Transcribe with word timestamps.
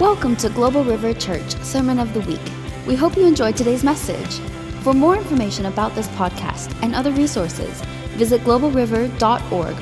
Welcome 0.00 0.36
to 0.36 0.48
Global 0.48 0.84
River 0.84 1.12
Church 1.12 1.56
Sermon 1.64 1.98
of 1.98 2.14
the 2.14 2.20
Week. 2.20 2.40
We 2.86 2.94
hope 2.94 3.16
you 3.16 3.26
enjoyed 3.26 3.56
today's 3.56 3.82
message. 3.82 4.38
For 4.84 4.94
more 4.94 5.16
information 5.16 5.66
about 5.66 5.92
this 5.96 6.06
podcast 6.10 6.72
and 6.84 6.94
other 6.94 7.10
resources, 7.10 7.80
visit 8.10 8.42
globalriver.org. 8.42 9.76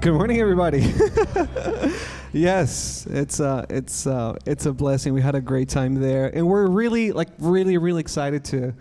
Good 0.00 0.14
morning, 0.14 0.40
everybody. 0.40 0.80
yes, 2.32 3.06
it's 3.10 3.40
uh, 3.40 3.66
it's 3.68 4.06
uh, 4.06 4.38
it's 4.46 4.64
a 4.64 4.72
blessing. 4.72 5.12
We 5.12 5.20
had 5.20 5.34
a 5.34 5.42
great 5.42 5.68
time 5.68 5.96
there, 5.96 6.34
and 6.34 6.48
we're 6.48 6.66
really 6.66 7.12
like 7.12 7.28
really 7.38 7.76
really 7.76 8.00
excited 8.00 8.42
to 8.46 8.72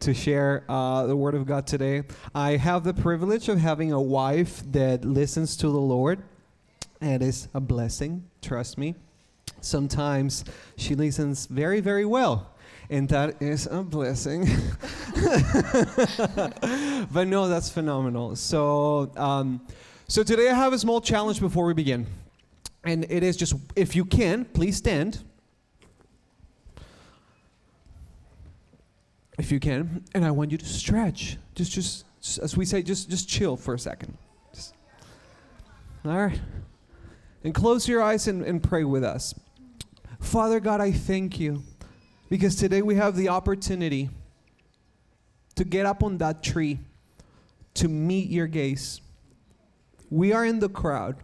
to 0.00 0.12
share 0.12 0.62
uh, 0.68 1.06
the 1.06 1.16
Word 1.16 1.34
of 1.34 1.46
God 1.46 1.66
today. 1.66 2.02
I 2.34 2.56
have 2.58 2.84
the 2.84 2.92
privilege 2.92 3.48
of 3.48 3.58
having 3.58 3.92
a 3.92 4.00
wife 4.00 4.62
that 4.72 5.06
listens 5.06 5.56
to 5.56 5.68
the 5.68 5.80
Lord. 5.80 6.22
It 7.00 7.22
is 7.22 7.48
a 7.54 7.60
blessing, 7.60 8.24
trust 8.42 8.78
me. 8.78 8.94
Sometimes 9.60 10.44
she 10.76 10.94
listens 10.94 11.46
very, 11.46 11.80
very 11.80 12.04
well, 12.04 12.54
and 12.90 13.08
that 13.08 13.40
is 13.40 13.66
a 13.66 13.82
blessing. 13.82 14.46
but 17.12 17.26
no, 17.26 17.48
that's 17.48 17.70
phenomenal. 17.70 18.36
So, 18.36 19.10
um, 19.16 19.60
so 20.06 20.22
today 20.22 20.48
I 20.48 20.54
have 20.54 20.72
a 20.72 20.78
small 20.78 21.00
challenge 21.00 21.40
before 21.40 21.66
we 21.66 21.74
begin, 21.74 22.06
and 22.84 23.06
it 23.08 23.22
is 23.22 23.36
just 23.36 23.54
if 23.76 23.96
you 23.96 24.04
can, 24.04 24.44
please 24.44 24.76
stand. 24.76 25.22
if 29.38 29.52
you 29.52 29.60
can, 29.60 30.04
and 30.14 30.24
I 30.24 30.32
want 30.32 30.50
you 30.50 30.58
to 30.58 30.66
stretch. 30.66 31.38
Just, 31.54 31.72
just, 31.72 32.04
as 32.42 32.56
we 32.56 32.64
say, 32.64 32.82
just, 32.82 33.08
just 33.08 33.28
chill 33.28 33.56
for 33.56 33.72
a 33.72 33.78
second. 33.78 34.18
Just, 34.52 34.74
all 36.04 36.26
right. 36.26 36.38
And 37.44 37.54
close 37.54 37.86
your 37.86 38.02
eyes 38.02 38.26
and, 38.26 38.42
and 38.42 38.62
pray 38.62 38.84
with 38.84 39.04
us. 39.04 39.34
Father 40.20 40.60
God, 40.60 40.80
I 40.80 40.90
thank 40.92 41.38
you 41.38 41.62
because 42.28 42.56
today 42.56 42.82
we 42.82 42.96
have 42.96 43.16
the 43.16 43.28
opportunity 43.28 44.10
to 45.54 45.64
get 45.64 45.86
up 45.86 46.02
on 46.02 46.18
that 46.18 46.42
tree 46.42 46.80
to 47.74 47.88
meet 47.88 48.28
your 48.28 48.46
gaze. 48.46 49.00
We 50.10 50.32
are 50.32 50.44
in 50.44 50.58
the 50.58 50.68
crowd, 50.68 51.16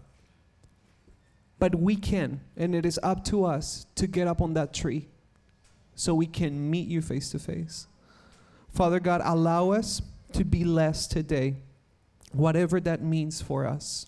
but 1.59 1.75
we 1.75 1.97
can, 1.97 2.41
and 2.57 2.75
it 2.75 2.87
is 2.87 3.01
up 3.03 3.25
to 3.27 3.45
us 3.45 3.87
to 3.97 4.07
get 4.07 4.29
up 4.29 4.41
on 4.41 4.55
that 4.55 4.73
tree 4.73 5.09
so 5.95 6.15
we 6.15 6.27
can 6.27 6.71
meet 6.71 6.89
you 6.89 7.03
face 7.03 7.31
to 7.31 7.39
face. 7.39 7.87
Father 8.71 9.01
God, 9.01 9.21
allow 9.25 9.71
us 9.71 10.03
to 10.33 10.45
be 10.45 10.65
less 10.65 11.07
today, 11.07 11.57
whatever 12.33 12.81
that 12.81 13.03
means 13.03 13.41
for 13.41 13.67
us, 13.67 14.07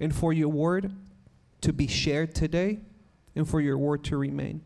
and 0.00 0.14
for 0.14 0.32
your 0.32 0.48
word 0.48 0.92
to 1.60 1.72
be 1.72 1.86
shared 1.86 2.34
today, 2.34 2.80
and 3.34 3.48
for 3.48 3.60
your 3.60 3.78
word 3.78 4.04
to 4.04 4.16
remain. 4.16 4.62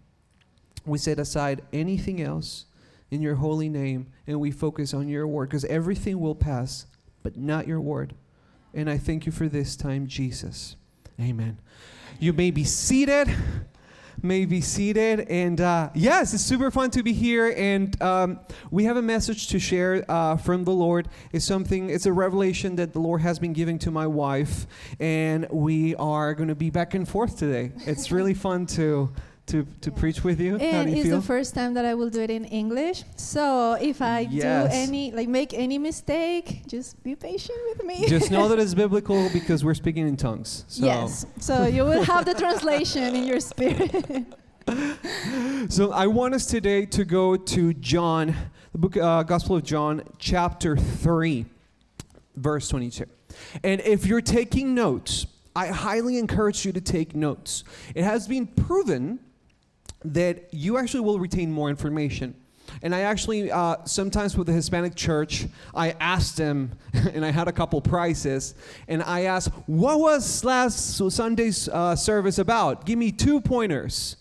We 0.84 0.98
set 0.98 1.18
aside 1.18 1.62
anything 1.72 2.20
else 2.20 2.66
in 3.10 3.20
your 3.20 3.36
holy 3.36 3.68
name, 3.68 4.08
and 4.26 4.40
we 4.40 4.50
focus 4.50 4.94
on 4.94 5.08
your 5.08 5.26
word, 5.26 5.48
because 5.48 5.64
everything 5.66 6.18
will 6.20 6.34
pass, 6.34 6.86
but 7.22 7.36
not 7.36 7.68
your 7.68 7.80
word. 7.80 8.14
And 8.74 8.88
I 8.88 8.98
thank 8.98 9.26
you 9.26 9.32
for 9.32 9.48
this 9.48 9.76
time, 9.76 10.06
Jesus. 10.06 10.76
Amen. 11.20 11.58
You 12.18 12.32
may 12.32 12.50
be 12.50 12.64
seated 12.64 13.28
may 14.20 14.44
be 14.44 14.60
seated. 14.60 15.20
And 15.28 15.60
uh, 15.60 15.90
yes, 15.94 16.34
it's 16.34 16.42
super 16.42 16.70
fun 16.70 16.90
to 16.90 17.02
be 17.02 17.12
here. 17.12 17.54
And 17.56 18.00
um, 18.02 18.40
we 18.70 18.84
have 18.84 18.96
a 18.96 19.02
message 19.02 19.48
to 19.48 19.58
share 19.58 20.04
uh, 20.08 20.36
from 20.36 20.64
the 20.64 20.72
Lord. 20.72 21.08
It's 21.32 21.44
something, 21.44 21.90
it's 21.90 22.06
a 22.06 22.12
revelation 22.12 22.76
that 22.76 22.92
the 22.92 23.00
Lord 23.00 23.20
has 23.22 23.38
been 23.38 23.52
giving 23.52 23.78
to 23.80 23.90
my 23.90 24.06
wife. 24.06 24.66
And 25.00 25.48
we 25.50 25.94
are 25.96 26.34
going 26.34 26.48
to 26.48 26.54
be 26.54 26.70
back 26.70 26.94
and 26.94 27.08
forth 27.08 27.38
today. 27.38 27.72
It's 27.86 28.12
really 28.12 28.34
fun 28.34 28.66
to 28.66 29.12
to, 29.46 29.66
to 29.80 29.90
yeah. 29.90 29.98
preach 29.98 30.24
with 30.24 30.40
you. 30.40 30.56
And 30.56 30.90
you 30.90 30.96
it's 30.96 31.06
feel? 31.06 31.16
the 31.16 31.26
first 31.26 31.54
time 31.54 31.74
that 31.74 31.84
I 31.84 31.94
will 31.94 32.10
do 32.10 32.20
it 32.20 32.30
in 32.30 32.44
English. 32.44 33.04
So 33.16 33.74
if 33.74 34.00
I 34.00 34.20
yes. 34.20 34.70
do 34.70 34.76
any, 34.76 35.12
like 35.12 35.28
make 35.28 35.52
any 35.54 35.78
mistake, 35.78 36.62
just 36.66 37.02
be 37.02 37.14
patient 37.14 37.58
with 37.68 37.84
me. 37.84 38.06
Just 38.08 38.30
know 38.30 38.48
that 38.48 38.58
it's 38.58 38.74
biblical 38.84 39.28
because 39.32 39.64
we're 39.64 39.74
speaking 39.74 40.06
in 40.08 40.16
tongues. 40.16 40.64
So. 40.68 40.84
Yes. 40.84 41.26
So 41.38 41.66
you 41.66 41.84
will 41.84 42.02
have 42.02 42.24
the 42.24 42.34
translation 42.34 43.14
in 43.14 43.24
your 43.24 43.40
spirit. 43.40 44.26
so 45.68 45.92
I 45.92 46.06
want 46.06 46.34
us 46.34 46.46
today 46.46 46.86
to 46.86 47.04
go 47.04 47.36
to 47.36 47.74
John, 47.74 48.34
the 48.72 48.78
book, 48.78 48.96
uh, 48.96 49.22
Gospel 49.24 49.56
of 49.56 49.64
John, 49.64 50.02
chapter 50.18 50.76
3, 50.76 51.44
verse 52.36 52.68
22. 52.68 53.04
And 53.64 53.80
if 53.80 54.06
you're 54.06 54.20
taking 54.20 54.74
notes, 54.74 55.26
I 55.54 55.66
highly 55.68 56.18
encourage 56.18 56.64
you 56.64 56.72
to 56.72 56.80
take 56.80 57.14
notes. 57.14 57.64
It 57.94 58.04
has 58.04 58.26
been 58.26 58.46
proven 58.46 59.18
that 60.04 60.52
you 60.52 60.78
actually 60.78 61.00
will 61.00 61.18
retain 61.18 61.50
more 61.50 61.70
information. 61.70 62.34
And 62.82 62.94
I 62.94 63.00
actually, 63.00 63.50
uh, 63.50 63.76
sometimes 63.84 64.36
with 64.36 64.46
the 64.46 64.52
Hispanic 64.52 64.94
church, 64.94 65.46
I 65.74 65.90
asked 66.00 66.36
them, 66.36 66.72
and 66.92 67.24
I 67.24 67.30
had 67.30 67.48
a 67.48 67.52
couple 67.52 67.80
prizes, 67.80 68.54
and 68.88 69.02
I 69.02 69.22
asked, 69.22 69.48
what 69.66 70.00
was 70.00 70.44
last 70.44 70.96
Sunday's 71.10 71.68
uh, 71.68 71.96
service 71.96 72.38
about? 72.38 72.86
Give 72.86 72.98
me 72.98 73.12
two 73.12 73.40
pointers. 73.40 74.16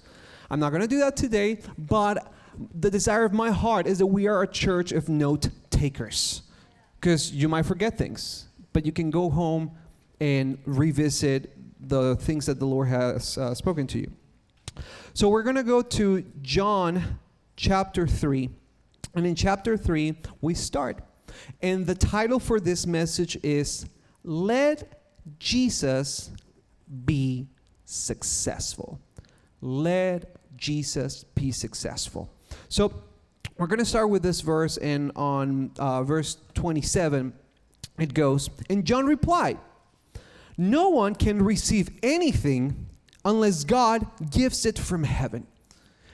I'm 0.49 0.59
not 0.59 0.71
going 0.71 0.81
to 0.81 0.87
do 0.87 0.99
that 0.99 1.15
today, 1.15 1.59
but 1.77 2.33
the 2.77 2.91
desire 2.91 3.23
of 3.23 3.33
my 3.33 3.51
heart 3.51 3.87
is 3.87 3.99
that 3.99 4.07
we 4.07 4.27
are 4.27 4.41
a 4.41 4.47
church 4.47 4.91
of 4.91 5.07
note 5.07 5.49
takers. 5.69 6.41
Because 6.99 7.31
you 7.31 7.47
might 7.47 7.65
forget 7.65 7.97
things, 7.97 8.47
but 8.73 8.85
you 8.85 8.91
can 8.91 9.09
go 9.09 9.29
home 9.29 9.71
and 10.19 10.57
revisit 10.65 11.57
the 11.87 12.15
things 12.17 12.45
that 12.45 12.59
the 12.59 12.65
Lord 12.65 12.89
has 12.89 13.37
uh, 13.37 13.55
spoken 13.55 13.87
to 13.87 13.99
you. 13.99 14.11
So 15.13 15.27
we're 15.27 15.43
going 15.43 15.57
to 15.57 15.63
go 15.63 15.81
to 15.81 16.23
John 16.41 17.19
chapter 17.57 18.07
3. 18.07 18.49
And 19.13 19.27
in 19.27 19.35
chapter 19.35 19.75
3, 19.75 20.15
we 20.39 20.53
start. 20.53 21.03
And 21.61 21.85
the 21.85 21.95
title 21.95 22.39
for 22.39 22.61
this 22.61 22.87
message 22.87 23.37
is 23.43 23.85
Let 24.23 25.01
Jesus 25.37 26.31
Be 27.05 27.47
Successful. 27.83 29.01
Let 29.59 30.33
Jesus 30.55 31.25
be 31.35 31.51
successful. 31.51 32.31
So 32.69 32.93
we're 33.57 33.67
going 33.67 33.79
to 33.79 33.85
start 33.85 34.09
with 34.09 34.23
this 34.23 34.39
verse, 34.39 34.77
and 34.77 35.11
on 35.17 35.71
uh, 35.77 36.03
verse 36.03 36.37
27, 36.53 37.33
it 37.99 38.13
goes, 38.13 38.49
And 38.69 38.85
John 38.85 39.05
replied, 39.05 39.57
No 40.57 40.89
one 40.89 41.15
can 41.15 41.43
receive 41.43 41.89
anything 42.01 42.87
unless 43.23 43.63
God 43.63 44.05
gives 44.31 44.65
it 44.65 44.79
from 44.79 45.03
heaven. 45.03 45.47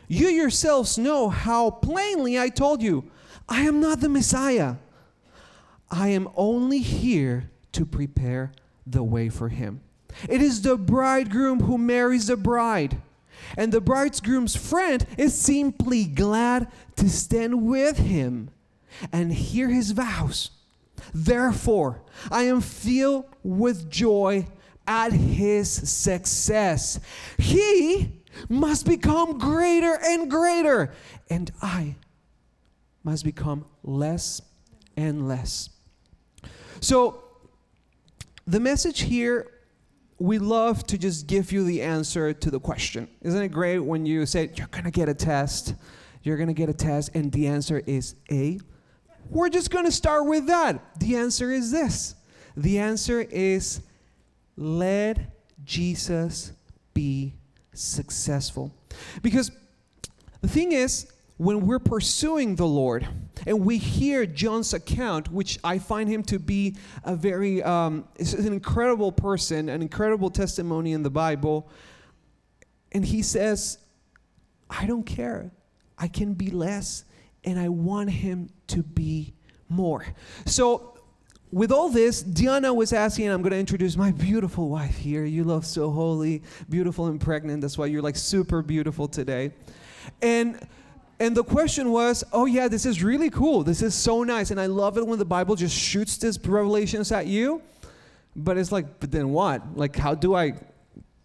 You 0.08 0.28
yourselves 0.28 0.98
know 0.98 1.30
how 1.30 1.70
plainly 1.70 2.40
I 2.40 2.50
told 2.50 2.82
you, 2.82 3.10
I 3.50 3.62
am 3.62 3.80
not 3.80 4.00
the 4.00 4.10
Messiah. 4.10 4.76
I 5.90 6.10
am 6.10 6.30
only 6.36 6.80
here 6.80 7.50
to 7.74 7.86
prepare 7.86 8.52
the 8.86 9.04
way 9.04 9.30
for 9.30 9.50
him. 9.50 9.82
It 10.28 10.42
is 10.42 10.62
the 10.62 10.78
bridegroom 10.78 11.62
who 11.62 11.78
marries 11.78 12.28
the 12.28 12.38
bride. 12.38 13.02
And 13.58 13.72
the 13.72 13.82
bridegroom's 13.82 14.56
friend 14.56 15.06
is 15.18 15.40
simply 15.40 16.06
glad 16.06 16.68
to 16.96 17.10
stand 17.10 17.66
with 17.66 17.98
him 17.98 18.50
and 19.12 19.32
hear 19.32 19.70
his 19.70 19.92
vows. 19.92 20.52
Therefore, 21.14 22.02
I 22.32 22.44
am 22.44 22.62
filled 22.62 23.26
with 23.44 23.90
joy 23.90 24.48
at 24.88 25.12
his 25.12 25.70
success. 25.70 27.00
He 27.38 28.24
must 28.50 28.86
become 28.86 29.38
greater 29.38 30.00
and 30.02 30.32
greater, 30.32 30.94
and 31.30 31.52
I 31.62 31.96
must 33.04 33.24
become 33.26 33.66
less 33.84 34.42
and 34.96 35.28
less. 35.28 35.70
So, 36.80 37.24
the 38.46 38.60
message 38.60 39.02
here, 39.02 39.52
we 40.20 40.40
love 40.40 40.88
to 40.88 40.98
just 40.98 41.28
give 41.28 41.52
you 41.52 41.64
the 41.64 41.82
answer 41.82 42.34
to 42.34 42.50
the 42.50 42.60
question. 42.60 43.08
Isn't 43.22 43.42
it 43.42 43.50
great 43.50 43.80
when 43.80 44.06
you 44.06 44.26
say, 44.26 44.50
You're 44.56 44.68
gonna 44.68 44.92
get 44.92 45.10
a 45.10 45.14
test, 45.14 45.76
you're 46.24 46.38
gonna 46.38 46.54
get 46.54 46.70
a 46.70 46.74
test, 46.74 47.12
and 47.14 47.32
the 47.32 47.48
answer 47.48 47.84
is 47.86 48.16
A? 48.32 48.60
We're 49.30 49.50
just 49.50 49.70
gonna 49.70 49.92
start 49.92 50.26
with 50.26 50.48
that. 50.48 51.00
The 51.00 51.18
answer 51.18 51.52
is 51.52 51.72
this 51.72 52.16
the 52.56 52.80
answer 52.80 53.22
is 53.22 53.82
let 54.58 55.20
Jesus 55.64 56.52
be 56.94 57.36
successful. 57.74 58.74
Because 59.22 59.52
the 60.42 60.48
thing 60.48 60.72
is, 60.72 61.12
when 61.38 61.68
we're 61.68 61.80
pursuing 61.80 62.56
the 62.56 62.66
Lord 62.66 63.08
and 63.46 63.64
we 63.64 63.78
hear 63.78 64.26
John's 64.26 64.74
account, 64.74 65.32
which 65.32 65.60
I 65.64 65.78
find 65.78 66.10
him 66.10 66.24
to 66.24 66.40
be 66.40 66.76
a 67.04 67.16
very, 67.16 67.62
um, 67.62 68.08
an 68.20 68.54
incredible 68.54 69.12
person, 69.12 69.70
an 69.70 69.84
incredible 69.84 70.32
testimony 70.32 70.94
in 70.94 71.04
the 71.04 71.12
Bible, 71.12 71.70
and 72.92 73.06
he 73.06 73.22
says, 73.22 73.78
I 74.70 74.88
don't 74.88 75.06
care. 75.06 75.52
I 75.98 76.08
can 76.08 76.34
be 76.34 76.50
less, 76.50 77.04
and 77.44 77.60
I 77.60 77.70
want 77.70 78.10
him 78.10 78.50
to 78.68 78.82
be 78.82 79.36
more. 79.70 80.06
So 80.46 80.97
with 81.58 81.72
all 81.72 81.90
this, 81.90 82.22
Diana 82.22 82.72
was 82.72 82.94
asking, 82.94 83.30
I'm 83.30 83.42
going 83.42 83.52
to 83.52 83.58
introduce 83.58 83.98
my 83.98 84.12
beautiful 84.12 84.70
wife 84.70 84.96
here. 84.96 85.26
You 85.26 85.44
look 85.44 85.64
so 85.64 85.90
holy, 85.90 86.44
beautiful, 86.70 87.08
and 87.08 87.20
pregnant. 87.20 87.62
That's 87.62 87.80
why 87.80 87.88
you're 87.88 88.04
like 88.04 88.16
super 88.16 88.62
beautiful 88.62 89.08
today. 89.08 89.52
And 90.22 90.66
and 91.20 91.36
the 91.36 91.44
question 91.44 91.92
was, 91.92 92.24
oh 92.32 92.46
yeah, 92.46 92.68
this 92.68 92.86
is 92.86 93.02
really 93.02 93.32
cool. 93.32 93.64
This 93.64 93.82
is 93.82 93.96
so 93.96 94.22
nice. 94.22 94.52
And 94.52 94.62
I 94.62 94.68
love 94.68 95.00
it 95.00 95.08
when 95.08 95.18
the 95.18 95.26
Bible 95.26 95.56
just 95.56 95.76
shoots 95.76 96.16
these 96.18 96.40
revelations 96.40 97.12
at 97.12 97.26
you. 97.26 97.64
But 98.36 98.60
it's 98.60 98.72
like, 98.72 99.00
but 99.00 99.12
then 99.12 99.30
what? 99.30 99.76
Like, 99.76 99.96
how 99.96 100.14
do 100.14 100.36
I, 100.36 100.54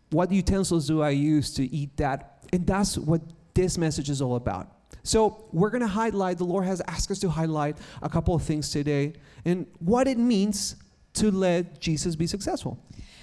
what 0.08 0.32
utensils 0.32 0.87
do 0.87 1.02
I 1.02 1.11
use 1.11 1.52
to 1.55 1.75
eat 1.75 1.94
that? 1.99 2.46
And 2.55 2.67
that's 2.67 2.96
what 2.96 3.20
this 3.52 3.76
message 3.76 4.08
is 4.08 4.23
all 4.23 4.37
about. 4.37 4.67
So 5.02 5.44
we're 5.52 5.70
going 5.70 5.82
to 5.82 5.88
highlight, 5.88 6.38
the 6.38 6.44
Lord 6.44 6.64
has 6.64 6.81
asked 6.87 7.10
us 7.10 7.19
to 7.20 7.28
highlight 7.28 7.76
a 8.02 8.08
couple 8.08 8.34
of 8.34 8.43
things 8.43 8.70
today 8.70 9.14
and 9.44 9.66
what 9.81 10.06
it 10.06 10.19
means 10.19 10.76
to 11.14 11.31
let 11.31 11.81
Jesus 11.81 12.16
be 12.16 12.26
successful. 12.26 12.78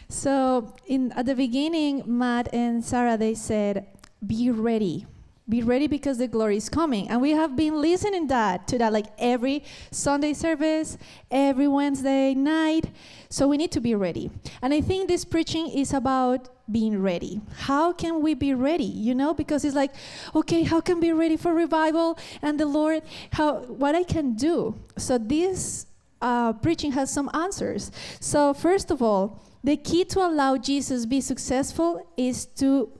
So 0.10 0.76
in 0.88 1.12
at 1.14 1.26
the 1.26 1.36
beginning, 1.36 2.04
Matt 2.06 2.54
and 2.54 2.84
Sarah 2.84 3.18
they 3.18 3.36
said, 3.36 3.86
"Be 4.26 4.52
ready." 4.52 5.06
Be 5.50 5.64
ready 5.64 5.88
because 5.88 6.20
the 6.20 6.28
glory 6.28 6.58
is 6.58 6.70
coming. 6.70 7.10
And 7.10 7.22
we 7.22 7.32
have 7.32 7.56
been 7.56 7.82
listening 7.82 8.28
that 8.28 8.68
to 8.68 8.78
that 8.78 8.94
like 8.94 9.08
every 9.18 9.64
Sunday 9.90 10.34
service, 10.34 10.96
every 11.32 11.68
Wednesday 11.68 12.36
night. 12.36 12.92
So 13.30 13.48
we 13.48 13.58
need 13.58 13.72
to 13.72 13.82
be 13.82 13.96
ready. 13.96 14.30
And 14.62 14.74
I 14.76 14.82
think 14.82 15.08
this 15.08 15.26
preaching 15.26 15.68
is 15.72 15.92
about 15.92 16.50
being 16.72 17.02
ready. 17.02 17.42
How 17.58 17.92
can 17.94 18.22
we 18.22 18.36
be 18.36 18.54
ready? 18.54 18.84
You 18.84 19.16
know, 19.16 19.34
because 19.34 19.66
it's 19.66 19.76
like, 19.76 19.92
okay, 20.36 20.62
how 20.62 20.82
can 20.82 20.96
we 20.96 21.08
be 21.08 21.14
ready 21.14 21.36
for 21.36 21.52
revival 21.52 22.20
and 22.44 22.60
the 22.60 22.68
Lord? 22.68 23.02
How 23.34 23.62
what 23.62 23.96
I 23.96 24.04
can 24.04 24.36
do? 24.36 24.76
So 24.98 25.18
this 25.18 25.88
uh, 26.22 26.54
preaching 26.54 26.92
has 26.92 27.12
some 27.12 27.30
answers. 27.34 27.92
So 28.20 28.54
first 28.54 28.92
of 28.92 29.02
all, 29.02 29.42
the 29.64 29.78
key 29.78 30.06
to 30.06 30.20
allow 30.20 30.58
Jesus 30.58 31.06
be 31.06 31.22
successful 31.22 32.08
is 32.16 32.46
to 32.46 32.92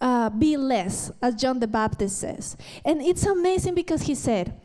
uh, 0.00 0.30
be 0.30 0.56
less, 0.56 1.10
as 1.22 1.34
John 1.34 1.60
the 1.60 1.66
Baptist 1.66 2.18
says. 2.18 2.56
And 2.84 3.00
it's 3.00 3.24
amazing 3.24 3.74
because 3.74 4.02
he 4.02 4.14
said, 4.14 4.60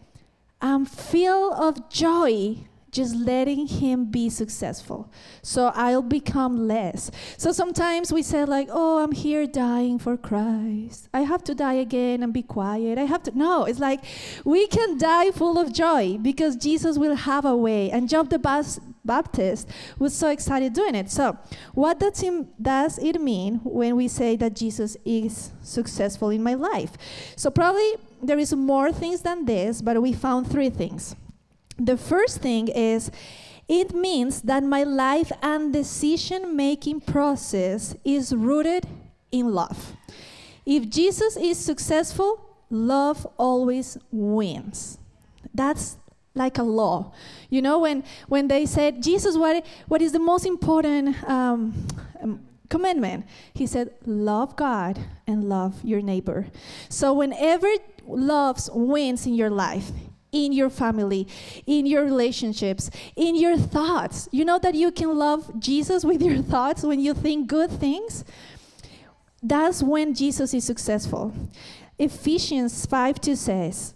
I'm 0.61 0.85
filled 0.85 1.53
of 1.53 1.89
joy 1.89 2.57
just 2.91 3.15
letting 3.15 3.67
him 3.67 4.05
be 4.05 4.29
successful. 4.29 5.09
So 5.41 5.71
I'll 5.73 6.01
become 6.01 6.67
less. 6.67 7.09
So 7.37 7.51
sometimes 7.51 8.11
we 8.11 8.21
say, 8.21 8.43
like, 8.43 8.67
oh, 8.69 9.01
I'm 9.01 9.13
here 9.13 9.47
dying 9.47 9.97
for 9.97 10.17
Christ. 10.17 11.07
I 11.13 11.21
have 11.21 11.43
to 11.45 11.55
die 11.55 11.75
again 11.75 12.21
and 12.21 12.33
be 12.33 12.43
quiet. 12.43 12.97
I 12.97 13.03
have 13.03 13.23
to. 13.23 13.37
No, 13.37 13.63
it's 13.63 13.79
like 13.79 14.03
we 14.43 14.67
can 14.67 14.97
die 14.97 15.31
full 15.31 15.57
of 15.57 15.73
joy 15.73 16.17
because 16.21 16.55
Jesus 16.57 16.97
will 16.97 17.15
have 17.15 17.45
a 17.45 17.55
way. 17.55 17.89
And 17.89 18.09
John 18.09 18.27
the 18.27 18.39
Bas- 18.39 18.79
Baptist 19.03 19.67
was 19.97 20.13
so 20.13 20.29
excited 20.29 20.73
doing 20.73 20.95
it. 20.95 21.09
So, 21.09 21.37
what 21.73 21.99
does, 21.99 22.19
him, 22.19 22.47
does 22.61 22.97
it 22.99 23.19
mean 23.19 23.61
when 23.63 23.95
we 23.95 24.07
say 24.07 24.35
that 24.35 24.55
Jesus 24.55 24.95
is 25.05 25.51
successful 25.61 26.29
in 26.29 26.43
my 26.43 26.53
life? 26.53 26.91
So, 27.35 27.49
probably 27.49 27.93
there 28.21 28.37
is 28.37 28.53
more 28.53 28.91
things 28.91 29.21
than 29.21 29.45
this, 29.45 29.81
but 29.81 30.01
we 30.01 30.13
found 30.13 30.49
three 30.49 30.69
things. 30.69 31.15
The 31.77 31.97
first 31.97 32.41
thing 32.41 32.67
is 32.67 33.11
it 33.67 33.95
means 33.95 34.41
that 34.43 34.63
my 34.63 34.83
life 34.83 35.31
and 35.41 35.71
decision 35.71 36.55
making 36.55 37.01
process 37.01 37.95
is 38.03 38.35
rooted 38.35 38.85
in 39.31 39.53
love. 39.53 39.95
If 40.65 40.89
Jesus 40.89 41.37
is 41.37 41.57
successful, 41.57 42.45
love 42.69 43.25
always 43.37 43.97
wins. 44.11 44.99
That's 45.53 45.97
like 46.33 46.57
a 46.57 46.63
law. 46.63 47.13
You 47.49 47.61
know, 47.61 47.79
when, 47.79 48.03
when 48.27 48.47
they 48.47 48.65
said, 48.65 49.03
Jesus, 49.03 49.37
what, 49.37 49.65
what 49.87 50.01
is 50.01 50.11
the 50.11 50.19
most 50.19 50.45
important 50.45 51.21
um, 51.29 51.87
um, 52.21 52.41
commandment? 52.69 53.25
He 53.53 53.67
said, 53.67 53.91
love 54.05 54.55
God 54.55 54.99
and 55.27 55.43
love 55.43 55.83
your 55.83 56.01
neighbor. 56.01 56.47
So 56.89 57.13
whenever 57.13 57.67
love 58.05 58.69
wins 58.73 59.25
in 59.25 59.33
your 59.33 59.49
life, 59.49 59.91
in 60.31 60.53
your 60.53 60.69
family, 60.69 61.27
in 61.65 61.85
your 61.85 62.03
relationships, 62.03 62.89
in 63.15 63.35
your 63.35 63.57
thoughts. 63.57 64.29
You 64.31 64.45
know 64.45 64.59
that 64.59 64.75
you 64.75 64.91
can 64.91 65.17
love 65.17 65.59
Jesus 65.59 66.05
with 66.05 66.21
your 66.21 66.41
thoughts 66.41 66.83
when 66.83 66.99
you 66.99 67.13
think 67.13 67.47
good 67.47 67.69
things? 67.69 68.23
That's 69.43 69.83
when 69.83 70.13
Jesus 70.13 70.53
is 70.53 70.63
successful. 70.63 71.33
Ephesians 71.97 72.85
5 72.85 73.19
2 73.19 73.35
says, 73.35 73.93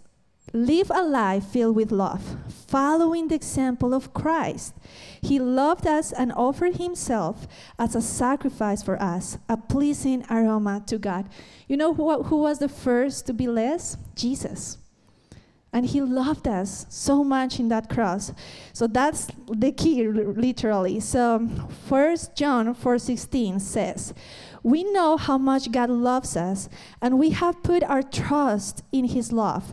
Live 0.52 0.90
a 0.94 1.02
life 1.02 1.44
filled 1.44 1.74
with 1.74 1.90
love, 1.90 2.36
following 2.48 3.28
the 3.28 3.34
example 3.34 3.92
of 3.92 4.14
Christ. 4.14 4.74
He 5.20 5.38
loved 5.38 5.86
us 5.86 6.12
and 6.12 6.32
offered 6.32 6.76
himself 6.76 7.48
as 7.78 7.96
a 7.96 8.02
sacrifice 8.02 8.82
for 8.82 9.00
us, 9.02 9.38
a 9.48 9.56
pleasing 9.56 10.24
aroma 10.30 10.84
to 10.86 10.98
God. 10.98 11.28
You 11.66 11.76
know 11.76 11.94
who, 11.94 12.22
who 12.22 12.36
was 12.36 12.60
the 12.60 12.68
first 12.68 13.26
to 13.26 13.34
be 13.34 13.48
less? 13.48 13.96
Jesus 14.14 14.78
and 15.72 15.84
he 15.84 16.00
loved 16.00 16.48
us 16.48 16.86
so 16.88 17.22
much 17.22 17.60
in 17.60 17.68
that 17.68 17.90
cross 17.90 18.32
so 18.72 18.86
that's 18.86 19.28
the 19.50 19.70
key 19.70 20.08
literally 20.08 20.98
so 20.98 21.46
first 21.86 22.34
john 22.34 22.74
4.16 22.74 23.60
says 23.60 24.14
we 24.66 24.82
know 24.82 25.16
how 25.16 25.38
much 25.38 25.70
god 25.70 25.88
loves 25.88 26.36
us 26.36 26.68
and 27.00 27.20
we 27.20 27.30
have 27.30 27.62
put 27.62 27.84
our 27.84 28.02
trust 28.02 28.82
in 28.90 29.04
his 29.04 29.30
love 29.30 29.72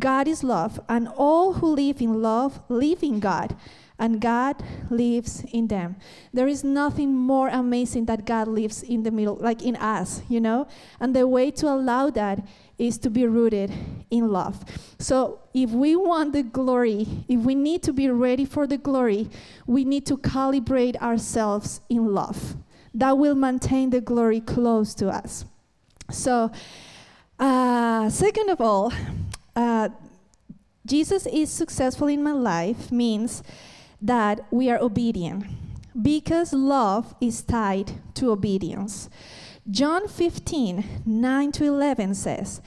god 0.00 0.26
is 0.26 0.42
love 0.42 0.80
and 0.88 1.06
all 1.16 1.54
who 1.54 1.68
live 1.68 2.02
in 2.02 2.20
love 2.20 2.60
live 2.68 3.04
in 3.04 3.20
god 3.20 3.54
and 4.02 4.20
God 4.20 4.56
lives 4.90 5.44
in 5.52 5.68
them. 5.68 5.94
There 6.32 6.48
is 6.48 6.64
nothing 6.64 7.14
more 7.14 7.48
amazing 7.48 8.06
that 8.06 8.26
God 8.26 8.48
lives 8.48 8.82
in 8.82 9.04
the 9.04 9.12
middle, 9.12 9.36
like 9.36 9.62
in 9.62 9.76
us, 9.76 10.22
you 10.28 10.40
know? 10.40 10.66
And 10.98 11.14
the 11.14 11.28
way 11.28 11.52
to 11.52 11.68
allow 11.68 12.10
that 12.10 12.44
is 12.78 12.98
to 12.98 13.10
be 13.10 13.26
rooted 13.26 13.72
in 14.10 14.32
love. 14.32 14.64
So 14.98 15.38
if 15.54 15.70
we 15.70 15.94
want 15.94 16.32
the 16.32 16.42
glory, 16.42 17.06
if 17.28 17.40
we 17.42 17.54
need 17.54 17.84
to 17.84 17.92
be 17.92 18.10
ready 18.10 18.44
for 18.44 18.66
the 18.66 18.76
glory, 18.76 19.30
we 19.68 19.84
need 19.84 20.04
to 20.06 20.16
calibrate 20.16 20.96
ourselves 20.96 21.80
in 21.88 22.12
love. 22.12 22.56
That 22.94 23.18
will 23.18 23.34
maintain 23.34 23.90
the 23.90 24.00
glory 24.00 24.40
close 24.40 24.94
to 24.94 25.08
us. 25.08 25.44
So, 26.10 26.50
uh, 27.38 28.10
second 28.10 28.50
of 28.50 28.60
all, 28.60 28.92
uh, 29.56 29.88
Jesus 30.84 31.26
is 31.26 31.50
successful 31.50 32.08
in 32.08 32.22
my 32.22 32.32
life 32.32 32.90
means 32.90 33.42
that 34.00 34.40
we 34.50 34.68
are 34.70 34.78
obedient 34.78 35.46
because 36.00 36.52
love 36.52 37.14
is 37.20 37.42
tied 37.42 37.92
to 38.14 38.30
obedience. 38.30 39.08
John 39.70 40.08
15, 40.08 41.02
9 41.06 41.52
to 41.52 41.64
11 41.64 42.14
says, 42.14 42.60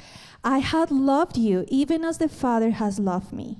I 0.43 0.59
had 0.59 0.91
loved 0.91 1.37
you 1.37 1.65
even 1.67 2.05
as 2.05 2.19
the 2.19 2.29
Father 2.29 2.71
has 2.71 2.99
loved 2.99 3.33
me. 3.33 3.57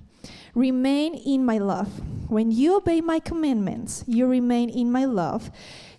Remain 0.56 1.16
in 1.16 1.46
my 1.46 1.58
love. 1.58 2.02
When 2.30 2.50
you 2.50 2.78
obey 2.78 3.02
my 3.02 3.20
commandments, 3.20 4.04
you 4.08 4.26
remain 4.26 4.70
in 4.70 4.92
my 4.92 5.06
love, 5.06 5.52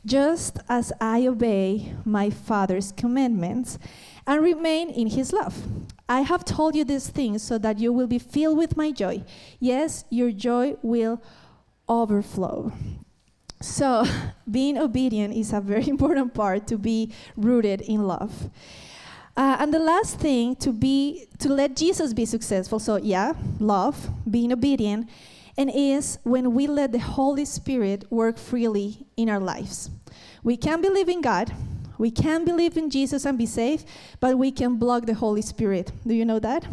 just 0.04 0.58
as 0.68 0.92
I 1.00 1.26
obey 1.26 1.92
my 2.04 2.30
Father's 2.30 2.90
commandments 2.90 3.78
and 4.26 4.42
remain 4.42 4.90
in 4.90 5.08
his 5.08 5.32
love. 5.32 5.62
I 6.08 6.22
have 6.22 6.44
told 6.44 6.75
you 6.75 6.84
these 6.84 7.08
things 7.08 7.42
so 7.42 7.58
that 7.58 7.78
you 7.78 7.92
will 7.92 8.06
be 8.06 8.18
filled 8.18 8.58
with 8.58 8.76
my 8.76 8.90
joy. 8.90 9.25
Yes, 9.60 10.04
your 10.10 10.32
joy 10.32 10.76
will 10.82 11.22
overflow. 11.88 12.72
So, 13.60 14.04
being 14.50 14.78
obedient 14.78 15.34
is 15.34 15.52
a 15.52 15.60
very 15.60 15.88
important 15.94 16.34
part 16.34 16.66
to 16.68 16.78
be 16.78 17.12
rooted 17.36 17.82
in 17.82 18.06
love. 18.06 18.50
Uh, 19.37 19.57
and 19.61 19.75
the 19.75 19.78
last 19.78 20.19
thing 20.19 20.57
to 20.57 20.73
be 20.73 21.26
to 21.38 21.50
let 21.50 21.76
Jesus 21.76 22.14
be 22.14 22.25
successful. 22.25 22.78
So 22.78 22.97
yeah, 22.97 23.35
love, 23.61 24.09
being 24.31 24.52
obedient, 24.52 25.11
and 25.59 25.71
is 25.75 26.19
when 26.23 26.55
we 26.55 26.66
let 26.66 26.93
the 26.93 26.99
Holy 26.99 27.45
Spirit 27.45 28.05
work 28.11 28.38
freely 28.38 29.07
in 29.16 29.28
our 29.28 29.40
lives. 29.40 29.90
We 30.43 30.57
can 30.57 30.81
believe 30.81 31.09
in 31.09 31.21
God, 31.21 31.52
we 31.99 32.11
can 32.11 32.45
believe 32.45 32.76
in 32.76 32.88
Jesus 32.90 33.25
and 33.26 33.37
be 33.37 33.47
safe, 33.47 33.85
but 34.21 34.38
we 34.38 34.50
can 34.50 34.76
block 34.76 35.07
the 35.07 35.14
Holy 35.14 35.43
Spirit. 35.43 35.93
Do 36.07 36.14
you 36.14 36.25
know 36.25 36.38
that? 36.38 36.66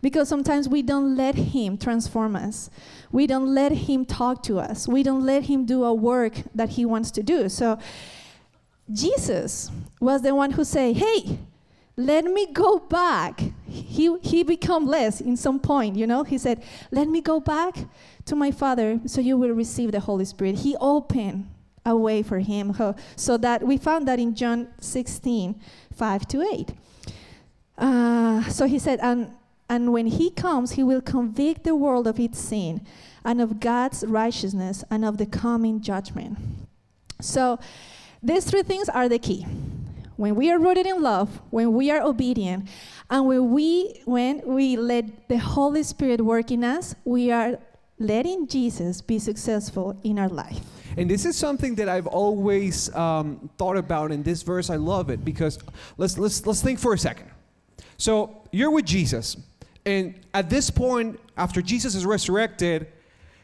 Because 0.00 0.28
sometimes 0.28 0.68
we 0.68 0.82
don't 0.82 1.16
let 1.16 1.34
Him 1.34 1.78
transform 1.78 2.36
us. 2.36 2.70
We 3.10 3.26
don't 3.26 3.54
let 3.54 3.72
Him 3.72 4.04
talk 4.04 4.42
to 4.44 4.58
us. 4.58 4.86
We 4.86 5.02
don't 5.02 5.24
let 5.24 5.44
Him 5.44 5.64
do 5.64 5.84
a 5.84 5.94
work 5.94 6.34
that 6.54 6.70
He 6.70 6.84
wants 6.84 7.10
to 7.12 7.22
do. 7.22 7.48
So 7.48 7.78
Jesus 8.92 9.70
was 10.00 10.22
the 10.22 10.34
one 10.34 10.52
who 10.52 10.64
said, 10.64 10.96
Hey, 10.96 11.38
let 11.96 12.24
me 12.24 12.46
go 12.52 12.78
back. 12.78 13.40
He, 13.66 14.16
he 14.20 14.42
become 14.42 14.86
less 14.86 15.20
in 15.20 15.36
some 15.36 15.60
point, 15.60 15.96
you 15.96 16.06
know? 16.06 16.24
He 16.24 16.38
said, 16.38 16.62
Let 16.90 17.08
me 17.08 17.20
go 17.20 17.40
back 17.40 17.76
to 18.24 18.34
my 18.34 18.50
Father 18.50 19.00
so 19.06 19.20
you 19.20 19.36
will 19.36 19.52
receive 19.52 19.92
the 19.92 20.00
Holy 20.00 20.24
Spirit. 20.24 20.56
He 20.56 20.76
opened 20.80 21.48
a 21.86 21.96
way 21.96 22.22
for 22.22 22.38
him. 22.38 22.74
So 23.16 23.36
that 23.38 23.62
we 23.62 23.76
found 23.76 24.08
that 24.08 24.18
in 24.18 24.34
John 24.34 24.68
16, 24.80 25.60
5 25.94 26.28
to 26.28 26.42
8. 26.42 26.74
Uh, 27.76 28.42
so 28.44 28.66
he 28.66 28.78
said, 28.78 28.98
and 29.02 29.30
And 29.68 29.92
when 29.92 30.06
he 30.06 30.30
comes, 30.30 30.72
he 30.72 30.82
will 30.82 31.00
convict 31.00 31.64
the 31.64 31.74
world 31.74 32.06
of 32.06 32.20
its 32.20 32.38
sin 32.38 32.86
and 33.24 33.40
of 33.40 33.60
God's 33.60 34.04
righteousness 34.04 34.84
and 34.90 35.04
of 35.04 35.16
the 35.16 35.26
coming 35.26 35.80
judgment. 35.80 36.38
So, 37.20 37.58
these 38.22 38.44
three 38.44 38.62
things 38.62 38.88
are 38.88 39.08
the 39.08 39.18
key. 39.18 39.46
When 40.16 40.36
we 40.36 40.50
are 40.50 40.58
rooted 40.58 40.86
in 40.86 41.02
love, 41.02 41.40
when 41.50 41.72
we 41.72 41.90
are 41.90 42.00
obedient, 42.00 42.68
and 43.10 43.26
when 43.26 43.50
we 43.50 44.00
when 44.04 44.42
we 44.44 44.76
let 44.76 45.28
the 45.28 45.38
Holy 45.38 45.82
Spirit 45.82 46.20
work 46.20 46.50
in 46.50 46.62
us, 46.62 46.94
we 47.04 47.32
are 47.32 47.58
letting 47.98 48.46
Jesus 48.46 49.00
be 49.00 49.18
successful 49.18 49.98
in 50.04 50.18
our 50.18 50.28
life. 50.28 50.60
And 50.96 51.10
this 51.10 51.24
is 51.24 51.36
something 51.36 51.74
that 51.76 51.88
I've 51.88 52.06
always 52.06 52.94
um, 52.94 53.50
thought 53.58 53.76
about 53.76 54.12
in 54.12 54.22
this 54.22 54.42
verse. 54.42 54.70
I 54.70 54.76
love 54.76 55.10
it 55.10 55.24
because 55.24 55.58
let's 55.96 56.16
let's 56.16 56.46
let's 56.46 56.62
think 56.62 56.78
for 56.78 56.94
a 56.94 56.98
second. 56.98 57.30
So 57.96 58.42
you're 58.52 58.70
with 58.70 58.84
Jesus, 58.84 59.36
and 59.84 60.14
at 60.32 60.48
this 60.48 60.70
point, 60.70 61.18
after 61.36 61.60
Jesus 61.60 61.96
is 61.96 62.06
resurrected, 62.06 62.86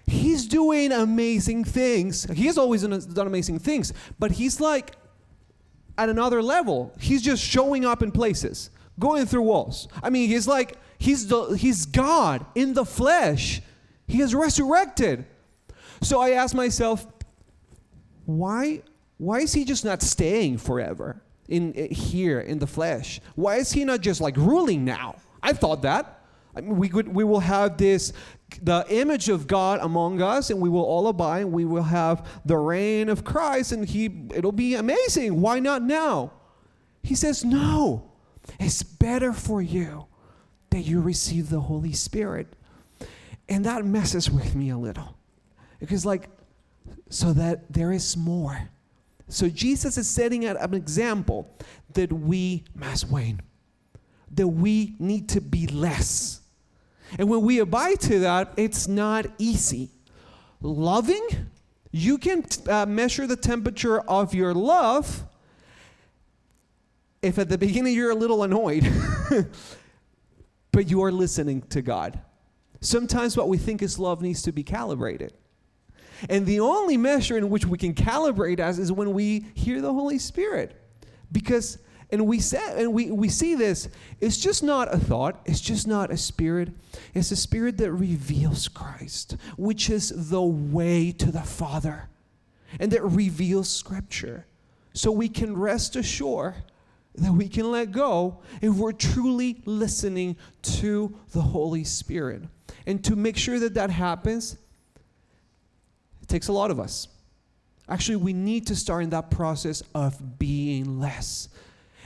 he's 0.07 0.47
doing 0.47 0.93
amazing 0.93 1.65
things. 1.65 2.25
He 2.31 2.47
has 2.47 2.59
always 2.59 2.83
done, 2.83 3.01
done 3.13 3.27
amazing 3.27 3.59
things, 3.59 3.93
but 4.19 4.31
he's 4.31 4.61
like 4.61 4.95
at 6.01 6.09
another 6.09 6.43
level. 6.43 6.93
He's 6.99 7.23
just 7.23 7.45
showing 7.45 7.85
up 7.85 8.03
in 8.03 8.11
places, 8.11 8.71
going 8.99 9.27
through 9.27 9.43
walls. 9.43 9.87
I 10.03 10.09
mean, 10.09 10.29
he's 10.29 10.49
like 10.49 10.79
he's 10.99 11.29
the 11.29 11.51
he's 11.51 11.85
God 11.85 12.47
in 12.55 12.73
the 12.73 12.87
flesh. 12.87 13.61
He 14.09 14.19
has 14.19 14.35
resurrected. 14.35 15.27
So 16.01 16.21
I 16.21 16.31
ask 16.31 16.55
myself, 16.55 17.07
why 18.25 18.83
why 19.19 19.41
is 19.41 19.53
he 19.53 19.65
just 19.65 19.85
not 19.85 20.01
staying 20.01 20.57
forever 20.57 21.23
in 21.49 21.75
eh, 21.77 21.93
here 21.93 22.41
in 22.41 22.59
the 22.59 22.67
flesh? 22.67 23.21
Why 23.35 23.57
is 23.57 23.71
he 23.71 23.85
not 23.85 24.01
just 24.01 24.23
like 24.23 24.37
ruling 24.39 24.87
now? 24.87 25.17
I 25.43 25.53
thought 25.53 25.83
that. 25.83 26.25
I 26.57 26.63
mean, 26.63 26.79
we 26.79 26.89
could 26.89 27.09
we 27.09 27.25
will 27.25 27.41
have 27.41 27.77
this 27.77 28.15
the 28.63 28.85
image 28.89 29.29
of 29.29 29.47
God 29.47 29.81
among 29.83 30.21
us, 30.21 30.51
and 30.51 30.61
we 30.61 30.69
will 30.69 30.85
all 30.85 31.09
abide. 31.09 31.43
And 31.43 31.53
we 31.53 31.65
will 31.65 31.83
have 31.85 32.27
the 32.45 32.57
reign 32.57 33.09
of 33.09 33.25
Christ, 33.25 33.73
and 33.73 33.89
he 33.89 34.27
it'll 34.35 34.53
be 34.53 34.75
amazing. 34.75 35.41
Why 35.41 35.61
not 35.61 35.83
now? 35.83 36.33
He 37.03 37.15
says, 37.15 37.45
no. 37.45 38.11
It's 38.59 38.83
better 38.83 39.33
for 39.33 39.63
you 39.63 40.07
that 40.71 40.81
you 40.81 41.01
receive 41.01 41.51
the 41.51 41.61
Holy 41.61 41.93
Spirit, 41.93 42.57
and 43.49 43.65
that 43.65 43.85
messes 43.85 44.31
with 44.31 44.55
me 44.55 44.71
a 44.71 44.79
little, 44.79 45.17
because 45.79 46.07
like 46.07 46.29
so 47.09 47.33
that 47.33 47.73
there 47.73 47.93
is 47.93 48.17
more. 48.17 48.71
So 49.29 49.49
Jesus 49.49 49.97
is 49.97 50.09
setting 50.09 50.47
out 50.47 50.61
an 50.61 50.75
example 50.75 51.57
that 51.93 52.13
we 52.13 52.65
must 52.75 53.09
wane, 53.11 53.41
that 54.33 54.49
we 54.49 54.97
need 54.99 55.29
to 55.31 55.41
be 55.41 55.67
less. 55.67 56.40
And 57.19 57.29
when 57.29 57.43
we 57.43 57.59
abide 57.59 58.01
to 58.01 58.21
that, 58.21 58.53
it's 58.57 58.87
not 58.87 59.27
easy. 59.39 59.91
Loving, 60.61 61.27
you 61.91 62.19
can 62.19 62.45
uh, 62.69 62.87
measure 62.87 63.27
the 63.27 63.37
temperature 63.37 64.01
of 64.01 64.35
your 64.35 64.55
love 64.55 65.25
if 67.23 67.39
at 67.39 67.49
the 67.49 67.59
beginning 67.59 67.95
you're 67.95 68.11
a 68.11 68.15
little 68.15 68.43
annoyed, 68.43 68.91
but 70.73 70.89
you 70.89 71.03
are 71.03 71.13
listening 71.13 71.63
to 71.63 71.83
God. 71.83 72.19
Sometimes 72.81 73.37
what 73.37 73.49
we 73.49 73.59
think 73.59 73.83
is 73.83 73.99
love 73.99 74.23
needs 74.23 74.43
to 74.43 74.53
be 74.53 74.63
calibrated. 74.63 75.35
And 76.29 76.47
the 76.47 76.61
only 76.61 76.97
measure 76.97 77.37
in 77.37 77.51
which 77.51 77.67
we 77.67 77.79
can 77.79 77.95
calibrate 77.95 78.61
us 78.61 78.79
is 78.79 78.91
when 78.93 79.13
we 79.13 79.47
hear 79.55 79.81
the 79.81 79.93
Holy 79.93 80.19
Spirit. 80.19 80.77
Because 81.33 81.79
and 82.13 82.27
we 82.27 82.41
say 82.41 82.61
and 82.77 82.93
we, 82.93 83.11
we 83.11 83.29
see 83.29 83.55
this, 83.55 83.89
it's 84.21 84.39
just 84.39 84.63
not 84.63 84.93
a 84.93 84.99
thought, 84.99 85.41
it's 85.45 85.61
just 85.61 85.87
not 85.87 86.11
a 86.11 86.17
spirit. 86.17 86.71
It's 87.15 87.31
a 87.31 87.37
spirit 87.37 87.79
that 87.79 87.93
reveals 87.93 88.69
Christ, 88.69 89.37
which 89.57 89.91
is 89.91 90.31
the 90.31 90.43
way 90.43 91.13
to 91.13 91.31
the 91.31 91.43
Father, 91.43 92.09
and 92.79 92.91
that 92.93 93.03
reveals 93.03 93.69
scripture. 93.69 94.47
So 94.93 95.13
we 95.13 95.29
can 95.29 95.57
rest 95.57 95.97
assured 95.97 96.55
that 97.15 97.33
we 97.33 97.49
can 97.49 97.71
let 97.71 97.93
go 97.93 98.39
if 98.61 98.75
we're 98.75 98.93
truly 98.93 99.63
listening 99.65 100.37
to 100.63 101.15
the 101.33 101.41
Holy 101.41 101.85
Spirit. 101.85 102.43
And 102.87 103.05
to 103.05 103.17
make 103.17 103.37
sure 103.37 103.59
that 103.59 103.75
that 103.75 103.91
happens, 103.91 104.57
it 106.23 106.29
takes 106.29 106.49
a 106.49 106.53
lot 106.53 106.71
of 106.71 106.81
us. 106.81 107.09
Actually, 107.89 108.17
we 108.17 108.33
need 108.33 108.69
to 108.69 108.77
start 108.77 109.03
in 109.03 109.11
that 109.11 109.31
process 109.31 109.83
of 109.95 110.39
being 110.39 111.01
less. 111.01 111.49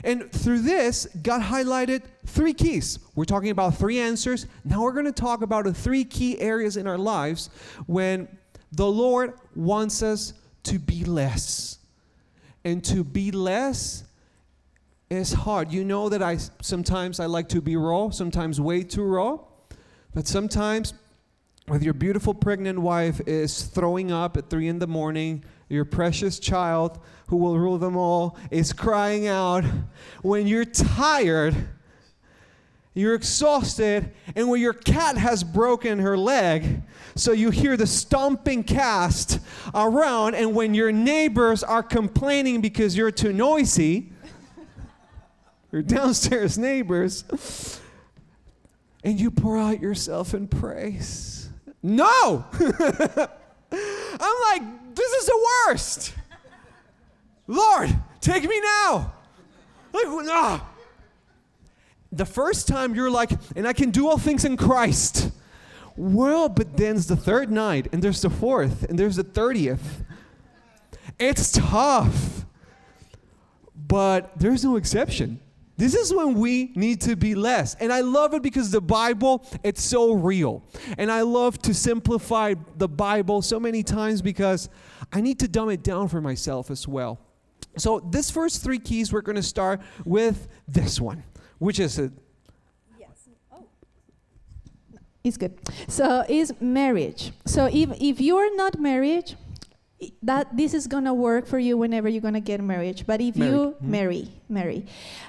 And 0.03 0.31
through 0.33 0.61
this, 0.61 1.07
God 1.23 1.43
highlighted 1.43 2.03
three 2.27 2.53
keys. 2.53 2.99
We're 3.15 3.25
talking 3.25 3.51
about 3.51 3.77
three 3.77 3.99
answers. 3.99 4.47
Now 4.65 4.83
we're 4.83 4.93
going 4.93 5.05
to 5.05 5.13
talk 5.13 5.43
about 5.43 5.65
the 5.65 5.75
three 5.75 6.05
key 6.05 6.41
areas 6.41 6.77
in 6.77 6.87
our 6.87 6.99
lives 6.99 7.49
when 7.87 8.29
the 8.73 8.87
Lord 8.87 9.35
wants 9.55 10.03
us 10.03 10.35
to 10.65 10.79
be 10.79 11.05
less. 11.05 11.79
And 12.65 12.83
to 12.87 13.05
be 13.05 13.31
less 13.31 14.05
is 15.11 15.33
hard. 15.33 15.71
You 15.71 15.85
know 15.85 16.09
that 16.09 16.23
I 16.23 16.39
sometimes 16.63 17.21
I 17.21 17.27
like 17.27 17.49
to 17.51 17.61
be 17.61 17.77
raw, 17.77 18.11
sometimes 18.11 18.61
way 18.61 18.83
too 18.83 19.05
raw. 19.05 19.39
But 20.15 20.27
sometimes 20.27 20.95
with 21.69 21.83
your 21.83 21.95
beautiful 21.95 22.35
pregnant 22.35 22.79
wife 22.79 23.21
is 23.27 23.65
throwing 23.65 24.13
up 24.13 24.37
at 24.37 24.51
three 24.51 24.69
in 24.69 24.79
the 24.79 24.87
morning, 24.87 25.45
your 25.75 25.85
precious 25.85 26.38
child 26.38 26.99
who 27.28 27.37
will 27.37 27.59
rule 27.59 27.78
them 27.78 27.97
all 27.97 28.38
is 28.50 28.73
crying 28.73 29.26
out, 29.26 29.64
when 30.23 30.47
you're 30.47 30.64
tired, 30.64 31.54
you're 32.95 33.14
exhausted, 33.14 34.12
and 34.37 34.49
when 34.49 34.61
your 34.61 34.73
cat 34.73 35.16
has 35.16 35.43
broken 35.43 35.99
her 35.99 36.16
leg, 36.16 36.83
so 37.16 37.33
you 37.33 37.50
hear 37.50 37.76
the 37.76 37.87
stomping 37.87 38.62
cast 38.62 39.40
around, 39.75 40.35
and 40.35 40.54
when 40.54 40.75
your 40.75 40.93
neighbors 40.93 41.62
are 41.62 41.83
complaining 41.83 42.61
because 42.61 42.97
you're 42.97 43.11
too 43.11 43.33
noisy, 43.33 44.12
your 45.73 45.83
downstairs 45.83 46.57
neighbors, 46.57 47.81
and 49.02 49.21
you 49.21 49.31
pour 49.31 49.59
out 49.59 49.81
yourself 49.81 50.33
in 50.35 50.47
praise 50.47 51.35
no! 51.85 52.47
I'm 53.71 54.37
like, 54.50 54.62
this 54.95 55.13
is 55.13 55.27
the 55.27 55.49
worst. 55.67 56.15
Lord, 57.47 57.95
take 58.21 58.45
me 58.45 58.61
now. 58.61 59.13
Like, 59.93 60.07
ah. 60.29 60.69
The 62.11 62.25
first 62.25 62.69
time 62.69 62.95
you're 62.95 63.11
like, 63.11 63.33
and 63.57 63.67
I 63.67 63.73
can 63.73 63.91
do 63.91 64.09
all 64.09 64.19
things 64.19 64.45
in 64.45 64.57
Christ. 64.57 65.31
Well, 65.97 66.49
but 66.49 66.77
then's 66.77 67.07
the 67.07 67.17
third 67.17 67.51
night, 67.51 67.89
and 67.93 68.03
there's 68.03 68.23
the 68.23 68.31
fourth, 68.31 68.85
and 68.85 68.99
there's 68.99 69.17
the 69.17 69.25
thirtieth. 69.25 70.03
It's 71.19 71.53
tough. 71.53 72.45
But 73.77 74.39
there's 74.39 74.65
no 74.65 74.77
exception. 74.77 75.41
This 75.76 75.95
is 75.95 76.14
when 76.14 76.35
we 76.35 76.73
need 76.76 77.00
to 77.02 77.16
be 77.16 77.35
less. 77.35 77.75
And 77.76 77.93
I 77.93 78.00
love 78.00 78.33
it 78.35 78.43
because 78.43 78.71
the 78.71 78.81
Bible, 78.81 79.45
it's 79.64 79.83
so 79.83 80.12
real. 80.12 80.62
And 80.99 81.11
I 81.11 81.23
love 81.23 81.59
to 81.62 81.75
simplify 81.75 82.54
the 82.76 82.88
Bible 82.88 83.43
so 83.43 83.59
many 83.59 83.83
times 83.83 84.23
because 84.23 84.69
I 85.12 85.21
need 85.21 85.40
to 85.40 85.49
dumb 85.49 85.71
it 85.71 85.83
down 85.83 86.09
for 86.09 86.21
myself 86.21 86.71
as 86.71 86.87
well. 86.87 87.19
So, 87.76 87.99
this 87.99 88.31
first 88.31 88.62
three 88.62 88.78
keys, 88.78 89.12
we're 89.12 89.21
going 89.21 89.37
to 89.37 89.43
start 89.43 89.81
with 90.04 90.47
this 90.69 91.00
one, 91.00 91.25
which 91.59 91.81
is 91.81 91.99
a 91.99 92.12
Yes. 92.99 93.28
Oh. 93.52 93.64
It's 95.25 95.37
good. 95.37 95.59
So 95.88 96.25
is 96.28 96.52
marriage. 96.61 97.33
So 97.47 97.66
if 97.66 97.90
if 98.00 98.21
you're 98.21 98.54
not 98.57 98.78
married, 98.78 99.35
that 100.23 100.56
this 100.56 100.75
is 100.75 100.87
gonna 100.87 101.14
work 101.14 101.46
for 101.46 101.58
you 101.58 101.76
whenever 101.78 102.08
you're 102.08 102.20
gonna 102.23 102.40
get 102.40 102.61
married. 102.62 103.02
But 103.06 103.20
if 103.20 103.37
Married. 103.37 103.52
you 103.52 103.75
Mhm. 103.80 103.88
marry, 103.88 104.28
marry. 104.49 104.87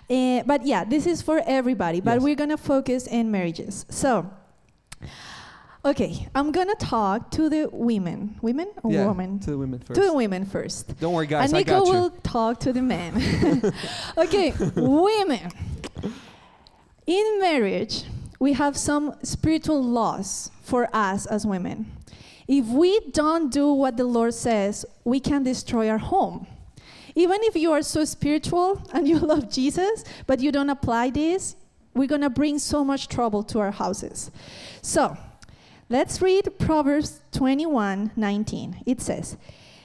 Uh, 0.09 0.43
but 0.45 0.65
yeah, 0.65 0.83
this 0.83 1.05
is 1.05 1.21
for 1.21 1.41
everybody. 1.45 2.01
But 2.01 2.15
Yes. 2.15 2.23
we're 2.23 2.35
gonna 2.35 2.57
focus 2.57 3.07
in 3.07 3.31
marriages. 3.31 3.85
So, 3.89 4.25
okay, 5.83 6.27
I'm 6.33 6.51
gonna 6.51 6.75
talk 6.75 7.31
to 7.31 7.49
the 7.49 7.69
women, 7.71 8.35
women 8.41 8.67
or 8.83 8.91
yeah, 8.91 9.07
women, 9.07 9.39
to 9.39 9.51
the 9.51 9.57
women 9.57 9.79
first. 9.79 9.99
to 10.01 10.05
the 10.07 10.13
women 10.13 10.45
first. 10.45 10.99
Don't 10.99 11.13
worry, 11.13 11.27
guys, 11.27 11.49
and 11.49 11.55
I 11.57 11.59
Nico 11.59 11.79
got 11.79 11.87
you. 11.87 11.93
will 11.93 12.09
talk 12.23 12.59
to 12.61 12.73
the 12.73 12.81
men. 12.81 13.11
okay, 14.17 14.53
women. 14.75 15.51
In 17.07 17.39
marriage, 17.39 18.03
we 18.39 18.53
have 18.53 18.75
some 18.75 19.13
spiritual 19.21 19.81
laws 19.83 20.49
for 20.63 20.89
us 20.93 21.25
as 21.27 21.45
women. 21.45 21.85
If 22.47 22.67
we 22.67 22.99
don't 23.11 23.51
do 23.51 23.71
what 23.73 23.97
the 23.97 24.03
Lord 24.05 24.33
says, 24.33 24.85
we 25.03 25.19
can 25.19 25.43
destroy 25.43 25.89
our 25.89 25.97
home. 25.97 26.47
Even 27.15 27.37
if 27.43 27.55
you 27.55 27.71
are 27.71 27.81
so 27.81 28.05
spiritual 28.05 28.81
and 28.93 29.07
you 29.07 29.17
love 29.31 29.49
Jesus, 29.49 30.03
but 30.27 30.39
you 30.41 30.51
don't 30.51 30.69
apply 30.69 31.09
this, 31.09 31.55
we're 31.93 32.07
going 32.07 32.21
to 32.21 32.29
bring 32.29 32.59
so 32.59 32.83
much 32.83 33.07
trouble 33.07 33.41
to 33.43 33.59
our 33.59 33.71
houses. 33.71 34.29
So, 34.81 35.17
let's 35.89 36.21
read 36.21 36.59
Proverbs 36.59 37.21
21 37.31 38.11
19. 38.15 38.83
It 38.85 39.01
says, 39.01 39.37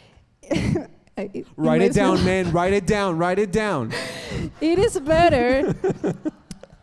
it- 0.43 1.47
Write 1.57 1.83
it 1.83 1.93
down, 1.95 2.25
man. 2.25 2.51
Write 2.51 2.73
it 2.73 2.87
down. 2.87 3.17
Write 3.19 3.39
it 3.39 3.53
down. 3.53 3.93
It 4.61 4.79
is 4.79 4.99
better. 5.01 5.75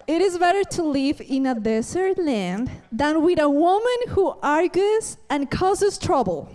It 0.07 0.21
is 0.21 0.37
better 0.37 0.63
to 0.63 0.83
live 0.83 1.21
in 1.21 1.45
a 1.45 1.59
desert 1.59 2.17
land 2.17 2.71
than 2.91 3.23
with 3.23 3.39
a 3.39 3.49
woman 3.49 3.97
who 4.09 4.33
argues 4.41 5.17
and 5.29 5.51
causes 5.51 5.97
trouble. 5.97 6.49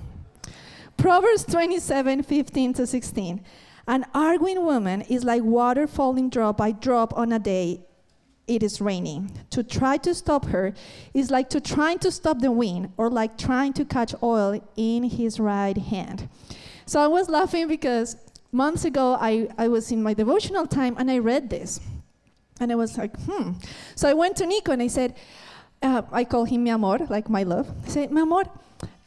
Proverbs 0.97 1.45
27 1.45 2.23
15 2.23 2.73
to 2.73 2.87
16. 2.87 3.45
An 3.87 4.07
arguing 4.15 4.65
woman 4.65 5.03
is 5.03 5.23
like 5.23 5.43
water 5.43 5.87
falling 5.87 6.31
drop 6.31 6.57
by 6.57 6.73
drop 6.73 7.17
on 7.17 7.33
a 7.33 7.39
day 7.39 7.81
it 8.47 8.63
is 8.63 8.81
raining. 8.81 9.31
To 9.51 9.63
try 9.63 9.97
to 9.99 10.15
stop 10.15 10.47
her 10.47 10.73
is 11.15 11.31
like 11.31 11.51
to 11.51 11.61
trying 11.61 11.99
to 12.01 12.11
stop 12.11 12.41
the 12.41 12.51
wind 12.51 12.93
or 12.97 13.11
like 13.11 13.39
trying 13.39 13.73
to 13.75 13.85
catch 13.85 14.15
oil 14.23 14.61
in 14.77 15.05
his 15.05 15.39
right 15.39 15.77
hand. 15.77 16.29
So 16.87 17.01
I 17.01 17.07
was 17.07 17.29
laughing 17.29 17.69
because 17.69 18.17
months 18.51 18.85
ago 18.85 19.17
I, 19.21 19.49
I 19.59 19.69
was 19.69 19.93
in 19.93 20.03
my 20.03 20.15
devotional 20.15 20.67
time 20.67 20.97
and 20.99 21.11
I 21.11 21.19
read 21.19 21.51
this. 21.51 21.81
And 22.61 22.71
I 22.71 22.75
was 22.75 22.97
like, 22.97 23.17
hmm. 23.23 23.53
So 23.95 24.09
I 24.09 24.15
went 24.15 24.37
to 24.37 24.47
Nico 24.47 24.73
and 24.73 24.83
I 24.83 24.89
said, 24.89 25.15
uh, 25.83 26.03
I 26.13 26.25
call 26.25 26.45
him 26.45 26.65
mi 26.65 26.71
amor, 26.71 26.99
like 27.09 27.29
my 27.29 27.43
love. 27.43 27.69
I 27.85 27.89
said, 27.89 28.13
mi 28.13 28.23
amor, 28.23 28.45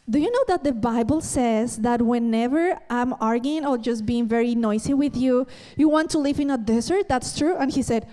do 0.08 0.20
you 0.20 0.32
know 0.32 0.44
that 0.48 0.64
the 0.64 0.72
Bible 0.72 1.22
says 1.22 1.78
that 1.78 2.02
whenever 2.02 2.78
I'm 2.90 3.14
arguing 3.20 3.66
or 3.66 3.78
just 3.78 4.06
being 4.06 4.28
very 4.28 4.54
noisy 4.54 4.94
with 4.94 5.18
you, 5.18 5.48
you 5.76 5.90
want 5.90 6.12
to 6.12 6.20
live 6.20 6.40
in 6.40 6.52
a 6.52 6.58
desert? 6.58 7.10
That's 7.10 7.36
true? 7.36 7.56
And 7.58 7.72
he 7.72 7.82
said, 7.82 8.08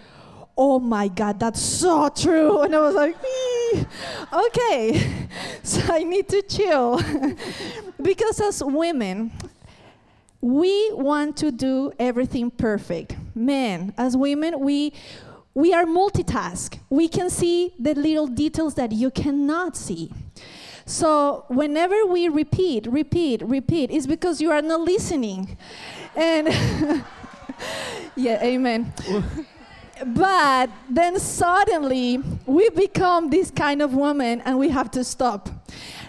Oh 0.57 0.79
my 0.79 1.09
God, 1.09 1.41
that's 1.41 1.61
so 1.61 2.09
true. 2.09 2.61
And 2.63 2.75
I 2.75 2.81
was 2.81 2.95
like, 2.95 3.17
"Ee, 3.17 3.85
okay, 4.33 5.27
so 5.63 5.81
I 5.93 6.03
need 6.03 6.29
to 6.29 6.43
chill. 6.43 7.01
because 8.03 8.41
as 8.41 8.63
women, 8.63 9.33
we 10.41 10.93
want 10.93 11.37
to 11.39 11.51
do 11.51 11.93
everything 11.99 12.51
perfect. 12.51 13.12
Men, 13.35 13.95
as 13.97 14.17
women, 14.17 14.61
we 14.61 14.93
we 15.55 15.75
are 15.75 15.85
multitask. 15.85 16.79
We 16.89 17.09
can 17.09 17.29
see 17.29 17.75
the 17.79 17.95
little 17.95 18.27
details 18.27 18.75
that 18.75 18.93
you 18.93 19.11
cannot 19.11 19.77
see. 19.77 20.11
So 20.87 21.45
whenever 21.49 22.07
we 22.07 22.29
repeat, 22.29 22.87
repeat, 22.87 23.43
repeat, 23.43 23.91
it's 23.91 24.07
because 24.07 24.41
you 24.41 24.51
are 24.51 24.63
not 24.63 24.81
listening. 24.81 25.57
And 26.17 26.49
yeah, 28.17 28.43
amen. 28.43 28.93
but 30.07 30.71
then 30.89 31.21
suddenly 31.21 32.19
we 32.47 32.69
become 32.71 33.31
this 33.31 33.51
kind 33.51 33.83
of 33.83 33.95
woman 33.95 34.41
and 34.45 34.59
we 34.59 34.71
have 34.71 34.91
to 34.93 35.05
stop. 35.05 35.49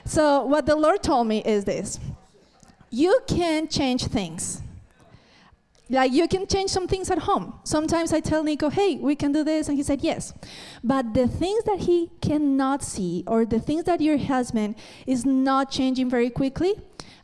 So 0.06 0.46
what 0.46 0.66
the 0.66 0.76
Lord 0.76 1.04
told 1.04 1.28
me 1.28 1.44
is 1.44 1.66
this. 1.66 2.00
You 2.90 3.20
can 3.28 3.68
change 3.68 4.06
things. 4.06 4.63
Like 5.94 6.12
you 6.12 6.28
can 6.28 6.48
change 6.48 6.72
some 6.72 6.88
things 6.88 7.12
at 7.12 7.20
home. 7.20 7.54
Sometimes 7.64 8.12
I 8.14 8.20
tell 8.20 8.44
Nico, 8.44 8.70
hey, 8.70 8.96
we 8.96 9.16
can 9.16 9.32
do 9.32 9.44
this. 9.44 9.70
And 9.70 9.78
he 9.78 9.84
said, 9.84 10.02
yes. 10.02 10.34
But 10.84 11.14
the 11.14 11.28
things 11.28 11.64
that 11.66 11.82
he 11.82 12.10
cannot 12.20 12.84
see 12.84 13.24
or 13.28 13.46
the 13.46 13.60
things 13.60 13.84
that 13.84 14.02
your 14.02 14.18
husband 14.18 14.76
is 15.06 15.24
not 15.24 15.70
changing 15.70 16.10
very 16.10 16.32
quickly, 16.32 16.74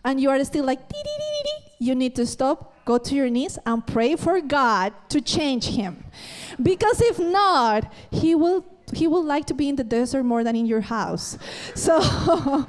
and 0.06 0.22
you 0.22 0.30
are 0.30 0.42
still 0.44 0.66
like, 0.66 0.88
dee, 0.88 1.02
dee, 1.04 1.18
dee, 1.18 1.44
dee, 1.44 1.86
you 1.86 1.96
need 1.96 2.16
to 2.16 2.26
stop, 2.28 2.86
go 2.86 3.00
to 3.00 3.16
your 3.16 3.30
knees, 3.30 3.58
and 3.66 3.86
pray 3.86 4.16
for 4.16 4.40
God 4.40 4.94
to 5.10 5.20
change 5.20 5.68
him. 5.70 6.04
Because 6.62 7.02
if 7.02 7.18
not, 7.18 7.92
he 8.12 8.36
will, 8.36 8.66
he 8.94 9.08
will 9.08 9.24
like 9.24 9.46
to 9.48 9.56
be 9.56 9.68
in 9.68 9.78
the 9.78 9.84
desert 9.84 10.24
more 10.24 10.44
than 10.44 10.56
in 10.56 10.68
your 10.68 10.82
house. 10.82 11.38
So. 11.76 12.68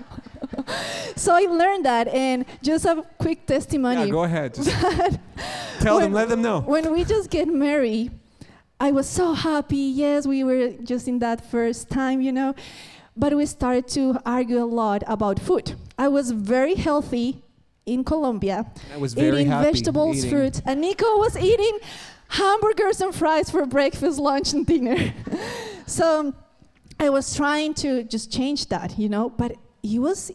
so 1.17 1.35
I 1.35 1.43
learned 1.43 1.85
that, 1.85 2.09
and 2.09 2.45
just 2.63 2.85
a 2.85 3.05
quick 3.19 3.47
testimony. 3.47 4.05
Yeah, 4.05 4.09
go 4.09 4.25
ahead. 4.25 4.55
Tell 5.81 5.99
them, 5.99 6.13
let 6.13 6.29
them 6.29 6.43
know. 6.43 6.61
When 6.61 6.93
we 6.93 7.05
just 7.05 7.31
get 7.31 7.49
married, 7.49 8.11
I 8.79 8.93
was 8.93 9.09
so 9.09 9.35
happy. 9.35 9.77
Yes, 9.77 10.27
we 10.27 10.45
were 10.45 10.71
just 10.83 11.09
in 11.09 11.19
that 11.21 11.45
first 11.51 11.91
time, 11.91 12.21
you 12.21 12.33
know. 12.33 12.55
But 13.17 13.35
we 13.37 13.47
started 13.47 13.89
to 13.89 14.21
argue 14.25 14.63
a 14.63 14.65
lot 14.65 15.03
about 15.07 15.39
food. 15.39 15.75
I 15.99 16.09
was 16.09 16.31
very 16.31 16.75
healthy 16.75 17.43
in 17.87 18.05
Colombia, 18.05 18.71
I 18.93 18.99
was 18.99 19.15
very 19.15 19.41
eating 19.41 19.49
vegetables, 19.49 20.19
eating. 20.19 20.31
fruits, 20.31 20.63
and 20.65 20.81
Nico 20.81 21.19
was 21.19 21.37
eating 21.37 21.79
hamburgers 22.29 23.01
and 23.01 23.15
fries 23.15 23.51
for 23.51 23.67
breakfast, 23.67 24.19
lunch, 24.19 24.53
and 24.53 24.65
dinner. 24.65 25.13
so 25.87 26.33
I 26.99 27.11
was 27.11 27.35
trying 27.35 27.75
to 27.75 28.05
just 28.05 28.31
change 28.31 28.67
that, 28.69 28.99
you 28.99 29.09
know, 29.09 29.31
but 29.31 29.57
it 29.83 29.99
was 29.99 30.31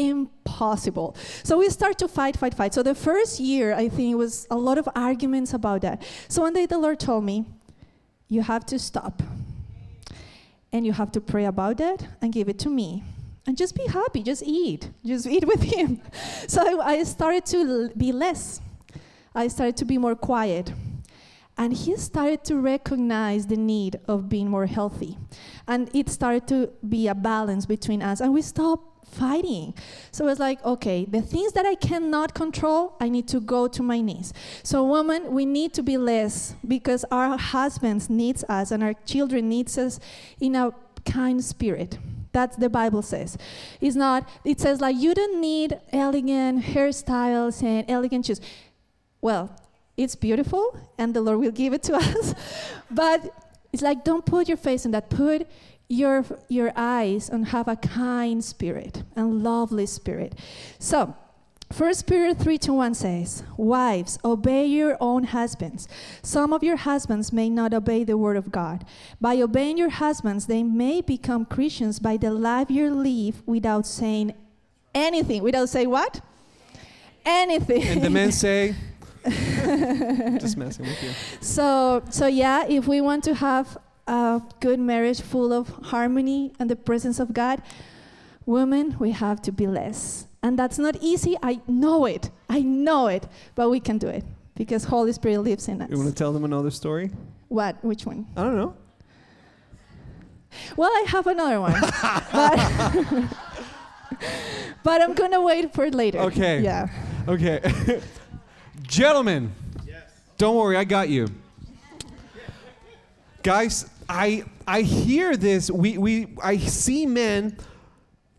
impossible. 0.00 1.16
So 1.42 1.58
we 1.58 1.68
start 1.68 1.98
to 1.98 2.08
fight, 2.08 2.36
fight, 2.36 2.54
fight. 2.54 2.74
So 2.74 2.82
the 2.82 2.94
first 2.94 3.38
year, 3.38 3.74
I 3.74 3.88
think 3.88 4.12
it 4.12 4.16
was 4.16 4.46
a 4.50 4.56
lot 4.56 4.78
of 4.78 4.88
arguments 4.94 5.52
about 5.52 5.82
that. 5.82 6.02
So 6.28 6.42
one 6.42 6.54
day 6.54 6.66
the 6.66 6.78
Lord 6.78 6.98
told 6.98 7.24
me, 7.24 7.44
you 8.28 8.42
have 8.42 8.64
to 8.66 8.78
stop. 8.78 9.22
And 10.72 10.86
you 10.86 10.92
have 10.92 11.10
to 11.12 11.20
pray 11.20 11.46
about 11.46 11.78
that 11.78 12.06
and 12.22 12.32
give 12.32 12.48
it 12.48 12.58
to 12.60 12.68
me. 12.68 13.02
And 13.46 13.56
just 13.56 13.74
be 13.74 13.86
happy, 13.86 14.22
just 14.22 14.42
eat. 14.44 14.90
Just 15.04 15.26
eat 15.26 15.46
with 15.46 15.62
him. 15.62 16.00
So 16.46 16.80
I, 16.80 16.92
I 16.92 17.02
started 17.04 17.46
to 17.46 17.90
be 17.96 18.12
less. 18.12 18.60
I 19.34 19.48
started 19.48 19.76
to 19.78 19.84
be 19.84 19.98
more 19.98 20.16
quiet. 20.16 20.72
And 21.60 21.74
he 21.74 21.94
started 21.98 22.42
to 22.44 22.56
recognize 22.56 23.46
the 23.46 23.56
need 23.58 24.00
of 24.08 24.30
being 24.30 24.48
more 24.48 24.64
healthy. 24.64 25.18
And 25.68 25.94
it 25.94 26.08
started 26.08 26.48
to 26.48 26.70
be 26.88 27.06
a 27.06 27.14
balance 27.14 27.66
between 27.66 28.00
us. 28.00 28.22
And 28.22 28.32
we 28.32 28.40
stopped 28.40 29.06
fighting. 29.06 29.74
So 30.10 30.28
it's 30.28 30.40
like, 30.40 30.64
okay, 30.64 31.04
the 31.04 31.20
things 31.20 31.52
that 31.52 31.66
I 31.66 31.74
cannot 31.74 32.32
control, 32.32 32.96
I 32.98 33.10
need 33.10 33.28
to 33.28 33.40
go 33.40 33.68
to 33.68 33.82
my 33.82 34.00
knees. 34.00 34.32
So 34.62 34.82
woman, 34.84 35.34
we 35.34 35.44
need 35.44 35.74
to 35.74 35.82
be 35.82 35.98
less 35.98 36.54
because 36.66 37.04
our 37.10 37.36
husbands 37.36 38.08
needs 38.08 38.42
us 38.48 38.70
and 38.70 38.82
our 38.82 38.94
children 39.04 39.50
needs 39.50 39.76
us 39.76 40.00
in 40.40 40.56
a 40.56 40.70
kind 41.04 41.44
spirit. 41.44 41.98
That's 42.32 42.56
the 42.56 42.70
Bible 42.70 43.02
says. 43.02 43.36
It's 43.82 43.96
not, 43.96 44.26
it 44.46 44.60
says 44.60 44.80
like 44.80 44.96
you 44.96 45.12
don't 45.12 45.38
need 45.42 45.78
elegant 45.92 46.62
hairstyles 46.64 47.62
and 47.62 47.84
elegant 47.86 48.24
shoes. 48.24 48.40
Well, 49.20 49.54
it's 49.96 50.14
beautiful 50.14 50.78
and 50.98 51.14
the 51.14 51.20
Lord 51.20 51.40
will 51.40 51.50
give 51.50 51.72
it 51.72 51.82
to 51.84 51.94
us. 51.96 52.34
but 52.90 53.34
it's 53.72 53.82
like 53.82 54.04
don't 54.04 54.24
put 54.24 54.48
your 54.48 54.56
face 54.56 54.84
in 54.84 54.90
that. 54.92 55.10
Put 55.10 55.46
your 55.88 56.24
your 56.48 56.72
eyes 56.76 57.28
and 57.28 57.48
have 57.48 57.68
a 57.68 57.76
kind 57.76 58.42
spirit 58.44 59.02
and 59.16 59.42
lovely 59.42 59.86
spirit. 59.86 60.34
So 60.78 61.14
First 61.72 62.08
Peter 62.08 62.34
3 62.34 62.58
to 62.58 62.72
1 62.72 62.94
says, 62.94 63.44
Wives, 63.56 64.18
obey 64.24 64.66
your 64.66 64.96
own 65.00 65.22
husbands. 65.22 65.86
Some 66.20 66.52
of 66.52 66.64
your 66.64 66.74
husbands 66.74 67.32
may 67.32 67.48
not 67.48 67.72
obey 67.72 68.02
the 68.02 68.18
word 68.18 68.36
of 68.36 68.50
God. 68.50 68.84
By 69.20 69.40
obeying 69.40 69.78
your 69.78 69.90
husbands, 69.90 70.46
they 70.46 70.64
may 70.64 71.00
become 71.00 71.44
Christians 71.44 72.00
by 72.00 72.16
the 72.16 72.32
life 72.32 72.70
you 72.70 72.92
live 72.92 73.46
without 73.46 73.86
saying 73.86 74.34
anything. 74.92 75.44
Without 75.44 75.68
saying 75.68 75.90
what? 75.90 76.20
Anything. 77.24 77.84
And 77.84 78.02
the 78.02 78.10
men 78.10 78.32
say, 78.32 78.74
just 80.40 80.56
messing 80.56 80.86
with 80.86 81.02
you. 81.02 81.10
So, 81.40 82.02
so 82.10 82.26
yeah, 82.26 82.66
if 82.66 82.86
we 82.86 83.00
want 83.00 83.24
to 83.24 83.34
have 83.34 83.76
a 84.06 84.42
good 84.60 84.80
marriage 84.80 85.20
full 85.20 85.52
of 85.52 85.68
harmony 85.68 86.52
and 86.58 86.70
the 86.70 86.76
presence 86.76 87.20
of 87.20 87.32
God, 87.32 87.62
women, 88.46 88.96
we 88.98 89.12
have 89.12 89.42
to 89.42 89.52
be 89.52 89.66
less. 89.66 90.26
And 90.42 90.58
that's 90.58 90.78
not 90.78 90.96
easy. 91.00 91.36
I 91.42 91.60
know 91.66 92.06
it. 92.06 92.30
I 92.48 92.60
know 92.60 93.08
it. 93.08 93.28
But 93.54 93.68
we 93.70 93.78
can 93.78 93.98
do 93.98 94.08
it 94.08 94.24
because 94.54 94.84
Holy 94.84 95.12
Spirit 95.12 95.40
lives 95.40 95.68
in 95.68 95.82
us. 95.82 95.90
You 95.90 95.98
want 95.98 96.08
to 96.08 96.14
tell 96.14 96.32
them 96.32 96.44
another 96.44 96.70
story? 96.70 97.10
what? 97.48 97.84
Which 97.84 98.06
one? 98.06 98.26
I 98.36 98.44
don't 98.44 98.56
know. 98.56 98.74
Well, 100.76 100.90
I 100.90 101.04
have 101.08 101.26
another 101.26 101.60
one. 101.60 101.80
but, 102.32 102.56
but 104.82 105.02
I'm 105.02 105.14
going 105.14 105.32
to 105.32 105.40
wait 105.40 105.74
for 105.74 105.84
it 105.84 105.94
later. 105.94 106.20
Okay. 106.20 106.60
Yeah. 106.60 106.88
Okay. 107.28 107.60
Gentlemen, 108.82 109.52
don't 110.38 110.56
worry, 110.56 110.76
I 110.76 110.84
got 110.84 111.08
you. 111.08 111.28
Guys, 113.42 113.88
I 114.08 114.44
I 114.66 114.82
hear 114.82 115.36
this. 115.36 115.70
We, 115.70 115.98
we 115.98 116.36
I 116.42 116.58
see 116.58 117.06
men 117.06 117.56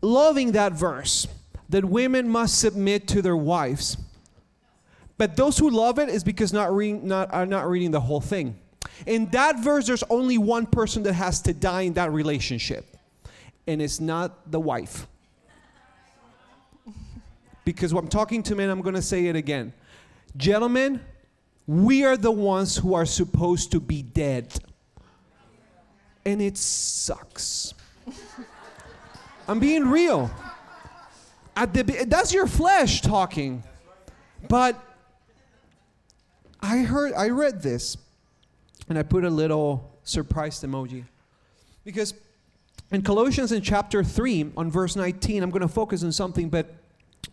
loving 0.00 0.52
that 0.52 0.72
verse 0.72 1.26
that 1.68 1.84
women 1.84 2.28
must 2.28 2.58
submit 2.58 3.08
to 3.08 3.22
their 3.22 3.36
wives. 3.36 3.96
But 5.18 5.36
those 5.36 5.58
who 5.58 5.70
love 5.70 5.98
it 5.98 6.08
is 6.08 6.24
because 6.24 6.52
not 6.52 6.74
reading 6.74 7.06
not 7.06 7.32
are 7.32 7.46
not 7.46 7.68
reading 7.68 7.90
the 7.90 8.00
whole 8.00 8.20
thing. 8.20 8.58
In 9.06 9.26
that 9.30 9.60
verse, 9.60 9.86
there's 9.86 10.04
only 10.10 10.38
one 10.38 10.66
person 10.66 11.02
that 11.04 11.14
has 11.14 11.40
to 11.42 11.54
die 11.54 11.82
in 11.82 11.94
that 11.94 12.12
relationship, 12.12 12.96
and 13.66 13.80
it's 13.80 14.00
not 14.00 14.50
the 14.50 14.60
wife. 14.60 15.06
Because 17.64 17.94
when 17.94 18.04
I'm 18.04 18.10
talking 18.10 18.42
to 18.44 18.54
men, 18.54 18.70
I'm 18.70 18.82
going 18.82 18.96
to 18.96 19.02
say 19.02 19.26
it 19.26 19.36
again. 19.36 19.72
Gentlemen, 20.36 21.00
we 21.66 22.04
are 22.04 22.16
the 22.16 22.30
ones 22.30 22.76
who 22.76 22.94
are 22.94 23.06
supposed 23.06 23.72
to 23.72 23.80
be 23.80 24.02
dead. 24.02 24.52
And 26.24 26.40
it 26.40 26.56
sucks. 26.56 27.74
I'm 29.48 29.60
being 29.60 29.88
real. 29.88 30.30
At 31.56 31.74
the, 31.74 31.82
that's 32.06 32.32
your 32.32 32.46
flesh 32.46 33.00
talking. 33.02 33.62
But 34.48 34.82
I 36.60 36.78
heard, 36.78 37.12
I 37.14 37.28
read 37.28 37.62
this, 37.62 37.96
and 38.88 38.98
I 38.98 39.02
put 39.02 39.24
a 39.24 39.30
little 39.30 39.98
surprised 40.04 40.62
emoji. 40.62 41.04
Because 41.84 42.14
in 42.90 43.02
Colossians 43.02 43.52
in 43.52 43.62
chapter 43.62 44.04
3, 44.04 44.52
on 44.56 44.70
verse 44.70 44.96
19, 44.96 45.42
I'm 45.42 45.50
going 45.50 45.62
to 45.62 45.68
focus 45.68 46.04
on 46.04 46.12
something, 46.12 46.48
but 46.48 46.74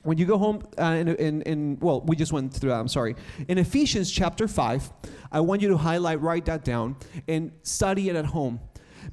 when 0.03 0.17
you 0.17 0.25
go 0.25 0.38
home, 0.38 0.63
uh, 0.77 0.95
in, 0.97 1.07
in, 1.09 1.41
in, 1.43 1.77
well, 1.81 2.01
we 2.01 2.15
just 2.15 2.31
went 2.31 2.53
through 2.53 2.69
that, 2.69 2.79
I'm 2.79 2.88
sorry. 2.88 3.15
In 3.47 3.57
Ephesians 3.57 4.09
chapter 4.09 4.47
5, 4.47 4.91
I 5.31 5.39
want 5.41 5.62
you 5.62 5.69
to 5.69 5.77
highlight, 5.77 6.21
write 6.21 6.45
that 6.45 6.63
down, 6.63 6.95
and 7.27 7.51
study 7.63 8.09
it 8.09 8.15
at 8.15 8.25
home. 8.25 8.59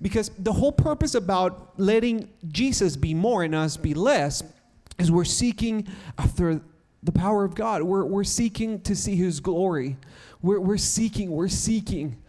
Because 0.00 0.30
the 0.38 0.52
whole 0.52 0.72
purpose 0.72 1.14
about 1.14 1.78
letting 1.78 2.28
Jesus 2.48 2.96
be 2.96 3.14
more 3.14 3.42
and 3.42 3.54
us 3.54 3.76
be 3.76 3.94
less 3.94 4.42
is 4.98 5.10
we're 5.10 5.24
seeking 5.24 5.88
after 6.18 6.60
the 7.02 7.12
power 7.12 7.44
of 7.44 7.54
God. 7.54 7.82
We're, 7.82 8.04
we're 8.04 8.24
seeking 8.24 8.80
to 8.82 8.94
see 8.94 9.16
His 9.16 9.40
glory. 9.40 9.96
We're, 10.42 10.60
we're 10.60 10.76
seeking, 10.76 11.30
we're 11.30 11.48
seeking. 11.48 12.22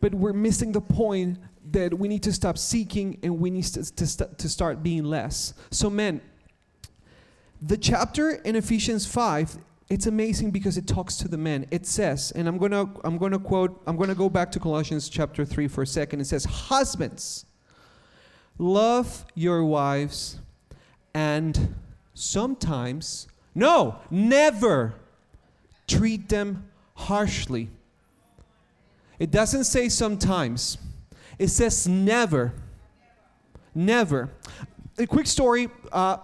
But 0.00 0.14
we're 0.14 0.32
missing 0.32 0.72
the 0.72 0.80
point 0.80 1.38
that 1.72 1.98
we 1.98 2.08
need 2.08 2.22
to 2.22 2.32
stop 2.32 2.56
seeking 2.56 3.18
and 3.22 3.38
we 3.40 3.50
need 3.50 3.64
to, 3.64 3.94
to, 3.94 4.26
to 4.36 4.48
start 4.48 4.82
being 4.82 5.04
less. 5.04 5.54
So, 5.70 5.90
men, 5.90 6.20
the 7.60 7.76
chapter 7.76 8.30
in 8.30 8.56
Ephesians 8.56 9.06
5 9.06 9.58
it's 9.90 10.06
amazing 10.06 10.50
because 10.50 10.76
it 10.76 10.86
talks 10.86 11.16
to 11.16 11.28
the 11.28 11.38
men. 11.38 11.66
It 11.70 11.86
says, 11.86 12.30
and 12.32 12.46
I'm 12.46 12.58
to 12.58 12.88
I'm 13.04 13.18
to 13.18 13.38
quote 13.38 13.80
I'm 13.86 13.96
to 13.98 14.14
go 14.14 14.28
back 14.28 14.52
to 14.52 14.60
Colossians 14.60 15.08
chapter 15.08 15.44
3 15.44 15.66
for 15.66 15.82
a 15.82 15.86
second. 15.86 16.20
It 16.20 16.26
says, 16.26 16.44
"Husbands, 16.44 17.46
love 18.58 19.24
your 19.34 19.64
wives 19.64 20.38
and 21.14 21.74
sometimes 22.12 23.28
no, 23.54 23.98
never 24.10 24.94
treat 25.86 26.28
them 26.28 26.68
harshly." 26.94 27.70
It 29.18 29.30
doesn't 29.30 29.64
say 29.64 29.88
sometimes. 29.88 30.76
It 31.38 31.48
says 31.48 31.88
never. 31.88 32.52
Never. 33.74 34.28
A 34.98 35.06
quick 35.06 35.26
story 35.26 35.68
uh, 35.92 36.18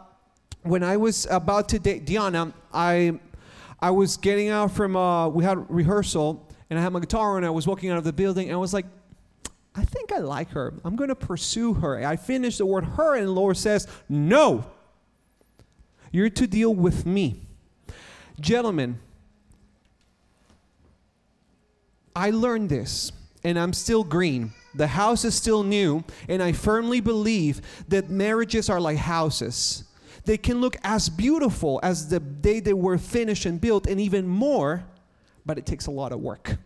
when 0.65 0.83
I 0.83 0.97
was 0.97 1.27
about 1.31 1.69
to 1.71 1.79
date 1.79 2.07
Diana, 2.07 2.53
I 2.73 3.21
I 3.81 3.91
was 3.91 4.17
getting 4.17 4.49
out 4.49 4.73
from 4.73 4.97
uh, 4.97 5.29
we 5.29 5.45
had 5.45 5.71
rehearsal 5.71 6.49
and 6.71 6.79
I 6.79 6.83
had 6.83 6.93
my 6.93 7.01
guitar 7.01 7.37
and 7.37 7.47
I 7.47 7.51
was 7.51 7.67
walking 7.67 7.91
out 7.91 7.99
of 7.99 8.05
the 8.05 8.13
building 8.13 8.49
and 8.49 8.55
I 8.55 8.59
was 8.59 8.73
like, 8.73 8.87
I 9.75 9.85
think 9.85 10.11
I 10.13 10.19
like 10.19 10.51
her. 10.51 10.73
I'm 10.85 10.97
gonna 10.97 11.15
pursue 11.15 11.75
her. 11.75 12.05
I 12.05 12.17
finished 12.17 12.59
the 12.59 12.67
word 12.67 12.85
her 12.85 13.17
and 13.17 13.27
the 13.27 13.33
Lord 13.33 13.57
says, 13.57 13.87
No. 14.09 14.65
You're 16.11 16.31
to 16.31 16.47
deal 16.47 16.73
with 16.73 17.05
me. 17.05 17.43
Gentlemen, 18.41 19.01
I 22.15 22.31
learned 22.31 22.69
this 22.71 23.11
and 23.43 23.59
I'm 23.59 23.73
still 23.73 24.05
green. 24.05 24.53
The 24.77 24.87
house 24.87 25.25
is 25.25 25.35
still 25.35 25.63
new, 25.63 26.03
and 26.29 26.43
I 26.43 26.51
firmly 26.53 27.01
believe 27.01 27.61
that 27.89 28.11
marriages 28.11 28.69
are 28.69 28.81
like 28.81 28.97
houses 28.97 29.85
they 30.25 30.39
can 30.39 30.61
look 30.61 30.77
as 30.83 31.09
beautiful 31.09 31.81
as 31.83 32.09
the 32.09 32.21
day 32.21 32.61
they 32.61 32.73
were 32.73 32.99
finished 32.99 33.47
and 33.47 33.61
built, 33.61 33.87
and 33.87 34.01
even 34.01 34.27
more, 34.27 34.85
but 35.45 35.59
it 35.59 35.67
takes 35.67 35.87
a 35.87 35.91
lot 35.91 36.13
of 36.13 36.21
work. 36.21 36.57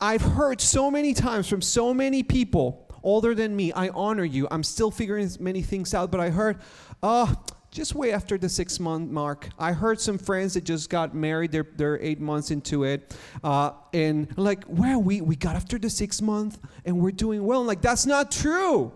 I've 0.00 0.22
heard 0.22 0.60
so 0.60 0.90
many 0.90 1.14
times 1.14 1.48
from 1.48 1.62
so 1.62 1.94
many 1.94 2.22
people 2.22 2.86
older 3.02 3.34
than 3.34 3.54
me, 3.54 3.72
I 3.72 3.88
honor 3.90 4.24
you. 4.24 4.48
I'm 4.50 4.64
still 4.64 4.90
figuring 4.90 5.30
many 5.38 5.62
things 5.62 5.94
out, 5.94 6.10
but 6.10 6.20
I 6.20 6.30
heard, 6.30 6.58
oh, 7.02 7.32
just 7.70 7.94
wait 7.94 8.12
after 8.12 8.36
the 8.36 8.48
six 8.48 8.80
month 8.80 9.10
mark. 9.10 9.48
I 9.58 9.72
heard 9.72 10.00
some 10.00 10.18
friends 10.18 10.54
that 10.54 10.64
just 10.64 10.90
got 10.90 11.14
married, 11.14 11.52
they're, 11.52 11.66
they're 11.76 12.00
eight 12.00 12.20
months 12.20 12.50
into 12.50 12.84
it. 12.84 13.16
Uh, 13.44 13.72
and 13.92 14.36
like, 14.36 14.64
well, 14.66 15.00
we, 15.00 15.20
we 15.20 15.36
got 15.36 15.54
after 15.54 15.78
the 15.78 15.90
six 15.90 16.20
month 16.20 16.58
and 16.84 16.98
we're 16.98 17.12
doing 17.12 17.44
well. 17.44 17.60
I'm 17.60 17.66
like, 17.66 17.82
that's 17.82 18.06
not 18.06 18.32
true. 18.32 18.92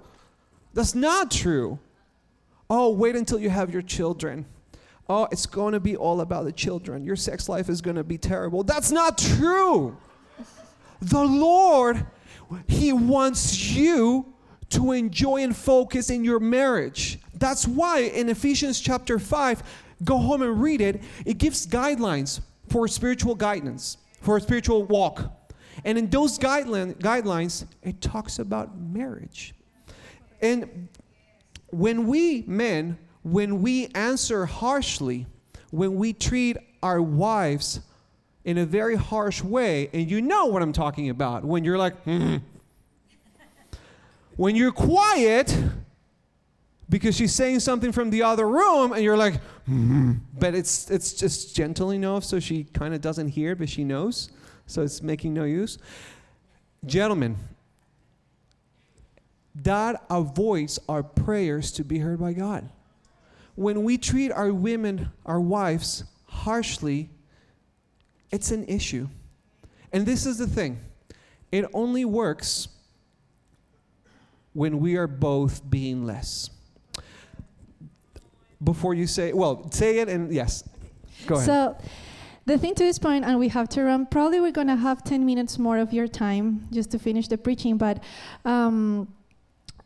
That's 0.74 0.94
not 0.94 1.30
true. 1.30 1.78
Oh, 2.70 2.90
wait 2.90 3.16
until 3.16 3.40
you 3.40 3.50
have 3.50 3.72
your 3.72 3.82
children. 3.82 4.46
Oh, 5.08 5.26
it's 5.32 5.44
going 5.44 5.72
to 5.72 5.80
be 5.80 5.96
all 5.96 6.20
about 6.20 6.44
the 6.44 6.52
children. 6.52 7.04
Your 7.04 7.16
sex 7.16 7.48
life 7.48 7.68
is 7.68 7.80
going 7.80 7.96
to 7.96 8.04
be 8.04 8.16
terrible. 8.16 8.62
That's 8.62 8.92
not 8.92 9.18
true. 9.18 9.96
The 11.02 11.24
Lord, 11.24 12.06
He 12.68 12.92
wants 12.92 13.70
you 13.70 14.32
to 14.68 14.92
enjoy 14.92 15.42
and 15.42 15.56
focus 15.56 16.10
in 16.10 16.22
your 16.22 16.38
marriage. 16.38 17.18
That's 17.34 17.66
why 17.66 18.02
in 18.02 18.28
Ephesians 18.28 18.80
chapter 18.80 19.18
5, 19.18 19.62
go 20.04 20.16
home 20.18 20.42
and 20.42 20.62
read 20.62 20.80
it, 20.80 21.02
it 21.26 21.38
gives 21.38 21.66
guidelines 21.66 22.40
for 22.68 22.86
spiritual 22.86 23.34
guidance, 23.34 23.96
for 24.20 24.36
a 24.36 24.40
spiritual 24.40 24.84
walk. 24.84 25.24
And 25.84 25.98
in 25.98 26.08
those 26.08 26.38
guideline, 26.38 26.94
guidelines, 26.94 27.64
it 27.82 28.00
talks 28.00 28.38
about 28.38 28.78
marriage. 28.78 29.54
And 30.40 30.88
when 31.70 32.06
we 32.06 32.44
men, 32.46 32.98
when 33.22 33.62
we 33.62 33.88
answer 33.88 34.46
harshly, 34.46 35.26
when 35.70 35.94
we 35.96 36.12
treat 36.12 36.56
our 36.82 37.00
wives 37.00 37.80
in 38.44 38.58
a 38.58 38.66
very 38.66 38.96
harsh 38.96 39.42
way, 39.42 39.88
and 39.92 40.10
you 40.10 40.20
know 40.20 40.46
what 40.46 40.62
I'm 40.62 40.72
talking 40.72 41.10
about, 41.10 41.44
when 41.44 41.64
you're 41.64 41.78
like, 41.78 42.04
mm. 42.04 42.40
when 44.36 44.56
you're 44.56 44.72
quiet 44.72 45.56
because 46.88 47.16
she's 47.16 47.32
saying 47.32 47.60
something 47.60 47.92
from 47.92 48.10
the 48.10 48.22
other 48.22 48.48
room, 48.48 48.92
and 48.92 49.02
you're 49.02 49.16
like, 49.16 49.40
mm. 49.68 50.18
but 50.38 50.54
it's 50.54 50.90
it's 50.90 51.12
just 51.12 51.54
gentle 51.54 51.92
enough 51.92 52.24
so 52.24 52.40
she 52.40 52.64
kind 52.64 52.92
of 52.92 53.00
doesn't 53.00 53.28
hear, 53.28 53.54
but 53.54 53.68
she 53.68 53.84
knows, 53.84 54.30
so 54.66 54.82
it's 54.82 55.00
making 55.00 55.32
no 55.32 55.44
use. 55.44 55.78
Gentlemen, 56.84 57.36
that 59.62 60.04
avoids 60.08 60.78
our 60.88 61.02
prayers 61.02 61.72
to 61.72 61.84
be 61.84 61.98
heard 61.98 62.20
by 62.20 62.32
God. 62.32 62.68
When 63.54 63.84
we 63.84 63.98
treat 63.98 64.32
our 64.32 64.52
women, 64.52 65.10
our 65.26 65.40
wives, 65.40 66.04
harshly, 66.26 67.10
it's 68.30 68.50
an 68.50 68.64
issue. 68.66 69.08
And 69.92 70.06
this 70.06 70.24
is 70.24 70.38
the 70.38 70.46
thing 70.46 70.80
it 71.50 71.64
only 71.74 72.04
works 72.04 72.68
when 74.52 74.78
we 74.80 74.96
are 74.96 75.06
both 75.06 75.68
being 75.68 76.06
less. 76.06 76.50
Before 78.62 78.94
you 78.94 79.06
say, 79.06 79.32
well, 79.32 79.70
say 79.70 79.98
it 79.98 80.08
and 80.08 80.32
yes, 80.32 80.68
go 81.26 81.36
ahead. 81.36 81.46
So, 81.46 81.76
the 82.46 82.58
thing 82.58 82.74
to 82.74 82.84
this 82.84 82.98
point, 82.98 83.24
and 83.24 83.38
we 83.38 83.48
have 83.48 83.68
to 83.70 83.82
run, 83.84 84.06
probably 84.06 84.40
we're 84.40 84.50
going 84.50 84.66
to 84.66 84.76
have 84.76 85.04
10 85.04 85.24
minutes 85.24 85.58
more 85.58 85.78
of 85.78 85.92
your 85.92 86.08
time 86.08 86.66
just 86.72 86.90
to 86.90 86.98
finish 86.98 87.28
the 87.28 87.38
preaching, 87.38 87.76
but 87.76 88.02
um, 88.44 89.08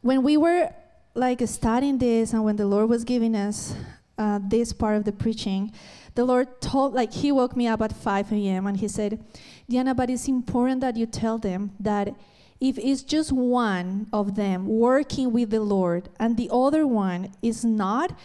when 0.04 0.22
we 0.22 0.36
were 0.36 0.70
like 1.14 1.40
studying 1.46 1.96
this 1.96 2.34
and 2.34 2.44
when 2.44 2.56
the 2.56 2.66
Lord 2.66 2.90
was 2.90 3.04
giving 3.04 3.34
us 3.34 3.74
uh, 4.18 4.38
this 4.46 4.70
part 4.70 4.96
of 4.98 5.04
the 5.04 5.12
preaching, 5.12 5.72
the 6.14 6.26
Lord 6.26 6.60
told, 6.60 6.92
like, 6.92 7.10
He 7.10 7.32
woke 7.32 7.56
me 7.56 7.66
up 7.66 7.80
at 7.80 7.90
5 7.90 8.30
a.m. 8.32 8.66
and 8.66 8.76
He 8.76 8.86
said, 8.86 9.24
Diana, 9.68 9.94
but 9.94 10.10
it's 10.10 10.28
important 10.28 10.82
that 10.82 10.98
you 10.98 11.06
tell 11.06 11.38
them 11.38 11.72
that 11.80 12.14
if 12.60 12.76
it's 12.76 13.02
just 13.02 13.32
one 13.32 14.06
of 14.12 14.34
them 14.34 14.66
working 14.68 15.32
with 15.32 15.48
the 15.48 15.60
Lord 15.60 16.10
and 16.20 16.36
the 16.36 16.50
other 16.52 16.86
one 16.86 17.32
is 17.40 17.64
not, 17.64 18.16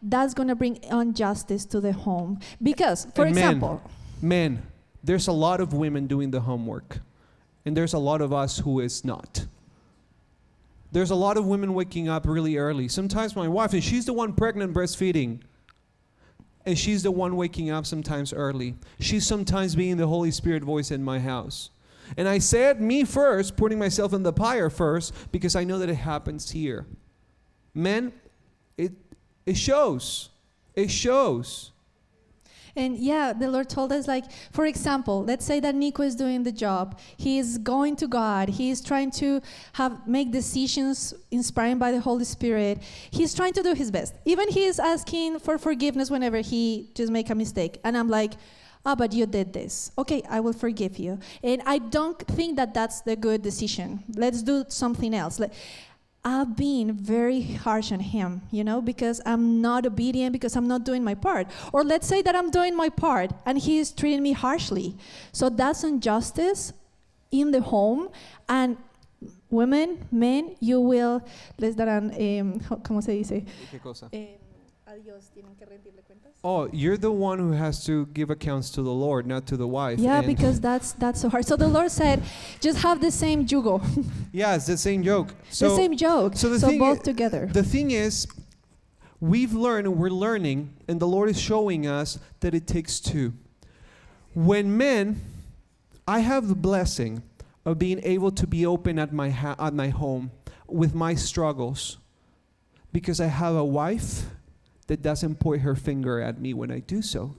that's 0.00 0.34
going 0.34 0.48
to 0.48 0.54
bring 0.54 0.78
injustice 0.84 1.64
to 1.66 1.80
the 1.80 1.92
home. 1.92 2.38
Because, 2.62 3.08
for 3.12 3.24
and 3.24 3.36
example, 3.36 3.82
men, 4.22 4.54
men, 4.54 4.62
there's 5.02 5.26
a 5.26 5.32
lot 5.32 5.60
of 5.60 5.72
women 5.72 6.06
doing 6.06 6.30
the 6.30 6.40
homework, 6.42 7.00
and 7.66 7.76
there's 7.76 7.92
a 7.92 7.98
lot 7.98 8.20
of 8.20 8.32
us 8.32 8.58
who 8.58 8.78
is 8.78 9.04
not. 9.04 9.46
There's 10.94 11.10
a 11.10 11.16
lot 11.16 11.36
of 11.36 11.44
women 11.44 11.74
waking 11.74 12.08
up 12.08 12.24
really 12.24 12.56
early. 12.56 12.86
Sometimes 12.86 13.34
my 13.34 13.48
wife, 13.48 13.72
and 13.72 13.82
she's 13.82 14.06
the 14.06 14.12
one 14.12 14.32
pregnant 14.32 14.72
breastfeeding. 14.72 15.40
And 16.64 16.78
she's 16.78 17.02
the 17.02 17.10
one 17.10 17.34
waking 17.34 17.68
up 17.68 17.84
sometimes 17.84 18.32
early. 18.32 18.76
She's 19.00 19.26
sometimes 19.26 19.74
being 19.74 19.96
the 19.96 20.06
Holy 20.06 20.30
Spirit 20.30 20.62
voice 20.62 20.92
in 20.92 21.02
my 21.02 21.18
house. 21.18 21.70
And 22.16 22.28
I 22.28 22.38
said 22.38 22.80
me 22.80 23.02
first, 23.02 23.56
putting 23.56 23.76
myself 23.76 24.12
in 24.12 24.22
the 24.22 24.32
pyre 24.32 24.70
first, 24.70 25.12
because 25.32 25.56
I 25.56 25.64
know 25.64 25.80
that 25.80 25.88
it 25.88 25.96
happens 25.96 26.52
here. 26.52 26.86
Men, 27.74 28.12
it, 28.78 28.92
it 29.46 29.56
shows. 29.56 30.28
It 30.76 30.92
shows. 30.92 31.72
And 32.76 32.98
yeah, 32.98 33.32
the 33.32 33.48
Lord 33.48 33.68
told 33.68 33.92
us, 33.92 34.08
like, 34.08 34.24
for 34.52 34.66
example, 34.66 35.24
let's 35.24 35.44
say 35.44 35.60
that 35.60 35.74
Nico 35.74 36.02
is 36.02 36.14
doing 36.16 36.42
the 36.42 36.52
job. 36.52 36.98
He 37.16 37.38
is 37.38 37.58
going 37.58 37.96
to 37.96 38.08
God. 38.08 38.48
He 38.48 38.70
is 38.70 38.80
trying 38.80 39.10
to 39.12 39.40
have 39.74 40.06
make 40.06 40.32
decisions 40.32 41.14
inspired 41.30 41.78
by 41.78 41.92
the 41.92 42.00
Holy 42.00 42.24
Spirit. 42.24 42.82
He's 43.10 43.34
trying 43.34 43.52
to 43.54 43.62
do 43.62 43.74
his 43.74 43.90
best. 43.90 44.14
Even 44.24 44.48
he 44.48 44.64
is 44.64 44.78
asking 44.78 45.38
for 45.38 45.58
forgiveness 45.58 46.10
whenever 46.10 46.38
he 46.38 46.90
just 46.94 47.12
make 47.12 47.30
a 47.30 47.34
mistake. 47.34 47.78
And 47.84 47.96
I'm 47.96 48.08
like, 48.08 48.34
ah, 48.84 48.92
oh, 48.92 48.96
but 48.96 49.12
you 49.12 49.26
did 49.26 49.52
this. 49.52 49.92
Okay, 49.96 50.22
I 50.28 50.40
will 50.40 50.52
forgive 50.52 50.98
you. 50.98 51.18
And 51.42 51.62
I 51.66 51.78
don't 51.78 52.18
think 52.18 52.56
that 52.56 52.74
that's 52.74 53.02
the 53.02 53.16
good 53.16 53.42
decision. 53.42 54.02
Let's 54.14 54.42
do 54.42 54.64
something 54.68 55.14
else. 55.14 55.40
I've 56.24 56.56
been 56.56 56.92
very 56.94 57.42
harsh 57.42 57.92
on 57.92 58.00
him, 58.00 58.40
you 58.50 58.64
know, 58.64 58.80
because 58.80 59.20
I'm 59.26 59.60
not 59.60 59.84
obedient, 59.84 60.32
because 60.32 60.56
I'm 60.56 60.66
not 60.66 60.84
doing 60.84 61.04
my 61.04 61.14
part. 61.14 61.48
Or 61.72 61.84
let's 61.84 62.06
say 62.06 62.22
that 62.22 62.34
I'm 62.34 62.50
doing 62.50 62.74
my 62.76 62.88
part 62.88 63.30
and 63.44 63.58
he 63.58 63.78
is 63.78 63.92
treating 63.92 64.22
me 64.22 64.32
harshly. 64.32 64.96
So 65.32 65.50
that's 65.50 65.84
injustice 65.84 66.72
in 67.30 67.50
the 67.50 67.60
home. 67.60 68.08
And 68.48 68.76
Women, 69.50 70.08
men, 70.10 70.56
you 70.58 70.80
will, 70.80 71.22
les 71.58 71.76
darán, 71.76 72.10
jo- 72.68 72.76
¿cómo 72.82 73.00
se 73.00 73.12
dice? 73.12 73.44
¿Qué 73.70 73.78
cosa? 73.80 74.08
Em, 74.10 74.36
a 74.94 74.98
Dios 75.00 75.30
tienen 75.34 75.56
que 75.58 75.66
rendirle 75.66 76.02
cuentas. 76.06 76.32
Oh, 76.44 76.68
you're 76.72 76.96
the 76.96 77.10
one 77.10 77.38
who 77.38 77.52
has 77.52 77.84
to 77.86 78.06
give 78.14 78.30
accounts 78.30 78.70
to 78.70 78.82
the 78.82 78.92
Lord, 78.92 79.26
not 79.26 79.46
to 79.46 79.56
the 79.56 79.66
wife. 79.66 79.98
Yeah, 79.98 80.18
And- 80.18 80.26
because 80.26 80.60
that's 80.68 80.92
that's 80.92 81.20
so 81.20 81.28
hard. 81.28 81.44
So 81.46 81.56
the 81.56 81.68
Lord 81.68 81.90
said, 81.90 82.22
just 82.60 82.78
have 82.82 83.00
the 83.00 83.10
same 83.10 83.46
jugo, 83.46 83.80
yeah, 84.32 84.54
it's 84.54 84.66
the 84.66 84.76
same 84.76 85.02
joke. 85.02 85.34
So 85.50 85.70
the 85.70 85.76
same 85.76 85.96
joke. 85.96 86.36
so 86.36 86.48
So, 86.48 86.48
the 86.50 86.66
thing 86.68 86.78
both 86.78 87.00
i- 87.00 87.02
together. 87.02 87.46
The 87.52 87.62
thing 87.64 87.90
is, 87.90 88.26
we've 89.20 89.52
learned 89.54 89.86
and 89.86 89.96
we're 89.98 90.10
learning, 90.10 90.74
and 90.88 91.00
the 91.00 91.06
Lord 91.08 91.28
is 91.28 91.40
showing 91.40 91.86
us 91.86 92.18
that 92.40 92.54
it 92.54 92.66
takes 92.66 93.00
two. 93.00 93.32
When 94.34 94.76
men, 94.76 95.20
I 96.06 96.20
have 96.20 96.48
the 96.48 96.54
blessing 96.54 97.22
of 97.64 97.78
being 97.78 98.00
able 98.02 98.30
to 98.32 98.46
be 98.46 98.66
open 98.66 98.98
at 98.98 99.12
my 99.12 99.30
ha- 99.30 99.56
at 99.58 99.72
my 99.74 99.88
home 99.88 100.30
with 100.68 100.94
my 100.94 101.14
struggles, 101.14 101.98
because 102.92 103.20
I 103.20 103.26
have 103.26 103.54
a 103.54 103.64
wife 103.64 104.26
that 104.86 105.02
doesn't 105.02 105.36
point 105.36 105.62
her 105.62 105.74
finger 105.74 106.20
at 106.20 106.40
me 106.40 106.54
when 106.54 106.70
I 106.70 106.80
do 106.80 107.02
so. 107.02 107.36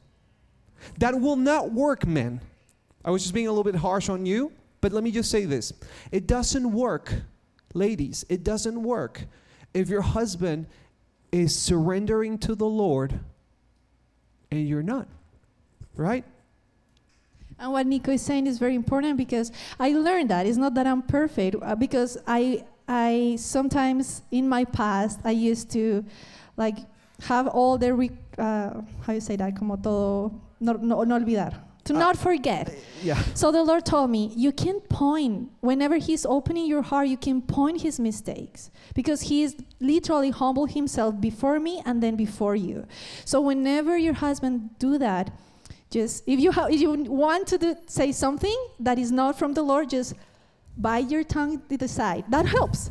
That 1.00 1.20
will 1.20 1.36
not 1.36 1.72
work, 1.72 2.06
men. 2.06 2.42
I 3.04 3.12
was 3.12 3.24
just 3.24 3.34
being 3.34 3.48
a 3.48 3.52
little 3.52 3.64
bit 3.64 3.76
harsh 3.76 4.10
on 4.10 4.26
you, 4.26 4.52
but 4.82 4.92
let 4.92 5.04
me 5.04 5.12
just 5.12 5.32
say 5.32 5.46
this: 5.46 5.74
it 6.12 6.28
doesn't 6.28 6.72
work, 6.72 7.14
ladies. 7.74 8.26
It 8.30 8.44
doesn't 8.44 8.82
work 8.82 9.26
if 9.74 9.90
your 9.90 10.02
husband 10.02 10.68
is 11.32 11.58
surrendering 11.58 12.38
to 12.40 12.56
the 12.56 12.66
Lord 12.66 13.20
and 14.52 14.68
you're 14.68 14.84
not, 14.84 15.08
right? 15.96 16.24
And 17.60 17.72
what 17.72 17.86
Nico 17.86 18.12
is 18.12 18.22
saying 18.22 18.48
is 18.48 18.58
very 18.58 18.76
important 18.76 19.18
because 19.18 19.52
I 19.80 19.92
learned 19.92 20.30
that 20.30 20.46
it's 20.46 20.58
not 20.58 20.74
that 20.76 20.88
I'm 20.88 21.02
perfect 21.02 21.58
uh, 21.62 21.76
because 21.76 22.18
I 22.28 22.66
I 22.88 23.36
sometimes 23.40 24.22
in 24.32 24.48
my 24.48 24.66
past 24.66 25.20
I 25.24 25.32
used 25.32 25.72
to 25.72 26.06
like 26.58 26.78
have 27.24 27.48
all 27.48 27.78
the 27.78 27.94
re- 27.94 28.12
uh, 28.38 28.82
how 29.06 29.14
you 29.14 29.22
say 29.22 29.36
that 29.36 29.56
como 29.58 29.76
todo 29.78 30.32
no, 30.60 30.74
no, 30.74 31.04
no 31.04 31.16
olvidar 31.20 31.54
to 31.86 31.94
Ah. 31.94 32.00
not 32.00 32.18
forget. 32.18 32.74
Yeah. 33.04 33.18
So 33.36 33.52
the 33.52 33.62
Lord 33.64 33.86
told 33.86 34.10
me, 34.10 34.32
you 34.36 34.52
can 34.52 34.80
point, 34.90 35.50
whenever 35.62 35.98
He's 35.98 36.26
opening 36.26 36.66
your 36.66 36.82
heart, 36.82 37.08
you 37.08 37.18
can 37.18 37.42
point 37.44 37.82
His 37.82 38.00
mistakes. 38.00 38.72
Because 38.96 39.22
He 39.30 39.44
is 39.44 39.56
literally 39.80 40.32
humble 40.32 40.66
Himself 40.66 41.22
before 41.22 41.60
me 41.60 41.84
and 41.86 42.02
then 42.02 42.16
before 42.16 42.56
you. 42.56 42.86
So 43.24 43.40
whenever 43.40 43.98
your 44.00 44.16
husband 44.16 44.72
do 44.80 44.98
that, 44.98 45.30
just 45.92 46.24
if 46.26 46.40
you, 46.40 46.52
ha- 46.52 46.66
if 46.72 46.82
you 46.82 46.92
want 46.92 47.46
to 47.50 47.58
do, 47.60 47.76
say 47.86 48.12
something 48.12 48.58
that 48.80 48.98
is 48.98 49.12
not 49.12 49.38
from 49.38 49.54
the 49.54 49.62
Lord, 49.62 49.92
just 49.92 50.16
bite 50.76 51.12
your 51.12 51.24
tongue 51.24 51.62
to 51.70 51.78
the 51.78 51.88
side. 51.88 52.26
That 52.30 52.48
helps. 52.48 52.90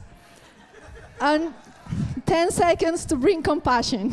and 1.20 1.52
10 2.26 2.50
seconds 2.50 3.04
to 3.06 3.16
bring 3.16 3.42
compassion. 3.42 4.12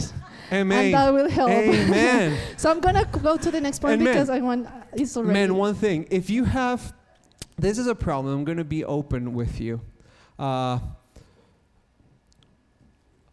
Amen. 0.52 0.86
And 0.86 0.94
that 0.94 1.14
will 1.14 1.30
help. 1.30 1.50
Amen. 1.50 2.38
So 2.58 2.70
I'm 2.70 2.80
going 2.82 2.96
to 2.96 3.08
go 3.20 3.38
to 3.38 3.52
the 3.52 3.62
next 3.62 3.80
point 3.80 3.92
point 3.92 4.02
men- 4.04 4.14
because 4.14 4.30
I 4.30 4.40
want, 4.40 4.68
it's 4.94 5.16
already. 5.16 5.34
Man, 5.34 5.56
one 5.56 5.76
thing. 5.76 6.08
If 6.12 6.30
you 6.30 6.44
have, 6.44 6.94
this 7.58 7.78
is 7.78 7.88
a 7.88 7.96
problem. 7.96 8.34
I'm 8.36 8.44
going 8.44 8.58
to 8.58 8.64
be 8.64 8.84
open 8.84 9.34
with 9.34 9.62
you. 9.62 9.82
Uh, 10.38 10.80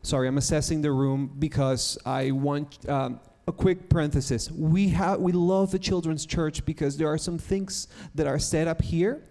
sorry, 0.02 0.28
I'm 0.28 0.38
assessing 0.38 0.80
the 0.82 0.92
room 0.92 1.34
because 1.38 1.98
I 2.06 2.30
want 2.30 2.88
um, 2.88 3.20
a 3.46 3.52
quick 3.52 3.88
parenthesis. 3.88 4.50
We 4.50 4.88
have, 4.90 5.20
we 5.20 5.32
love 5.32 5.70
the 5.72 5.78
children's 5.78 6.24
church 6.24 6.64
because 6.64 6.96
there 6.96 7.08
are 7.08 7.18
some 7.18 7.38
things 7.38 7.88
that 8.14 8.26
are 8.26 8.38
set 8.38 8.68
up 8.68 8.80
here 8.80 9.22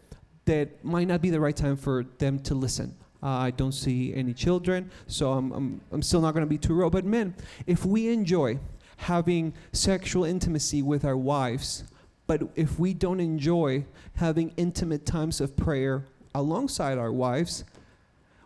that 0.45 0.83
might 0.83 1.07
not 1.07 1.21
be 1.21 1.29
the 1.29 1.39
right 1.39 1.55
time 1.55 1.77
for 1.77 2.03
them 2.17 2.39
to 2.39 2.55
listen. 2.55 2.95
Uh, 3.21 3.27
I 3.27 3.51
don't 3.51 3.71
see 3.71 4.13
any 4.13 4.33
children, 4.33 4.91
so 5.07 5.33
I'm, 5.33 5.51
I'm, 5.51 5.81
I'm 5.91 6.01
still 6.01 6.21
not 6.21 6.33
going 6.33 6.45
to 6.45 6.49
be 6.49 6.57
too 6.57 6.75
real. 6.75 6.89
But 6.89 7.05
men, 7.05 7.35
if 7.65 7.85
we 7.85 8.09
enjoy 8.09 8.59
having 8.97 9.53
sexual 9.71 10.23
intimacy 10.23 10.81
with 10.81 11.03
our 11.03 11.17
wives, 11.17 11.83
but 12.27 12.43
if 12.55 12.77
we 12.77 12.93
don't 12.93 13.19
enjoy 13.19 13.85
having 14.15 14.53
intimate 14.57 15.05
times 15.05 15.41
of 15.41 15.55
prayer 15.55 16.05
alongside 16.35 16.97
our 16.97 17.11
wives, 17.11 17.63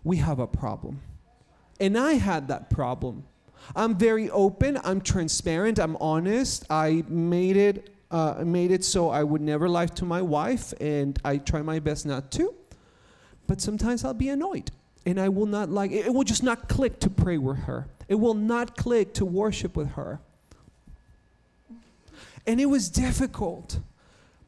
we 0.03 0.17
have 0.17 0.39
a 0.39 0.47
problem. 0.47 1.01
And 1.79 1.97
I 1.97 2.13
had 2.13 2.47
that 2.47 2.69
problem. 2.69 3.25
I'm 3.75 3.95
very 3.95 4.29
open, 4.29 4.79
I'm 4.83 5.01
transparent, 5.01 5.79
I'm 5.79 5.95
honest. 5.97 6.65
I 6.69 7.03
made 7.07 7.57
it 7.57 7.89
uh, 8.11 8.43
made 8.45 8.71
it 8.71 8.83
so 8.83 9.09
I 9.09 9.23
would 9.23 9.41
never 9.41 9.69
lie 9.69 9.85
to 9.85 10.05
my 10.05 10.21
wife 10.21 10.73
and 10.81 11.17
I 11.23 11.37
try 11.37 11.61
my 11.61 11.79
best 11.79 12.05
not 12.05 12.29
to. 12.33 12.53
But 13.51 13.59
sometimes 13.59 14.05
I'll 14.05 14.13
be 14.13 14.29
annoyed 14.29 14.71
and 15.05 15.19
I 15.19 15.27
will 15.27 15.45
not 15.45 15.69
like 15.69 15.91
it, 15.91 16.13
will 16.13 16.23
just 16.23 16.41
not 16.41 16.69
click 16.69 17.01
to 17.01 17.09
pray 17.09 17.37
with 17.37 17.57
her. 17.63 17.85
It 18.07 18.15
will 18.15 18.33
not 18.33 18.77
click 18.77 19.13
to 19.15 19.25
worship 19.25 19.75
with 19.75 19.89
her. 19.95 20.21
And 22.47 22.61
it 22.61 22.67
was 22.67 22.87
difficult. 22.87 23.81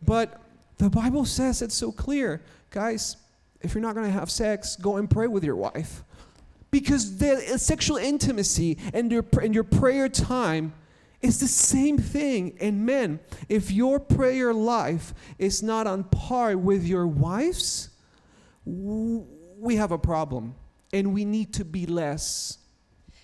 But 0.02 0.40
the 0.78 0.90
Bible 0.90 1.26
says 1.26 1.62
it's 1.62 1.76
so 1.76 1.92
clear. 1.92 2.40
Guys, 2.70 3.18
if 3.60 3.74
you're 3.76 3.82
not 3.82 3.94
going 3.94 4.06
to 4.06 4.12
have 4.14 4.32
sex, 4.32 4.78
go 4.78 4.96
and 4.96 5.10
pray 5.10 5.28
with 5.28 5.44
your 5.44 5.58
wife. 5.58 6.06
Because 6.72 7.18
the 7.18 7.60
sexual 7.60 7.98
intimacy 7.98 8.78
and 8.94 9.12
your, 9.12 9.26
and 9.42 9.54
your 9.54 9.66
prayer 9.66 10.08
time 10.08 10.72
is 11.22 11.42
the 11.42 11.48
same 11.50 11.98
thing. 11.98 12.56
And 12.62 12.86
men, 12.86 13.20
if 13.50 13.70
your 13.70 14.00
prayer 14.00 14.54
life 14.54 15.14
is 15.38 15.62
not 15.62 15.88
on 15.88 16.06
par 16.06 16.56
with 16.58 16.86
your 16.86 17.06
wife's, 17.06 17.90
we 18.66 19.76
have 19.76 19.92
a 19.92 19.98
problem. 19.98 20.56
And 20.92 21.14
we 21.14 21.26
need 21.26 21.54
to 21.54 21.66
be 21.66 21.86
less. 21.86 22.60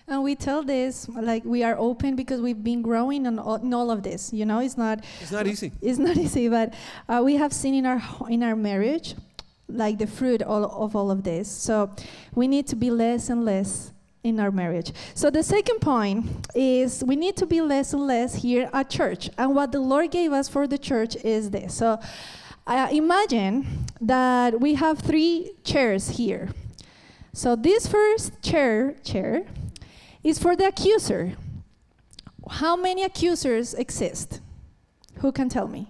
And 0.08 0.23
we 0.23 0.34
tell 0.36 0.63
this 0.63 1.08
like 1.08 1.45
we 1.45 1.63
are 1.63 1.78
open 1.78 2.15
because 2.15 2.41
we've 2.41 2.63
been 2.63 2.82
growing 2.82 3.28
on 3.28 3.38
all, 3.38 3.56
in 3.56 3.71
all 3.75 3.91
of 3.91 4.02
this. 4.02 4.34
You 4.34 4.45
know, 4.45 4.60
it's 4.60 4.75
not 4.75 5.06
It's 5.21 5.32
not 5.32 5.45
easy. 5.45 5.71
it's 5.82 5.99
not 5.99 6.17
easy, 6.25 6.49
but 6.49 6.73
uh, 7.08 7.21
we 7.23 7.36
have 7.36 7.54
seen 7.54 7.75
in 7.75 7.86
our 7.86 8.02
in 8.28 8.41
our 8.41 8.56
marriage 8.56 9.13
like 9.67 9.99
the 9.99 10.08
fruit 10.08 10.41
all, 10.41 10.65
of 10.65 10.95
all 10.95 11.12
of 11.12 11.23
this. 11.23 11.47
So 11.47 11.91
we 12.34 12.47
need 12.47 12.65
to 12.67 12.75
be 12.75 12.89
less 12.89 13.30
and 13.30 13.45
less 13.45 13.93
in 14.23 14.39
our 14.39 14.52
marriage. 14.52 14.91
So 15.13 15.30
the 15.30 15.43
second 15.43 15.80
point 15.80 16.25
is 16.56 17.04
we 17.06 17.15
need 17.15 17.38
to 17.38 17.45
be 17.45 17.62
less 17.62 17.93
and 17.93 18.06
less 18.08 18.34
here 18.36 18.67
at 18.73 18.89
church. 18.89 19.30
And 19.38 19.56
what 19.56 19.71
the 19.71 19.80
Lord 19.80 20.10
gave 20.10 20.32
us 20.34 20.49
for 20.49 20.67
the 20.67 20.80
church 20.80 21.15
is 21.23 21.52
this. 21.52 21.75
So 21.75 21.99
uh, 22.69 22.89
imagine 22.91 23.86
that 23.99 24.60
we 24.60 24.75
have 24.75 24.99
three 24.99 25.51
chairs 25.63 26.12
here. 26.12 26.49
So 27.34 27.55
this 27.55 27.88
first 27.88 28.41
chair 28.41 28.95
chair 29.03 29.45
is 30.23 30.39
for 30.39 30.55
the 30.55 30.67
accuser. 30.67 31.34
How 32.49 32.75
many 32.75 33.03
accusers 33.03 33.73
exist? 33.73 34.41
Who 35.19 35.32
can 35.32 35.49
tell 35.49 35.67
me? 35.67 35.88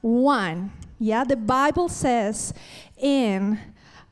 One. 0.00 0.72
Yeah, 0.98 1.24
the 1.24 1.36
Bible 1.36 1.88
says 1.88 2.54
in 2.96 3.58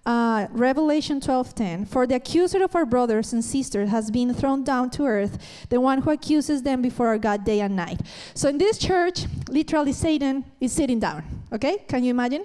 uh, 0.06 0.46
Revelation 0.50 1.20
12:10, 1.20 1.86
"For 1.86 2.06
the 2.06 2.16
accuser 2.16 2.62
of 2.62 2.76
our 2.76 2.84
brothers 2.84 3.32
and 3.32 3.44
sisters 3.44 3.88
has 3.88 4.10
been 4.10 4.34
thrown 4.34 4.62
down 4.62 4.90
to 4.90 5.06
earth, 5.06 5.38
the 5.70 5.80
one 5.80 6.02
who 6.02 6.10
accuses 6.10 6.62
them 6.62 6.82
before 6.82 7.08
our 7.08 7.18
God 7.18 7.44
day 7.44 7.60
and 7.60 7.74
night." 7.74 8.00
So 8.34 8.48
in 8.48 8.58
this 8.58 8.78
church, 8.78 9.26
literally 9.48 9.92
Satan 9.92 10.44
is 10.60 10.72
sitting 10.72 11.00
down. 11.00 11.24
Okay? 11.52 11.78
Can 11.88 12.04
you 12.04 12.10
imagine? 12.10 12.44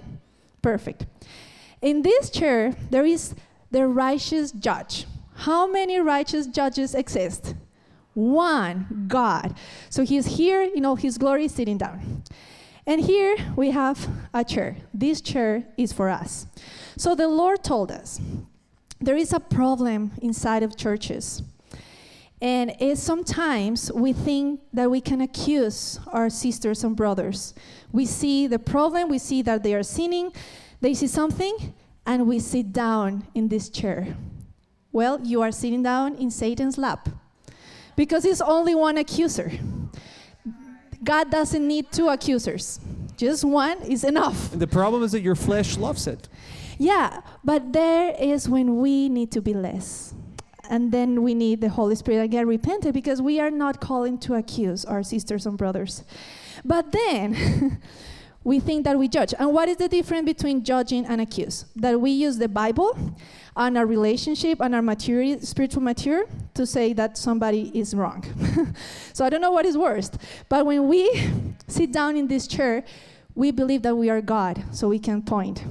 Perfect. 0.62 1.06
In 1.82 2.02
this 2.02 2.30
chair, 2.30 2.74
there 2.90 3.04
is 3.04 3.34
the 3.70 3.86
righteous 3.86 4.52
judge. 4.52 5.06
How 5.34 5.66
many 5.66 5.98
righteous 5.98 6.46
judges 6.46 6.94
exist? 6.94 7.54
One, 8.14 9.06
God. 9.08 9.54
So 9.88 10.04
he's 10.04 10.26
here 10.38 10.62
in 10.62 10.84
all 10.84 10.96
his 10.96 11.16
glory 11.16 11.48
sitting 11.48 11.78
down. 11.78 12.22
And 12.86 13.00
here 13.00 13.36
we 13.56 13.70
have 13.70 14.08
a 14.34 14.44
chair. 14.44 14.76
This 14.92 15.20
chair 15.20 15.64
is 15.76 15.92
for 15.92 16.08
us. 16.08 16.46
So 17.00 17.14
the 17.14 17.28
Lord 17.28 17.64
told 17.64 17.90
us 17.90 18.20
there 19.00 19.16
is 19.16 19.32
a 19.32 19.40
problem 19.40 20.10
inside 20.20 20.62
of 20.62 20.76
churches. 20.76 21.42
And 22.42 22.76
sometimes 22.98 23.90
we 23.90 24.12
think 24.12 24.60
that 24.74 24.90
we 24.90 25.00
can 25.00 25.22
accuse 25.22 25.98
our 26.08 26.28
sisters 26.28 26.84
and 26.84 26.94
brothers. 26.94 27.54
We 27.90 28.04
see 28.04 28.46
the 28.48 28.58
problem, 28.58 29.08
we 29.08 29.16
see 29.16 29.40
that 29.40 29.62
they 29.62 29.72
are 29.72 29.82
sinning, 29.82 30.34
they 30.82 30.92
see 30.92 31.06
something, 31.06 31.72
and 32.04 32.26
we 32.26 32.38
sit 32.38 32.70
down 32.70 33.26
in 33.34 33.48
this 33.48 33.70
chair. 33.70 34.14
Well, 34.92 35.22
you 35.22 35.40
are 35.40 35.52
sitting 35.52 35.82
down 35.82 36.16
in 36.16 36.30
Satan's 36.30 36.76
lap 36.76 37.08
because 37.96 38.26
it's 38.26 38.42
only 38.42 38.74
one 38.74 38.98
accuser. 38.98 39.50
God 41.02 41.30
doesn't 41.30 41.66
need 41.66 41.90
two 41.92 42.10
accusers, 42.10 42.78
just 43.16 43.42
one 43.42 43.78
is 43.84 44.04
enough. 44.04 44.52
And 44.52 44.60
the 44.60 44.66
problem 44.66 45.02
is 45.02 45.12
that 45.12 45.22
your 45.22 45.34
flesh 45.34 45.78
loves 45.78 46.06
it. 46.06 46.28
Yeah, 46.80 47.20
but 47.44 47.74
there 47.74 48.16
is 48.18 48.48
when 48.48 48.78
we 48.78 49.10
need 49.10 49.30
to 49.32 49.42
be 49.42 49.52
less. 49.52 50.14
And 50.70 50.90
then 50.90 51.22
we 51.22 51.34
need 51.34 51.60
the 51.60 51.68
Holy 51.68 51.94
Spirit 51.94 52.22
again 52.22 52.46
repented 52.46 52.94
because 52.94 53.20
we 53.20 53.38
are 53.38 53.50
not 53.50 53.82
calling 53.82 54.16
to 54.20 54.36
accuse 54.36 54.86
our 54.86 55.02
sisters 55.02 55.44
and 55.44 55.58
brothers. 55.58 56.04
But 56.64 56.90
then 56.90 57.82
we 58.44 58.60
think 58.60 58.84
that 58.84 58.98
we 58.98 59.08
judge. 59.08 59.34
And 59.38 59.52
what 59.52 59.68
is 59.68 59.76
the 59.76 59.88
difference 59.88 60.24
between 60.24 60.64
judging 60.64 61.04
and 61.04 61.20
accuse? 61.20 61.66
That 61.76 62.00
we 62.00 62.12
use 62.12 62.38
the 62.38 62.48
Bible 62.48 62.96
and 63.54 63.76
our 63.76 63.84
relationship 63.84 64.58
and 64.62 64.74
our 64.74 64.80
maturity, 64.80 65.38
spiritual 65.44 65.82
mature, 65.82 66.24
to 66.54 66.64
say 66.64 66.94
that 66.94 67.18
somebody 67.18 67.70
is 67.78 67.92
wrong. 67.92 68.24
so 69.12 69.26
I 69.26 69.28
don't 69.28 69.42
know 69.42 69.50
what 69.50 69.66
is 69.66 69.76
worst. 69.76 70.16
But 70.48 70.64
when 70.64 70.88
we 70.88 71.28
sit 71.68 71.92
down 71.92 72.16
in 72.16 72.26
this 72.26 72.46
chair, 72.46 72.86
we 73.34 73.50
believe 73.50 73.82
that 73.82 73.96
we 73.96 74.08
are 74.08 74.22
God, 74.22 74.64
so 74.72 74.88
we 74.88 74.98
can 74.98 75.20
point. 75.20 75.62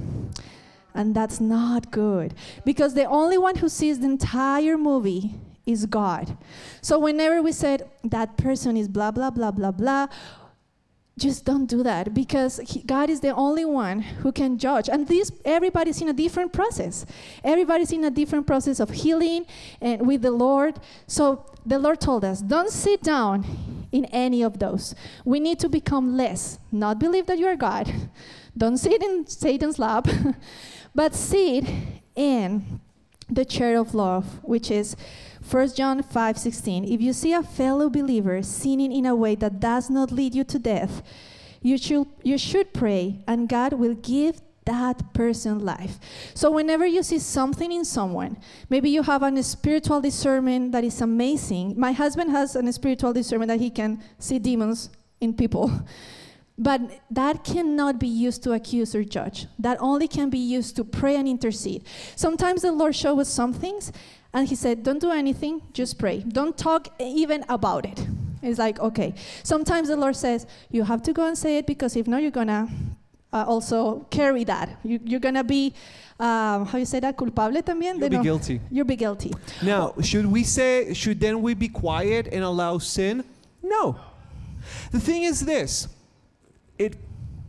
And 0.94 1.14
that's 1.14 1.40
not 1.40 1.90
good. 1.90 2.34
Because 2.64 2.94
the 2.94 3.04
only 3.04 3.38
one 3.38 3.56
who 3.56 3.68
sees 3.68 4.00
the 4.00 4.06
entire 4.06 4.76
movie 4.76 5.34
is 5.66 5.86
God. 5.86 6.36
So 6.82 6.98
whenever 6.98 7.42
we 7.42 7.52
said 7.52 7.88
that 8.04 8.36
person 8.36 8.76
is 8.76 8.88
blah, 8.88 9.10
blah, 9.10 9.30
blah, 9.30 9.50
blah, 9.50 9.70
blah, 9.70 10.08
just 11.18 11.44
don't 11.44 11.66
do 11.66 11.82
that 11.82 12.14
because 12.14 12.58
he, 12.66 12.82
God 12.82 13.10
is 13.10 13.20
the 13.20 13.34
only 13.34 13.64
one 13.64 14.00
who 14.00 14.32
can 14.32 14.56
judge. 14.56 14.88
And 14.88 15.06
this, 15.06 15.30
everybody's 15.44 16.00
in 16.00 16.08
a 16.08 16.14
different 16.14 16.52
process. 16.52 17.04
Everybody's 17.44 17.92
in 17.92 18.04
a 18.04 18.10
different 18.10 18.46
process 18.46 18.80
of 18.80 18.90
healing 18.90 19.44
and 19.80 20.06
with 20.06 20.22
the 20.22 20.30
Lord. 20.30 20.80
So 21.06 21.44
the 21.66 21.78
Lord 21.78 22.00
told 22.00 22.24
us, 22.24 22.40
don't 22.40 22.70
sit 22.70 23.02
down 23.02 23.44
in 23.92 24.06
any 24.06 24.42
of 24.42 24.58
those. 24.58 24.94
We 25.24 25.40
need 25.40 25.58
to 25.60 25.68
become 25.68 26.16
less, 26.16 26.58
not 26.72 26.98
believe 26.98 27.26
that 27.26 27.38
you 27.38 27.46
are 27.46 27.56
God. 27.56 27.92
Don't 28.58 28.78
sit 28.78 29.00
in 29.00 29.26
Satan's 29.28 29.78
lap, 29.78 30.08
but 30.94 31.14
sit 31.14 31.64
in 32.16 32.80
the 33.28 33.44
chair 33.44 33.78
of 33.78 33.94
love, 33.94 34.42
which 34.42 34.70
is 34.70 34.96
1 35.48 35.74
John 35.74 36.02
5:16 36.02 36.84
If 36.84 37.00
you 37.00 37.12
see 37.12 37.32
a 37.32 37.42
fellow 37.42 37.88
believer 37.88 38.42
sinning 38.42 38.92
in 38.92 39.06
a 39.06 39.14
way 39.14 39.34
that 39.36 39.60
does 39.60 39.88
not 39.90 40.12
lead 40.12 40.34
you 40.34 40.44
to 40.44 40.58
death, 40.58 41.02
you 41.62 41.78
should 41.78 42.06
you 42.22 42.38
should 42.38 42.72
pray 42.72 43.20
and 43.26 43.48
God 43.48 43.74
will 43.74 43.94
give 43.94 44.40
that 44.64 45.14
person 45.14 45.58
life. 45.58 45.98
So 46.34 46.50
whenever 46.50 46.86
you 46.86 47.02
see 47.02 47.18
something 47.18 47.72
in 47.72 47.84
someone, 47.84 48.36
maybe 48.68 48.90
you 48.90 49.02
have 49.02 49.22
a 49.22 49.42
spiritual 49.42 50.00
discernment 50.00 50.72
that 50.72 50.84
is 50.84 51.00
amazing. 51.00 51.74
My 51.78 51.92
husband 51.92 52.30
has 52.30 52.54
a 52.54 52.72
spiritual 52.72 53.12
discernment 53.12 53.48
that 53.48 53.60
he 53.60 53.70
can 53.70 54.02
see 54.18 54.38
demons 54.38 54.90
in 55.20 55.34
people. 55.34 55.72
But 56.60 56.82
that 57.10 57.42
cannot 57.42 57.98
be 57.98 58.06
used 58.06 58.42
to 58.42 58.52
accuse 58.52 58.94
or 58.94 59.02
judge. 59.02 59.46
That 59.58 59.78
only 59.80 60.06
can 60.06 60.28
be 60.28 60.38
used 60.38 60.76
to 60.76 60.84
pray 60.84 61.16
and 61.16 61.26
intercede. 61.26 61.84
Sometimes 62.16 62.60
the 62.60 62.70
Lord 62.70 62.94
shows 62.94 63.18
us 63.20 63.28
some 63.30 63.54
things 63.54 63.90
and 64.34 64.46
he 64.46 64.54
said, 64.54 64.82
Don't 64.82 65.00
do 65.00 65.10
anything, 65.10 65.62
just 65.72 65.98
pray. 65.98 66.18
Don't 66.20 66.56
talk 66.58 66.88
even 67.00 67.46
about 67.48 67.86
it. 67.86 68.06
It's 68.42 68.58
like, 68.58 68.78
okay. 68.78 69.14
Sometimes 69.42 69.88
the 69.88 69.96
Lord 69.96 70.14
says, 70.14 70.46
You 70.70 70.84
have 70.84 71.02
to 71.04 71.14
go 71.14 71.26
and 71.26 71.36
say 71.36 71.56
it 71.56 71.66
because 71.66 71.96
if 71.96 72.06
not, 72.06 72.20
you're 72.20 72.30
going 72.30 72.48
to 72.48 72.68
uh, 73.32 73.44
also 73.48 74.06
carry 74.10 74.44
that. 74.44 74.78
You, 74.84 75.16
are 75.16 75.18
going 75.18 75.36
to 75.36 75.44
be, 75.44 75.72
um, 76.18 76.66
how 76.66 76.76
you 76.76 76.84
say 76.84 77.00
that, 77.00 77.16
culpable 77.16 77.62
también? 77.62 77.98
You'll 77.98 78.10
be 78.10 78.16
no, 78.16 78.22
guilty. 78.22 78.60
You'll 78.70 78.84
be 78.84 78.96
guilty. 78.96 79.32
Now, 79.62 79.94
should 80.02 80.26
we 80.26 80.44
say, 80.44 80.92
should 80.92 81.20
then 81.20 81.40
we 81.40 81.54
be 81.54 81.68
quiet 81.68 82.28
and 82.30 82.44
allow 82.44 82.76
sin? 82.76 83.24
No. 83.62 83.98
The 84.92 85.00
thing 85.00 85.22
is 85.22 85.40
this 85.40 85.88
it 86.80 86.96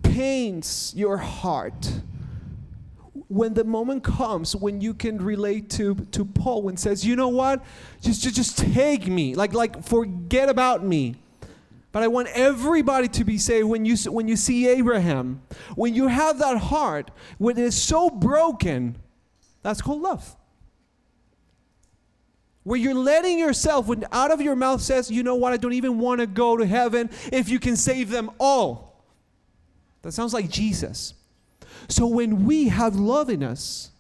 pains 0.04 0.94
your 0.94 1.16
heart 1.16 1.90
when 3.30 3.54
the 3.54 3.64
moment 3.64 4.04
comes 4.04 4.54
when 4.54 4.82
you 4.82 4.94
can 4.94 5.24
relate 5.24 5.70
to, 5.70 5.96
to 6.12 6.26
Paul 6.26 6.64
when 6.64 6.76
says, 6.76 7.06
you 7.06 7.16
know 7.16 7.30
what? 7.30 7.64
Just, 8.02 8.24
just, 8.24 8.36
just 8.36 8.58
take 8.58 9.08
me. 9.08 9.36
Like, 9.36 9.54
like 9.54 9.86
forget 9.86 10.50
about 10.50 10.84
me. 10.84 11.16
But 11.94 12.04
I 12.04 12.10
want 12.10 12.28
everybody 12.34 13.08
to 13.08 13.24
be 13.24 13.38
saved 13.38 13.70
when 13.70 13.86
you, 13.86 13.96
when 14.12 14.28
you 14.28 14.36
see 14.36 14.68
Abraham. 14.68 15.42
When 15.76 15.94
you 15.96 16.08
have 16.08 16.40
that 16.40 16.58
heart, 16.58 17.10
when 17.38 17.58
it 17.58 17.64
is 17.64 17.82
so 17.82 18.10
broken, 18.10 18.98
that's 19.64 19.82
called 19.82 20.02
love. 20.02 20.36
Where 22.64 22.78
you're 22.78 22.94
letting 22.94 23.40
yourself, 23.40 23.88
when 23.88 24.06
out 24.12 24.32
of 24.32 24.42
your 24.42 24.58
mouth 24.58 24.82
says, 24.82 25.10
you 25.10 25.24
know 25.24 25.36
what, 25.36 25.54
I 25.54 25.58
don't 25.58 25.74
even 25.74 26.00
want 26.00 26.20
to 26.20 26.28
go 26.28 26.58
to 26.58 26.66
heaven 26.66 27.10
if 27.32 27.48
you 27.48 27.60
can 27.60 27.78
save 27.78 28.10
them 28.10 28.30
all. 28.42 28.91
That 30.02 30.12
sounds 30.12 30.34
like 30.34 30.50
Jesus. 30.50 31.14
So 31.88 32.08
when 32.08 32.46
we 32.46 32.70
have 32.70 32.96
love 32.96 33.30
in 33.30 33.44
us, 33.44 33.92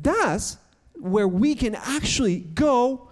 that's 0.00 0.56
where 0.94 1.28
we 1.28 1.54
can 1.54 1.74
actually 1.74 2.40
go 2.40 3.08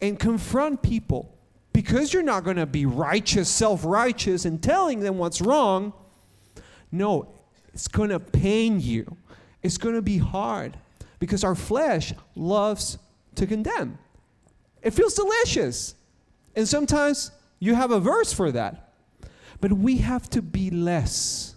and 0.00 0.18
confront 0.18 0.82
people. 0.82 1.36
Because 1.72 2.12
you're 2.12 2.22
not 2.22 2.44
going 2.44 2.56
to 2.56 2.66
be 2.66 2.84
righteous, 2.84 3.48
self 3.48 3.84
righteous, 3.84 4.44
and 4.44 4.62
telling 4.62 5.00
them 5.00 5.18
what's 5.18 5.40
wrong. 5.40 5.92
No, 6.90 7.32
it's 7.72 7.88
going 7.88 8.10
to 8.10 8.18
pain 8.18 8.80
you. 8.80 9.16
It's 9.62 9.78
going 9.78 9.94
to 9.94 10.02
be 10.02 10.18
hard 10.18 10.76
because 11.20 11.44
our 11.44 11.54
flesh 11.54 12.12
loves 12.34 12.98
to 13.36 13.46
condemn. 13.46 13.98
It 14.82 14.90
feels 14.92 15.14
delicious. 15.14 15.94
And 16.56 16.66
sometimes 16.66 17.30
you 17.60 17.74
have 17.74 17.92
a 17.92 18.00
verse 18.00 18.32
for 18.32 18.50
that. 18.52 18.92
But 19.60 19.72
we 19.72 19.98
have 19.98 20.28
to 20.30 20.42
be 20.42 20.70
less 20.70 21.54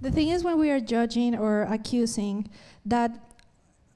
the 0.00 0.10
thing 0.10 0.28
is, 0.28 0.44
when 0.44 0.58
we 0.58 0.70
are 0.70 0.80
judging 0.80 1.34
or 1.34 1.62
accusing, 1.62 2.48
that 2.84 3.18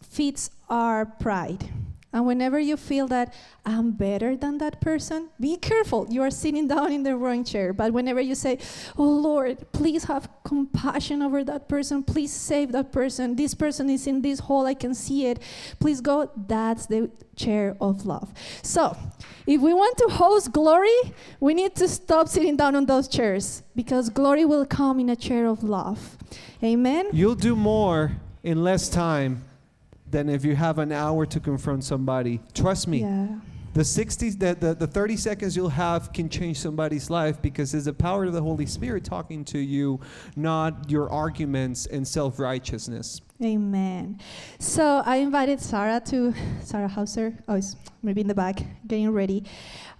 feeds 0.02 0.50
our 0.68 1.06
pride. 1.06 1.68
And 2.12 2.26
whenever 2.26 2.58
you 2.58 2.76
feel 2.76 3.06
that 3.08 3.32
I'm 3.64 3.92
better 3.92 4.36
than 4.36 4.58
that 4.58 4.80
person, 4.80 5.30
be 5.40 5.56
careful. 5.56 6.06
You 6.10 6.22
are 6.22 6.30
sitting 6.30 6.68
down 6.68 6.92
in 6.92 7.02
the 7.04 7.16
wrong 7.16 7.42
chair. 7.42 7.72
But 7.72 7.92
whenever 7.92 8.20
you 8.20 8.34
say, 8.34 8.58
Oh 8.98 9.08
Lord, 9.08 9.72
please 9.72 10.04
have 10.04 10.28
compassion 10.44 11.22
over 11.22 11.42
that 11.44 11.68
person, 11.68 12.02
please 12.02 12.32
save 12.32 12.72
that 12.72 12.92
person. 12.92 13.36
This 13.36 13.54
person 13.54 13.88
is 13.88 14.06
in 14.06 14.20
this 14.20 14.40
hole, 14.40 14.66
I 14.66 14.74
can 14.74 14.94
see 14.94 15.26
it. 15.26 15.40
Please 15.80 16.00
go. 16.00 16.30
That's 16.36 16.86
the 16.86 17.10
chair 17.34 17.76
of 17.80 18.04
love. 18.04 18.32
So, 18.62 18.96
if 19.46 19.60
we 19.60 19.72
want 19.72 19.96
to 19.98 20.08
host 20.14 20.52
glory, 20.52 20.98
we 21.40 21.54
need 21.54 21.74
to 21.76 21.88
stop 21.88 22.28
sitting 22.28 22.56
down 22.56 22.76
on 22.76 22.86
those 22.86 23.08
chairs 23.08 23.62
because 23.74 24.10
glory 24.10 24.44
will 24.44 24.66
come 24.66 25.00
in 25.00 25.08
a 25.08 25.16
chair 25.16 25.46
of 25.46 25.64
love. 25.64 26.18
Amen. 26.62 27.08
You'll 27.12 27.34
do 27.34 27.56
more 27.56 28.12
in 28.42 28.62
less 28.62 28.88
time 28.88 29.44
than 30.12 30.28
if 30.28 30.44
you 30.44 30.54
have 30.54 30.78
an 30.78 30.92
hour 30.92 31.26
to 31.26 31.40
confront 31.40 31.84
somebody. 31.84 32.40
Trust 32.54 32.86
me. 32.86 33.00
Yeah. 33.00 33.28
The 33.74 33.84
60 33.84 34.30
the, 34.30 34.54
the, 34.54 34.74
the 34.74 34.86
30 34.86 35.16
seconds 35.16 35.56
you'll 35.56 35.70
have 35.70 36.12
can 36.12 36.28
change 36.28 36.60
somebody's 36.60 37.08
life 37.08 37.40
because 37.40 37.72
it's 37.72 37.86
the 37.86 37.94
power 37.94 38.24
of 38.26 38.34
the 38.34 38.42
Holy 38.42 38.66
Spirit 38.66 39.02
talking 39.02 39.46
to 39.46 39.58
you, 39.58 39.98
not 40.36 40.90
your 40.90 41.10
arguments 41.10 41.86
and 41.86 42.06
self-righteousness. 42.06 43.22
Amen. 43.42 44.20
So 44.58 45.02
I 45.06 45.16
invited 45.16 45.58
Sarah 45.58 46.02
to 46.06 46.34
Sarah 46.62 46.86
Hauser. 46.86 47.32
Oh, 47.48 47.54
it's 47.54 47.76
maybe 48.02 48.20
in 48.20 48.28
the 48.28 48.34
back, 48.34 48.62
getting 48.86 49.10
ready 49.10 49.44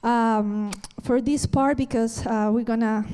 um, 0.03 0.70
for 1.03 1.22
this 1.22 1.46
part 1.46 1.79
because 1.79 2.27
uh, 2.27 2.51
we're 2.53 2.64
gonna 2.64 3.07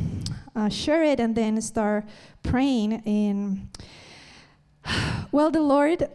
uh, 0.56 0.68
share 0.68 1.04
it 1.04 1.20
and 1.20 1.36
then 1.36 1.62
start 1.62 2.04
praying. 2.42 3.00
In 3.04 3.70
well, 5.32 5.52
the 5.52 5.60
Lord 5.60 6.08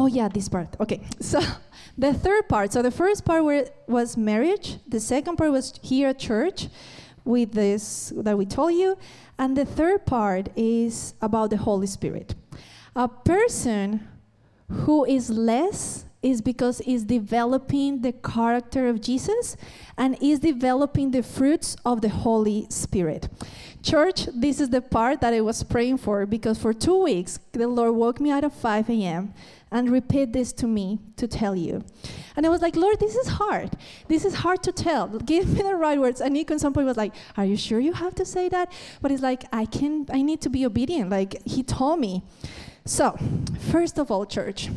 Oh, 0.00 0.06
yeah, 0.06 0.28
this 0.28 0.48
part. 0.48 0.68
Okay. 0.78 1.00
So 1.18 1.40
the 1.98 2.14
third 2.14 2.48
part. 2.48 2.72
So 2.72 2.82
the 2.82 2.92
first 2.92 3.24
part 3.24 3.42
where 3.42 3.66
was 3.88 4.16
marriage. 4.16 4.76
The 4.86 5.00
second 5.00 5.36
part 5.36 5.50
was 5.50 5.74
here 5.82 6.10
at 6.10 6.20
church 6.20 6.68
with 7.24 7.50
this 7.52 8.12
that 8.14 8.38
we 8.38 8.46
told 8.46 8.74
you. 8.74 8.96
And 9.40 9.56
the 9.56 9.64
third 9.64 10.06
part 10.06 10.50
is 10.54 11.14
about 11.20 11.50
the 11.50 11.56
Holy 11.56 11.88
Spirit. 11.88 12.36
A 12.94 13.08
person 13.08 14.06
who 14.70 15.04
is 15.04 15.30
less 15.30 16.04
is 16.22 16.40
because 16.42 16.80
is 16.82 17.02
developing 17.02 18.02
the 18.02 18.12
character 18.12 18.86
of 18.86 19.00
Jesus 19.00 19.56
and 19.96 20.16
is 20.20 20.38
developing 20.38 21.10
the 21.10 21.24
fruits 21.24 21.76
of 21.84 22.02
the 22.02 22.08
Holy 22.08 22.66
Spirit. 22.70 23.28
Church, 23.82 24.26
this 24.34 24.60
is 24.60 24.70
the 24.70 24.80
part 24.80 25.20
that 25.20 25.32
I 25.32 25.40
was 25.40 25.62
praying 25.62 25.98
for 25.98 26.26
because 26.26 26.58
for 26.58 26.72
two 26.72 27.02
weeks 27.02 27.38
the 27.52 27.66
Lord 27.66 27.94
woke 27.94 28.20
me 28.20 28.30
out 28.30 28.44
of 28.44 28.52
5 28.52 28.90
a.m 28.90 29.34
and 29.70 29.90
repeat 29.90 30.32
this 30.32 30.52
to 30.54 30.66
me 30.66 30.98
to 31.16 31.26
tell 31.26 31.54
you. 31.54 31.84
And 32.36 32.46
I 32.46 32.48
was 32.48 32.62
like, 32.62 32.76
Lord, 32.76 33.00
this 33.00 33.14
is 33.14 33.28
hard. 33.28 33.76
This 34.08 34.24
is 34.24 34.34
hard 34.34 34.62
to 34.62 34.72
tell. 34.72 35.08
Give 35.08 35.48
me 35.48 35.62
the 35.62 35.74
right 35.74 35.98
words. 35.98 36.20
And 36.20 36.34
Nico 36.34 36.54
at 36.54 36.60
some 36.60 36.72
point 36.72 36.86
was 36.86 36.96
like, 36.96 37.14
Are 37.36 37.44
you 37.44 37.56
sure 37.56 37.80
you 37.80 37.92
have 37.92 38.14
to 38.16 38.24
say 38.24 38.48
that? 38.48 38.72
But 39.02 39.10
it's 39.10 39.22
like, 39.22 39.44
I 39.52 39.66
can 39.66 40.06
I 40.12 40.22
need 40.22 40.40
to 40.42 40.50
be 40.50 40.64
obedient. 40.64 41.10
Like 41.10 41.42
he 41.46 41.62
told 41.62 42.00
me. 42.00 42.22
So, 42.84 43.18
first 43.70 43.98
of 43.98 44.10
all, 44.10 44.24
church, 44.24 44.70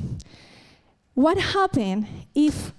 what 1.13 1.37
happened 1.37 2.07
if 2.35 2.73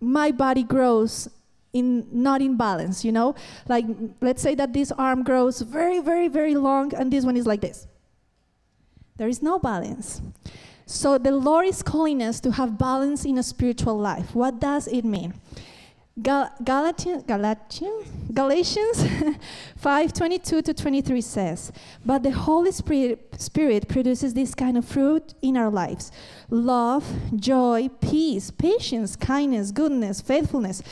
my 0.00 0.30
body 0.30 0.62
grows 0.62 1.28
in 1.72 2.06
not 2.12 2.40
in 2.40 2.56
balance, 2.56 3.04
you 3.04 3.12
know? 3.12 3.34
Like 3.68 3.86
let's 4.20 4.42
say 4.42 4.54
that 4.54 4.72
this 4.72 4.92
arm 4.92 5.22
grows 5.24 5.60
very, 5.60 6.00
very, 6.00 6.28
very 6.28 6.54
long 6.54 6.94
and 6.94 7.12
this 7.12 7.24
one 7.24 7.36
is 7.36 7.46
like 7.46 7.60
this. 7.60 7.86
There 9.16 9.28
is 9.28 9.42
no 9.42 9.58
balance. 9.58 10.22
So 10.88 11.18
the 11.18 11.32
Lord 11.32 11.66
is 11.66 11.82
calling 11.82 12.22
us 12.22 12.40
to 12.40 12.52
have 12.52 12.78
balance 12.78 13.26
in 13.26 13.36
a 13.36 13.42
spiritual 13.42 13.98
life. 13.98 14.34
What 14.34 14.58
does 14.58 14.88
it 14.88 15.04
mean? 15.04 15.34
Gal- 16.22 16.50
Galatians, 16.64 17.24
Galatians, 17.26 18.06
Galatians 18.32 19.04
5 19.76 20.12
22 20.14 20.62
to 20.62 20.72
23 20.72 21.20
says, 21.20 21.72
But 22.06 22.22
the 22.22 22.30
Holy 22.30 22.72
Spirit, 22.72 23.38
Spirit 23.38 23.86
produces 23.86 24.32
this 24.32 24.54
kind 24.54 24.78
of 24.78 24.86
fruit 24.86 25.34
in 25.42 25.58
our 25.58 25.70
lives 25.70 26.10
love, 26.48 27.04
joy, 27.36 27.90
peace, 28.00 28.50
patience, 28.50 29.14
kindness, 29.14 29.72
goodness, 29.72 30.22
faithfulness, 30.22 30.82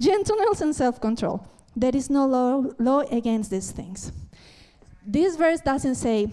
gentleness, 0.00 0.60
and 0.60 0.76
self 0.76 1.00
control. 1.00 1.44
There 1.74 1.94
is 1.94 2.08
no 2.08 2.24
law, 2.24 2.66
law 2.78 3.00
against 3.10 3.50
these 3.50 3.72
things. 3.72 4.12
This 5.04 5.34
verse 5.34 5.60
doesn't 5.60 5.96
say, 5.96 6.30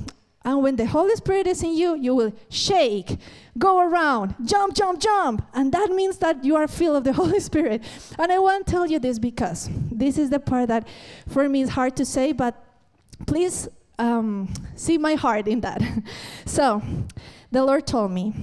and 0.47 0.63
when 0.63 0.77
the 0.77 0.85
Holy 0.85 1.13
Spirit 1.17 1.45
is 1.45 1.61
in 1.61 1.75
you, 1.75 1.97
you 1.97 2.15
will 2.15 2.31
shake, 2.47 3.17
go 3.57 3.81
around, 3.81 4.33
jump, 4.45 4.73
jump, 4.73 5.01
jump. 5.01 5.45
And 5.53 5.73
that 5.73 5.89
means 5.89 6.19
that 6.19 6.41
you 6.41 6.55
are 6.55 6.69
filled 6.69 6.95
of 6.95 7.03
the 7.03 7.11
Holy 7.21 7.41
Spirit. 7.41 7.83
And 8.17 8.31
I 8.31 8.39
want 8.39 8.65
to 8.65 8.71
tell 8.71 8.87
you 8.87 8.97
this 8.97 9.19
because 9.19 9.69
this 9.91 10.17
is 10.17 10.29
the 10.29 10.39
part 10.39 10.69
that 10.69 10.87
for 11.27 11.49
me 11.49 11.63
is 11.63 11.69
hard 11.71 11.97
to 11.97 12.05
say, 12.05 12.31
but 12.31 12.55
please 13.25 13.67
um, 13.99 14.47
see 14.77 14.97
my 14.97 15.15
heart 15.15 15.49
in 15.49 15.59
that. 15.59 15.81
so 16.45 16.81
the 17.51 17.65
Lord 17.65 17.85
told 17.85 18.11
me, 18.11 18.33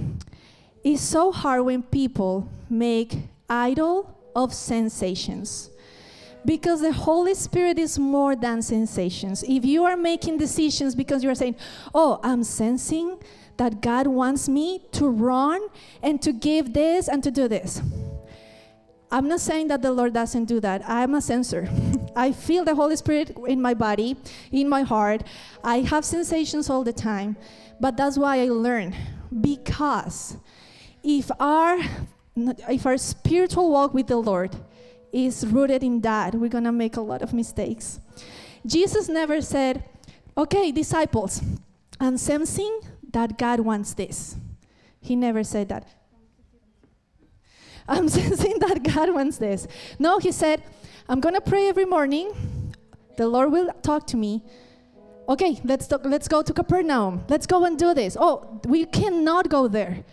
it's 0.83 1.01
so 1.01 1.31
hard 1.31 1.65
when 1.65 1.81
people 1.81 2.47
make 2.69 3.17
idol 3.49 4.15
of 4.35 4.53
sensations 4.53 5.71
because 6.45 6.81
the 6.81 6.93
Holy 6.93 7.33
Spirit 7.33 7.79
is 7.79 7.97
more 7.97 8.35
than 8.35 8.61
sensations. 8.61 9.43
If 9.43 9.65
you 9.65 9.83
are 9.85 9.97
making 9.97 10.37
decisions 10.37 10.95
because 10.95 11.23
you 11.23 11.29
are 11.29 11.35
saying, 11.35 11.55
Oh, 11.93 12.19
I'm 12.23 12.43
sensing 12.43 13.17
that 13.57 13.81
God 13.81 14.07
wants 14.07 14.49
me 14.49 14.81
to 14.91 15.07
run 15.07 15.67
and 16.03 16.21
to 16.21 16.33
give 16.33 16.73
this 16.73 17.07
and 17.07 17.23
to 17.23 17.31
do 17.31 17.47
this. 17.47 17.81
I'm 19.11 19.27
not 19.27 19.39
saying 19.39 19.69
that 19.69 19.81
the 19.81 19.91
Lord 19.91 20.13
doesn't 20.13 20.45
do 20.45 20.59
that. 20.59 20.81
I'm 20.89 21.15
a 21.15 21.21
sensor. 21.21 21.69
I 22.15 22.31
feel 22.31 22.65
the 22.65 22.75
Holy 22.75 22.95
Spirit 22.95 23.37
in 23.47 23.61
my 23.61 23.73
body, 23.73 24.17
in 24.51 24.67
my 24.67 24.81
heart. 24.81 25.23
I 25.63 25.79
have 25.81 26.03
sensations 26.03 26.69
all 26.69 26.83
the 26.83 26.93
time. 26.93 27.37
But 27.79 27.97
that's 27.97 28.17
why 28.17 28.41
I 28.41 28.49
learn. 28.49 28.95
Because 29.41 30.37
if 31.03 31.29
our 31.39 31.77
if 32.67 32.85
our 32.85 32.97
spiritual 32.97 33.71
walk 33.71 33.93
with 33.93 34.07
the 34.07 34.17
Lord 34.17 34.55
is 35.15 35.45
rooted 35.47 35.81
in 35.83 36.01
that, 36.01 36.35
we're 36.35 36.49
going 36.49 36.65
to 36.65 36.71
make 36.71 36.97
a 36.97 37.01
lot 37.01 37.21
of 37.21 37.33
mistakes. 37.33 37.99
Jesus 38.65 39.07
never 39.07 39.41
said, 39.41 39.83
Okay, 40.37 40.71
disciples, 40.71 41.41
I'm 41.99 42.17
sensing 42.17 42.81
that 43.11 43.37
God 43.37 43.61
wants 43.61 43.93
this. 43.93 44.35
He 44.99 45.15
never 45.15 45.43
said 45.43 45.69
that. 45.69 45.87
I'm 47.87 48.09
sensing 48.19 48.59
that 48.59 48.83
God 48.83 49.13
wants 49.13 49.37
this. 49.37 49.67
No, 49.97 50.19
he 50.19 50.33
said, 50.33 50.61
I'm 51.07 51.21
going 51.21 51.35
to 51.35 51.41
pray 51.41 51.69
every 51.69 51.85
morning. 51.85 52.33
The 53.15 53.27
Lord 53.27 53.51
will 53.53 53.71
talk 53.81 54.07
to 54.07 54.17
me. 54.17 54.43
Okay, 55.29 55.59
let's, 55.63 55.87
talk, 55.87 56.01
let's 56.03 56.27
go 56.27 56.41
to 56.41 56.51
Capernaum. 56.51 57.23
Let's 57.29 57.47
go 57.47 57.63
and 57.63 57.79
do 57.79 57.93
this. 57.93 58.17
Oh, 58.19 58.59
we 58.65 58.85
cannot 58.85 59.49
go 59.49 59.69
there. 59.69 60.03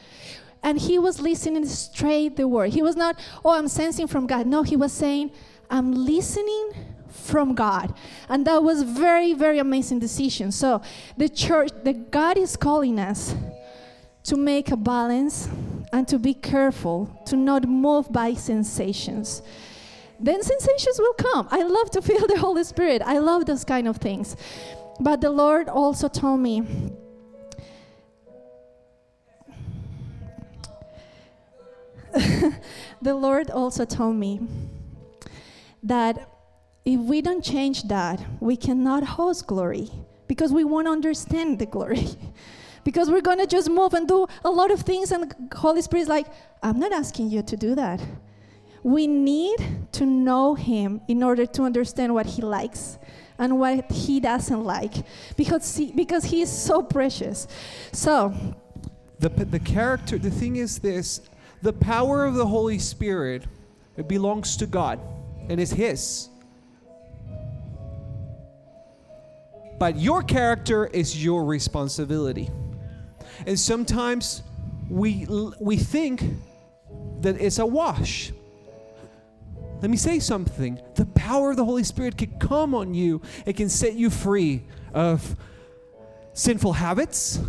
And 0.63 0.79
he 0.79 0.99
was 0.99 1.21
listening 1.21 1.67
straight 1.67 2.37
the 2.37 2.47
word. 2.47 2.73
He 2.73 2.83
was 2.83 2.97
not, 2.97 3.19
oh, 3.45 3.51
I'm 3.51 3.69
sensing 3.69 4.07
from 4.07 4.27
God. 4.27 4.47
No, 4.47 4.63
he 4.63 4.77
was 4.77 4.93
saying, 4.93 5.33
I'm 5.71 5.93
listening 5.93 6.73
from 7.09 7.55
God. 7.55 7.95
And 8.29 8.47
that 8.47 8.63
was 8.63 8.83
very, 8.83 9.33
very 9.33 9.59
amazing 9.59 9.99
decision. 9.99 10.53
So 10.53 10.83
the 11.17 11.29
church, 11.29 11.71
the 11.83 11.93
God 11.93 12.39
is 12.39 12.57
calling 12.57 12.99
us 12.99 13.35
to 14.25 14.37
make 14.37 14.71
a 14.71 14.77
balance 14.77 15.49
and 15.93 16.07
to 16.09 16.19
be 16.19 16.35
careful 16.35 17.11
to 17.27 17.37
not 17.37 17.67
move 17.69 18.13
by 18.13 18.35
sensations. 18.35 19.43
Then 20.21 20.43
sensations 20.43 20.99
will 20.99 21.15
come. 21.15 21.49
I 21.51 21.63
love 21.65 21.91
to 21.91 22.03
feel 22.03 22.27
the 22.29 22.39
Holy 22.39 22.65
Spirit. 22.65 23.03
I 23.05 23.19
love 23.19 23.47
those 23.47 23.65
kind 23.65 23.89
of 23.89 23.97
things. 23.97 24.37
But 25.01 25.21
the 25.21 25.31
Lord 25.31 25.69
also 25.69 26.09
told 26.09 26.41
me 26.41 26.63
the 33.03 33.14
Lord 33.14 33.51
also 33.51 33.84
told 33.84 34.16
me 34.16 34.40
that 35.82 36.28
if 36.84 37.01
we 37.01 37.20
don't 37.20 37.45
change 37.45 37.84
that, 37.84 38.24
we 38.40 38.57
cannot 38.57 39.05
host 39.05 39.47
glory 39.47 39.90
because 40.26 40.53
we 40.53 40.64
won't 40.64 40.88
understand 40.88 41.59
the 41.59 41.66
glory. 41.66 42.09
because 42.84 43.11
we're 43.11 43.20
going 43.20 43.38
to 43.38 43.47
just 43.47 43.70
move 43.70 43.95
and 43.95 44.09
do 44.09 44.26
a 44.45 44.51
lot 44.51 44.70
of 44.70 44.80
things, 44.80 45.12
and 45.12 45.30
the 45.30 45.57
Holy 45.57 45.82
Spirit 45.82 46.03
is 46.03 46.09
like, 46.09 46.26
I'm 46.62 46.78
not 46.78 46.93
asking 46.93 47.30
you 47.30 47.43
to 47.43 47.57
do 47.57 47.74
that. 47.74 48.01
We 48.82 49.07
need 49.07 49.59
to 49.93 50.05
know 50.05 50.55
Him 50.55 51.01
in 51.07 51.22
order 51.22 51.47
to 51.47 51.62
understand 51.62 52.12
what 52.14 52.26
He 52.26 52.43
likes 52.43 52.99
and 53.38 53.59
what 53.59 53.90
He 53.90 54.18
doesn't 54.18 54.64
like 54.64 54.95
because 55.36 55.76
he, 55.76 55.93
because 55.93 56.24
He 56.24 56.43
is 56.43 56.51
so 56.51 56.82
precious. 56.82 57.47
So, 57.93 58.34
the, 59.20 59.28
the 59.28 59.61
character, 59.61 60.18
the 60.18 60.30
thing 60.30 60.57
is 60.57 60.80
this 60.80 61.20
the 61.63 61.73
power 61.73 62.25
of 62.25 62.35
the 62.35 62.47
Holy 62.47 62.79
Spirit 62.79 63.45
it 63.97 64.09
belongs 64.09 64.57
to 64.57 64.67
God 64.67 65.01
and 65.49 65.61
is 65.61 65.71
His. 65.71 66.29
But 69.79 69.97
your 69.97 70.23
character 70.23 70.87
is 70.87 71.23
your 71.23 71.45
responsibility. 71.45 72.51
And 73.47 73.59
sometimes 73.59 74.43
we, 74.89 75.27
we 75.61 75.77
think 75.77 76.23
that 77.21 77.41
it's 77.41 77.59
a 77.59 77.67
wash. 77.67 78.33
Let 79.81 79.91
me 79.91 79.97
say 79.97 80.21
something. 80.21 80.81
The 80.95 81.07
power 81.07 81.51
of 81.51 81.57
the 81.57 81.65
Holy 81.65 81.83
Spirit 81.83 82.17
can 82.17 82.39
come 82.39 82.75
on 82.75 82.95
you, 82.95 83.23
it 83.47 83.57
can 83.57 83.69
set 83.69 83.95
you 83.95 84.11
free 84.11 84.63
of 84.95 85.37
sinful 86.33 86.75
habits, 86.75 87.41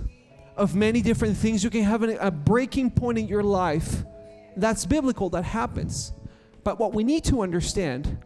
of 0.55 0.75
many 0.75 1.01
different 1.01 1.37
things. 1.37 1.63
You 1.63 1.69
can 1.69 1.83
have 1.83 2.03
a 2.03 2.31
breaking 2.31 2.91
point 2.91 3.17
in 3.17 3.27
your 3.27 3.43
life. 3.43 4.03
That's 4.55 4.85
biblical, 4.85 5.29
that 5.31 5.43
happens. 5.43 6.13
But 6.63 6.79
what 6.79 6.93
we 6.93 7.03
need 7.03 7.23
to 7.25 7.41
understand 7.41 8.19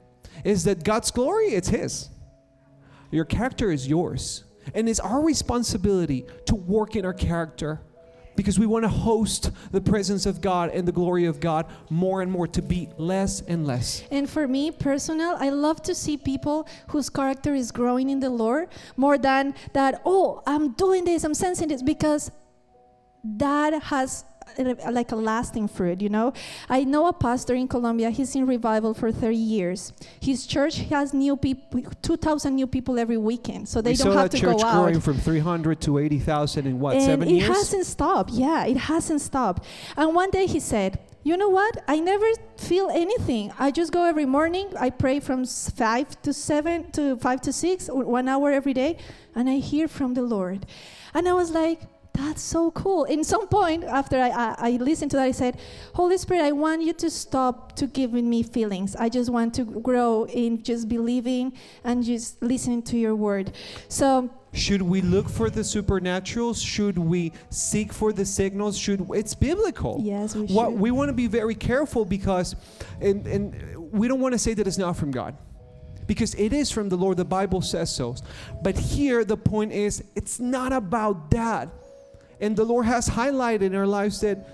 is 0.43 0.65
that 0.65 0.83
God's 0.83 1.11
glory, 1.11 1.47
it's 1.47 1.69
His. 1.69 2.09
Your 3.11 3.25
character 3.25 3.71
is 3.71 3.87
yours. 3.87 4.43
And 4.73 4.89
it's 4.89 4.99
our 4.99 5.21
responsibility 5.21 6.25
to 6.45 6.55
work 6.55 6.95
in 6.95 7.05
our 7.05 7.13
character 7.13 7.81
because 8.37 8.57
we 8.57 8.65
want 8.65 8.83
to 8.83 8.89
host 8.89 9.51
the 9.71 9.81
presence 9.81 10.25
of 10.25 10.39
God 10.39 10.69
and 10.69 10.87
the 10.87 10.93
glory 10.93 11.25
of 11.25 11.41
God 11.41 11.65
more 11.89 12.21
and 12.21 12.31
more 12.31 12.47
to 12.47 12.61
be 12.61 12.87
less 12.97 13.41
and 13.41 13.67
less. 13.67 14.03
And 14.09 14.29
for 14.29 14.47
me 14.47 14.71
personal, 14.71 15.35
I 15.37 15.49
love 15.49 15.81
to 15.83 15.93
see 15.93 16.15
people 16.15 16.67
whose 16.87 17.09
character 17.09 17.53
is 17.53 17.71
growing 17.71 18.09
in 18.09 18.21
the 18.21 18.29
Lord 18.29 18.69
more 18.95 19.17
than 19.17 19.55
that, 19.73 20.01
oh, 20.05 20.41
I'm 20.47 20.71
doing 20.73 21.03
this, 21.03 21.25
I'm 21.25 21.33
sensing 21.33 21.67
this 21.67 21.81
because 21.81 22.31
that 23.23 23.83
has 23.83 24.23
like 24.91 25.11
a 25.11 25.15
lasting 25.15 25.67
fruit, 25.67 26.01
you 26.01 26.09
know. 26.09 26.33
I 26.69 26.83
know 26.83 27.07
a 27.07 27.13
pastor 27.13 27.53
in 27.53 27.67
Colombia. 27.67 28.09
He's 28.09 28.35
in 28.35 28.45
revival 28.45 28.93
for 28.93 29.11
30 29.11 29.35
years. 29.35 29.93
His 30.19 30.45
church 30.47 30.77
has 30.89 31.13
new 31.13 31.37
people, 31.37 31.81
2,000 32.01 32.55
new 32.55 32.67
people 32.67 32.99
every 32.99 33.17
weekend, 33.17 33.67
so 33.69 33.81
they 33.81 33.91
we 33.91 33.97
don't 33.97 34.15
have 34.15 34.29
to 34.31 34.39
go 34.39 34.51
out. 34.51 34.59
church 34.59 34.71
growing 34.73 34.99
from 34.99 35.17
300 35.17 35.81
to 35.81 35.97
80,000 35.97 36.65
in 36.67 36.79
what 36.79 36.95
and 36.95 37.03
seven 37.03 37.27
it 37.27 37.31
years? 37.33 37.47
hasn't 37.47 37.85
stopped. 37.85 38.31
Yeah, 38.31 38.65
it 38.65 38.77
hasn't 38.77 39.21
stopped. 39.21 39.63
And 39.95 40.15
one 40.15 40.29
day 40.31 40.45
he 40.47 40.59
said, 40.59 40.99
"You 41.23 41.37
know 41.37 41.49
what? 41.49 41.83
I 41.87 41.99
never 41.99 42.25
feel 42.57 42.89
anything. 42.89 43.51
I 43.59 43.71
just 43.71 43.91
go 43.91 44.03
every 44.05 44.25
morning. 44.25 44.67
I 44.79 44.89
pray 44.89 45.19
from 45.19 45.45
five 45.45 46.21
to 46.23 46.33
seven 46.33 46.91
to 46.91 47.17
five 47.17 47.41
to 47.41 47.53
six, 47.53 47.89
one 47.91 48.27
hour 48.27 48.51
every 48.51 48.73
day, 48.73 48.97
and 49.35 49.49
I 49.49 49.57
hear 49.57 49.87
from 49.87 50.13
the 50.13 50.21
Lord." 50.23 50.65
And 51.13 51.27
I 51.27 51.33
was 51.33 51.51
like 51.51 51.81
that's 52.17 52.41
so 52.41 52.71
cool. 52.71 53.03
In 53.03 53.23
some 53.23 53.47
point, 53.47 53.83
after 53.83 54.17
I, 54.19 54.29
I, 54.29 54.55
I, 54.57 54.71
listened 54.71 55.11
to 55.11 55.17
that, 55.17 55.23
I 55.23 55.31
said, 55.31 55.59
Holy 55.93 56.17
Spirit, 56.17 56.41
I 56.41 56.51
want 56.51 56.81
you 56.81 56.93
to 56.93 57.09
stop 57.11 57.75
to 57.75 57.85
giving 57.85 58.27
me 58.27 58.41
feelings. 58.41 58.95
I 58.95 59.07
just 59.07 59.29
want 59.29 59.53
to 59.55 59.63
grow 59.63 60.25
in 60.25 60.63
just 60.63 60.89
believing 60.89 61.53
and 61.83 62.03
just 62.03 62.41
listening 62.41 62.81
to 62.83 62.97
your 62.97 63.15
word. 63.15 63.53
So, 63.87 64.29
should 64.53 64.81
we 64.81 65.01
look 65.01 65.29
for 65.29 65.51
the 65.51 65.63
supernatural? 65.63 66.55
Should 66.55 66.97
we 66.97 67.33
seek 67.51 67.93
for 67.93 68.11
the 68.11 68.25
signals? 68.25 68.77
Should 68.77 69.07
it's 69.11 69.35
biblical? 69.35 69.99
Yes, 70.01 70.35
we 70.35 70.47
what, 70.47 70.71
should. 70.71 70.79
We 70.79 70.89
want 70.89 71.09
to 71.09 71.13
be 71.13 71.27
very 71.27 71.53
careful 71.53 72.03
because, 72.03 72.55
and, 72.99 73.27
and 73.27 73.91
we 73.91 74.07
don't 74.07 74.19
want 74.19 74.33
to 74.33 74.39
say 74.39 74.55
that 74.55 74.65
it's 74.65 74.79
not 74.79 74.97
from 74.97 75.11
God 75.11 75.37
because 76.07 76.33
it 76.35 76.53
is 76.53 76.71
from 76.71 76.89
the 76.89 76.95
Lord. 76.95 77.17
The 77.17 77.25
Bible 77.25 77.61
says 77.61 77.93
so. 77.93 78.15
But 78.63 78.77
here, 78.77 79.23
the 79.23 79.37
point 79.37 79.73
is, 79.73 80.03
it's 80.15 80.39
not 80.39 80.73
about 80.73 81.29
that. 81.31 81.69
And 82.39 82.55
the 82.55 82.65
Lord 82.65 82.85
has 82.85 83.09
highlighted 83.09 83.61
in 83.61 83.75
our 83.75 83.87
lives 83.87 84.21
that 84.21 84.47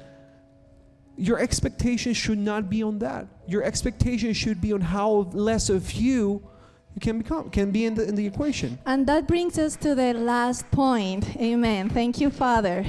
your 1.17 1.39
expectation 1.39 2.13
should 2.13 2.39
not 2.39 2.69
be 2.69 2.81
on 2.81 2.99
that. 2.99 3.27
Your 3.47 3.63
expectation 3.63 4.33
should 4.33 4.59
be 4.61 4.73
on 4.73 4.81
how 4.81 5.29
less 5.33 5.69
of 5.69 5.91
you 5.91 6.47
you 6.95 7.01
can 7.01 7.17
become 7.17 7.49
can 7.49 7.71
be 7.71 7.85
in 7.85 7.95
the 7.95 8.07
in 8.07 8.15
the 8.15 8.25
equation. 8.25 8.77
And 8.85 9.07
that 9.07 9.27
brings 9.27 9.57
us 9.57 9.75
to 9.77 9.95
the 9.95 10.13
last 10.13 10.69
point. 10.71 11.35
Amen. 11.37 11.89
Thank 11.89 12.21
you, 12.21 12.29
Father. 12.29 12.85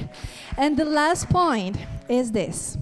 And 0.57 0.77
the 0.77 0.85
last 0.85 1.29
point 1.29 1.77
is 2.07 2.31
this. 2.31 2.77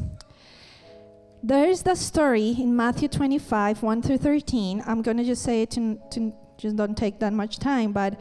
There's 1.42 1.82
the 1.84 1.96
story 1.96 2.56
in 2.58 2.74
Matthew 2.74 3.10
25, 3.10 3.84
1 3.84 4.02
through 4.02 4.20
13. 4.20 4.82
I'm 4.86 5.02
going 5.02 5.18
to 5.18 5.26
just 5.26 5.44
say 5.44 5.64
it 5.64 5.72
to, 5.72 6.00
to 6.12 6.34
just 6.58 6.78
don't 6.78 6.98
take 6.98 7.20
that 7.20 7.34
much 7.34 7.60
time, 7.60 7.92
but 7.92 8.20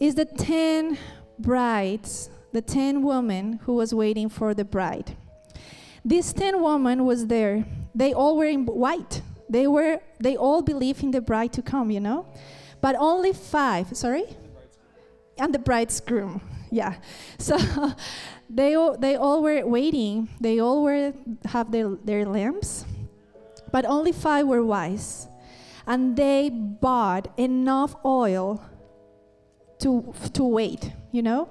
is 0.00 0.14
the 0.14 0.24
10 0.24 0.96
brides, 1.38 2.30
the 2.52 2.62
10 2.62 3.02
women 3.02 3.60
who 3.64 3.74
was 3.74 3.94
waiting 3.94 4.28
for 4.28 4.54
the 4.54 4.64
bride. 4.64 5.16
These 6.04 6.32
10 6.32 6.62
women 6.62 7.04
was 7.04 7.26
there. 7.26 7.64
They 7.94 8.12
all 8.12 8.36
were 8.36 8.46
in 8.46 8.66
white. 8.66 9.22
They 9.48 9.66
were 9.66 10.00
they 10.18 10.36
all 10.36 10.62
believed 10.62 11.02
in 11.02 11.10
the 11.10 11.20
bride 11.20 11.52
to 11.54 11.62
come, 11.62 11.90
you 11.90 12.00
know? 12.00 12.26
But 12.80 12.96
only 12.98 13.32
5, 13.32 13.96
sorry? 13.96 14.24
And 15.38 15.54
the 15.54 15.58
bride's 15.58 16.00
bridegroom. 16.00 16.40
Yeah. 16.70 16.94
So 17.38 17.58
they 18.48 18.74
all, 18.74 18.96
they 18.96 19.16
all 19.16 19.42
were 19.42 19.66
waiting. 19.66 20.28
They 20.40 20.60
all 20.60 20.82
were 20.82 21.12
have 21.46 21.70
their, 21.70 21.96
their 22.04 22.24
lamps. 22.26 22.84
But 23.70 23.84
only 23.86 24.12
5 24.12 24.46
were 24.46 24.64
wise. 24.64 25.28
And 25.86 26.16
they 26.16 26.50
bought 26.50 27.28
enough 27.36 27.96
oil 28.04 28.62
to 29.80 30.14
to 30.32 30.44
wait, 30.44 30.92
you 31.12 31.22
know? 31.22 31.48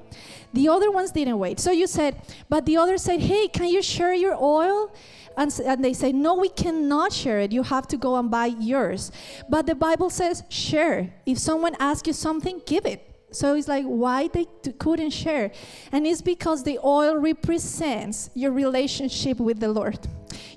The 0.54 0.68
other 0.68 0.92
ones 0.92 1.12
didn't 1.12 1.40
wait. 1.40 1.60
So 1.60 1.72
you 1.72 1.88
said, 1.88 2.22
but 2.50 2.66
the 2.66 2.78
other 2.78 2.98
said, 2.98 3.22
"Hey, 3.22 3.48
can 3.48 3.68
you 3.68 3.82
share 3.82 4.14
your 4.14 4.36
oil?" 4.36 4.94
And, 5.38 5.52
and 5.66 5.84
they 5.84 5.94
say, 5.94 6.12
No, 6.12 6.36
we 6.36 6.50
cannot 6.50 7.14
share 7.14 7.40
it. 7.40 7.54
You 7.54 7.64
have 7.64 7.88
to 7.88 7.98
go 7.98 8.18
and 8.18 8.30
buy 8.30 8.48
yours. 8.48 9.12
But 9.50 9.66
the 9.66 9.76
Bible 9.76 10.10
says, 10.10 10.44
Share. 10.50 11.14
If 11.26 11.38
someone 11.38 11.76
asks 11.80 12.06
you 12.08 12.14
something, 12.14 12.62
give 12.66 12.86
it. 12.86 13.08
So 13.32 13.56
it's 13.56 13.70
like, 13.70 13.86
why 13.86 14.28
they 14.28 14.46
t- 14.62 14.74
couldn't 14.74 15.12
share? 15.12 15.52
And 15.94 16.06
it's 16.06 16.22
because 16.22 16.64
the 16.64 16.80
oil 16.84 17.16
represents 17.16 18.30
your 18.34 18.52
relationship 18.52 19.40
with 19.40 19.62
the 19.62 19.70
Lord. 19.70 20.00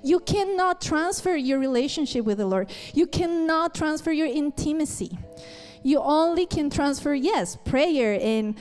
You 0.03 0.19
cannot 0.19 0.81
transfer 0.81 1.35
your 1.35 1.57
relationship 1.57 2.25
with 2.25 2.37
the 2.37 2.45
Lord, 2.45 2.69
you 2.93 3.07
cannot 3.07 3.75
transfer 3.75 4.11
your 4.11 4.27
intimacy. 4.27 5.17
You 5.85 5.99
only 5.99 6.47
can 6.47 6.71
transfer, 6.71 7.13
yes, 7.13 7.57
prayer 7.63 8.17
and 8.19 8.55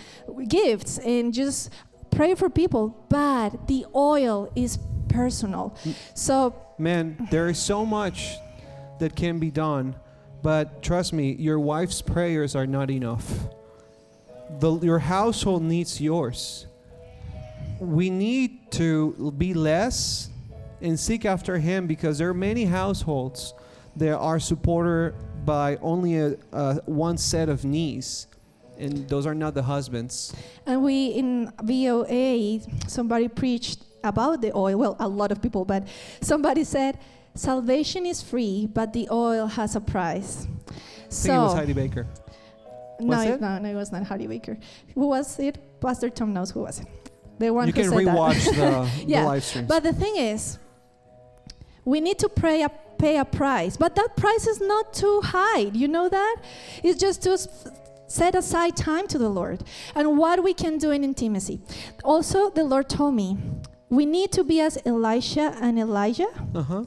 gifts 0.47 0.99
and 0.99 1.33
just 1.33 1.70
pray 2.11 2.35
for 2.35 2.51
people, 2.51 3.07
but 3.09 3.66
the 3.66 3.87
oil 3.95 4.53
is 4.55 4.79
personal. 5.09 5.75
So 6.14 6.55
Man, 6.77 7.27
there 7.31 7.49
is 7.49 7.59
so 7.59 7.87
much 7.87 8.37
that 8.99 9.16
can 9.16 9.39
be 9.39 9.51
done, 9.51 9.97
but 10.43 10.83
trust 10.83 11.14
me, 11.14 11.33
your 11.33 11.59
wife's 11.59 12.03
prayers 12.03 12.55
are 12.55 12.66
not 12.66 12.91
enough. 12.91 13.27
The, 14.61 14.79
your 14.81 14.99
household 14.99 15.62
needs 15.62 15.99
yours. 16.03 16.66
We 17.81 18.11
need 18.11 18.70
to 18.72 19.33
be 19.39 19.55
less 19.55 20.29
and 20.83 21.01
seek 21.01 21.25
after 21.25 21.57
Him 21.57 21.87
because 21.87 22.18
there 22.18 22.29
are 22.29 22.35
many 22.35 22.66
households 22.66 23.55
that 23.97 24.18
are 24.18 24.39
by 25.45 25.76
only 25.76 26.16
a, 26.18 26.74
one 26.86 27.16
set 27.18 27.49
of 27.49 27.64
knees, 27.64 28.26
and 28.78 29.09
those 29.09 29.26
are 29.26 29.34
not 29.34 29.55
the 29.55 29.62
husbands. 29.62 30.34
And 30.66 30.82
we 30.82 31.07
in 31.09 31.53
VOA, 31.62 32.61
somebody 32.88 33.28
preached 33.28 33.84
about 34.03 34.40
the 34.40 34.55
oil. 34.57 34.76
Well, 34.78 34.97
a 34.99 35.09
lot 35.09 35.30
of 35.32 35.40
people, 35.40 35.64
but 35.64 35.86
somebody 36.20 36.64
said, 36.64 36.99
"Salvation 37.34 38.07
is 38.07 38.22
free, 38.22 38.66
but 38.72 38.92
the 38.92 39.09
oil 39.11 39.47
has 39.47 39.76
a 39.76 39.80
price." 39.80 40.47
I 40.47 41.16
think 41.16 41.34
it 41.34 41.38
was 41.38 41.55
Heidi 41.55 41.72
Baker. 41.72 42.07
no, 43.01 43.20
it, 43.20 43.40
no, 43.40 43.59
no, 43.59 43.68
it 43.68 43.74
was 43.74 43.92
not 43.92 44.03
Heidi 44.05 44.26
Baker. 44.26 44.59
Who 44.95 45.07
was 45.09 45.38
it? 45.38 45.59
Pastor 45.80 46.11
Tom 46.11 46.32
knows 46.32 46.51
who 46.51 46.61
was 46.61 46.80
it. 46.80 46.86
The 47.38 47.53
one 47.53 47.66
You 47.68 47.72
who 47.72 47.82
can 47.82 47.90
said 47.90 48.07
that. 48.07 48.16
rewatch 48.16 48.45
the, 48.57 49.07
Yeah, 49.07 49.20
the 49.22 49.26
live 49.26 49.45
streams. 49.45 49.68
But 49.68 49.82
the 49.84 49.92
thing 49.92 50.16
is, 50.16 50.59
we 51.84 52.01
need 52.01 52.18
to 52.20 52.28
pray 52.28 52.62
a, 52.62 52.70
pay 52.99 53.18
a 53.18 53.24
price, 53.24 53.76
but 53.76 53.95
that 53.97 54.16
price 54.16 54.47
is 54.47 54.61
not 54.61 54.92
too 54.92 55.20
high. 55.22 55.70
You 55.72 55.88
know 55.88 56.09
that? 56.09 56.36
It's 56.82 56.99
just 56.99 57.22
to 57.22 57.38
set 58.07 58.34
aside 58.34 58.76
time 58.76 59.07
to 59.09 59.18
the 59.18 59.28
Lord 59.28 59.64
and 59.95 60.16
what 60.18 60.42
we 60.45 60.55
can 60.55 60.78
do 60.78 60.90
in 60.90 61.03
intimacy. 61.05 61.61
Also, 62.05 62.51
the 62.51 62.64
Lord 62.64 62.88
told 62.88 63.14
me 63.14 63.38
we 63.88 64.07
need 64.07 64.32
to 64.32 64.45
be 64.45 64.61
as 64.61 64.78
Elisha 64.84 65.57
and 65.61 65.78
Elijah. 65.78 66.28
uh-huh. 66.55 66.84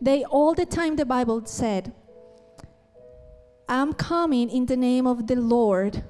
They 0.00 0.24
all 0.24 0.54
the 0.54 0.64
time 0.64 0.96
the 0.96 1.04
Bible 1.04 1.44
said, 1.44 1.92
I'm 3.68 3.92
coming 3.92 4.48
in 4.48 4.66
the 4.66 4.76
name 4.76 5.06
of 5.06 5.26
the 5.26 5.36
Lord, 5.36 6.02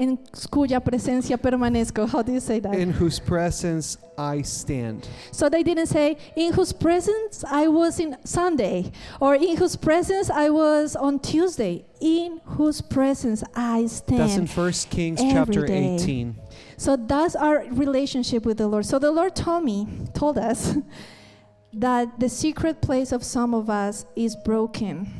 en 0.00 0.18
cuya 0.50 0.80
presencia 0.80 1.36
permanezco. 1.36 2.08
How 2.08 2.22
do 2.22 2.32
you 2.32 2.40
say 2.40 2.58
that? 2.60 2.74
In 2.74 2.90
whose 2.90 3.20
presence 3.20 3.98
I 4.16 4.40
stand. 4.42 5.06
So 5.30 5.50
they 5.50 5.62
didn't 5.62 5.88
say, 5.88 6.16
in 6.34 6.54
whose 6.54 6.72
presence 6.72 7.44
I 7.44 7.68
was 7.68 8.00
in 8.00 8.16
Sunday, 8.24 8.92
or 9.20 9.34
in 9.34 9.58
whose 9.58 9.76
presence 9.76 10.30
I 10.30 10.48
was 10.48 10.96
on 10.96 11.20
Tuesday, 11.20 11.84
in 12.00 12.40
whose 12.44 12.80
presence 12.80 13.44
I 13.54 13.86
stand. 13.86 14.20
That's 14.20 14.36
in 14.36 14.46
stand. 14.46 14.64
1 14.64 14.72
Kings 14.90 15.20
every 15.20 15.32
chapter 15.32 15.66
day. 15.66 15.96
18. 15.96 16.36
So 16.78 16.96
that's 16.96 17.36
our 17.36 17.64
relationship 17.70 18.46
with 18.46 18.56
the 18.56 18.68
Lord. 18.68 18.86
So 18.86 18.98
the 18.98 19.10
Lord 19.10 19.36
told 19.36 19.64
me, 19.64 19.86
told 20.14 20.38
us, 20.38 20.76
that 21.72 22.18
the 22.18 22.28
secret 22.28 22.80
place 22.82 23.12
of 23.12 23.22
some 23.22 23.54
of 23.54 23.70
us 23.70 24.04
is 24.16 24.34
broken. 24.44 25.19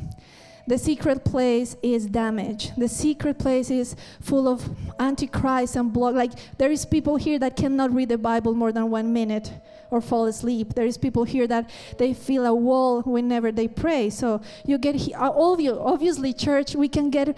The 0.67 0.77
secret 0.77 1.25
place 1.25 1.75
is 1.81 2.05
damaged. 2.05 2.73
The 2.77 2.87
secret 2.87 3.39
place 3.39 3.69
is 3.69 3.95
full 4.21 4.47
of 4.47 4.69
antichrist 4.99 5.75
and 5.75 5.91
blood. 5.91 6.15
Like 6.15 6.31
there 6.57 6.71
is 6.71 6.85
people 6.85 7.15
here 7.15 7.39
that 7.39 7.55
cannot 7.55 7.93
read 7.93 8.09
the 8.09 8.17
Bible 8.17 8.53
more 8.53 8.71
than 8.71 8.89
one 8.89 9.11
minute 9.11 9.51
or 9.89 10.01
fall 10.01 10.25
asleep. 10.25 10.73
There 10.73 10.85
is 10.85 10.97
people 10.97 11.23
here 11.23 11.47
that 11.47 11.69
they 11.97 12.13
feel 12.13 12.45
a 12.45 12.53
wall 12.53 13.01
whenever 13.01 13.51
they 13.51 13.67
pray. 13.67 14.09
So 14.09 14.41
you 14.65 14.77
get 14.77 14.95
all 15.15 15.53
of 15.53 15.59
you. 15.59 15.79
Obviously, 15.79 16.33
church, 16.33 16.75
we 16.75 16.87
can 16.87 17.09
get 17.09 17.37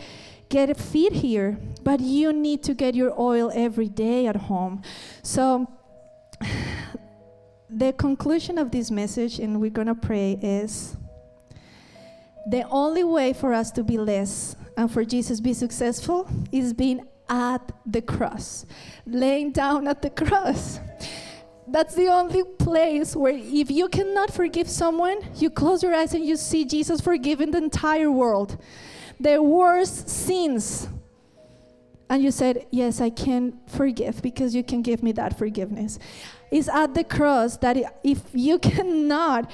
get 0.50 0.78
feed 0.78 1.14
here, 1.14 1.58
but 1.84 2.00
you 2.00 2.32
need 2.32 2.62
to 2.64 2.76
get 2.76 2.94
your 2.94 3.20
oil 3.20 3.52
every 3.56 3.90
day 3.90 4.28
at 4.28 4.36
home. 4.36 4.84
So 5.24 5.68
the 7.70 7.94
conclusion 7.94 8.60
of 8.60 8.70
this 8.70 8.92
message, 8.92 9.40
and 9.40 9.60
we're 9.60 9.72
gonna 9.72 9.96
pray, 9.96 10.38
is 10.42 10.96
the 12.48 12.68
only 12.70 13.04
way 13.04 13.34
for 13.34 13.54
us 13.54 13.72
to 13.72 13.84
be 13.84 13.98
less 13.98 14.56
and 14.76 14.92
for 14.92 15.06
Jesus 15.06 15.40
be 15.40 15.54
successful 15.54 16.28
is 16.52 16.74
being 16.74 17.06
at 17.30 17.72
the 17.86 18.02
cross, 18.02 18.66
laying 19.06 19.52
down 19.52 19.88
at 19.88 20.02
the 20.02 20.10
cross. 20.10 20.80
That's 21.68 21.96
the 21.96 22.08
only 22.08 22.44
place 22.44 23.16
where 23.16 23.34
if 23.34 23.72
you 23.72 23.88
cannot 23.88 24.32
forgive 24.32 24.68
someone, 24.68 25.20
you 25.36 25.50
close 25.50 25.82
your 25.82 25.96
eyes 25.96 26.14
and 26.14 26.26
you 26.26 26.36
see 26.36 26.66
Jesus 26.66 27.00
forgiving 27.00 27.52
the 27.52 27.58
entire 27.60 28.12
world. 28.12 28.62
The 29.20 29.42
worst 29.42 30.10
sins. 30.10 30.90
And 32.10 32.22
you 32.22 32.32
said, 32.32 32.68
Yes, 32.70 33.00
I 33.00 33.10
can 33.10 33.60
forgive 33.68 34.22
because 34.22 34.54
you 34.54 34.64
can 34.64 34.82
give 34.82 35.02
me 35.02 35.14
that 35.14 35.38
forgiveness. 35.38 36.00
It's 36.52 36.68
at 36.68 36.94
the 36.94 37.04
cross 37.04 37.58
that 37.58 37.78
if 38.04 38.22
you 38.34 38.60
cannot 38.72 39.50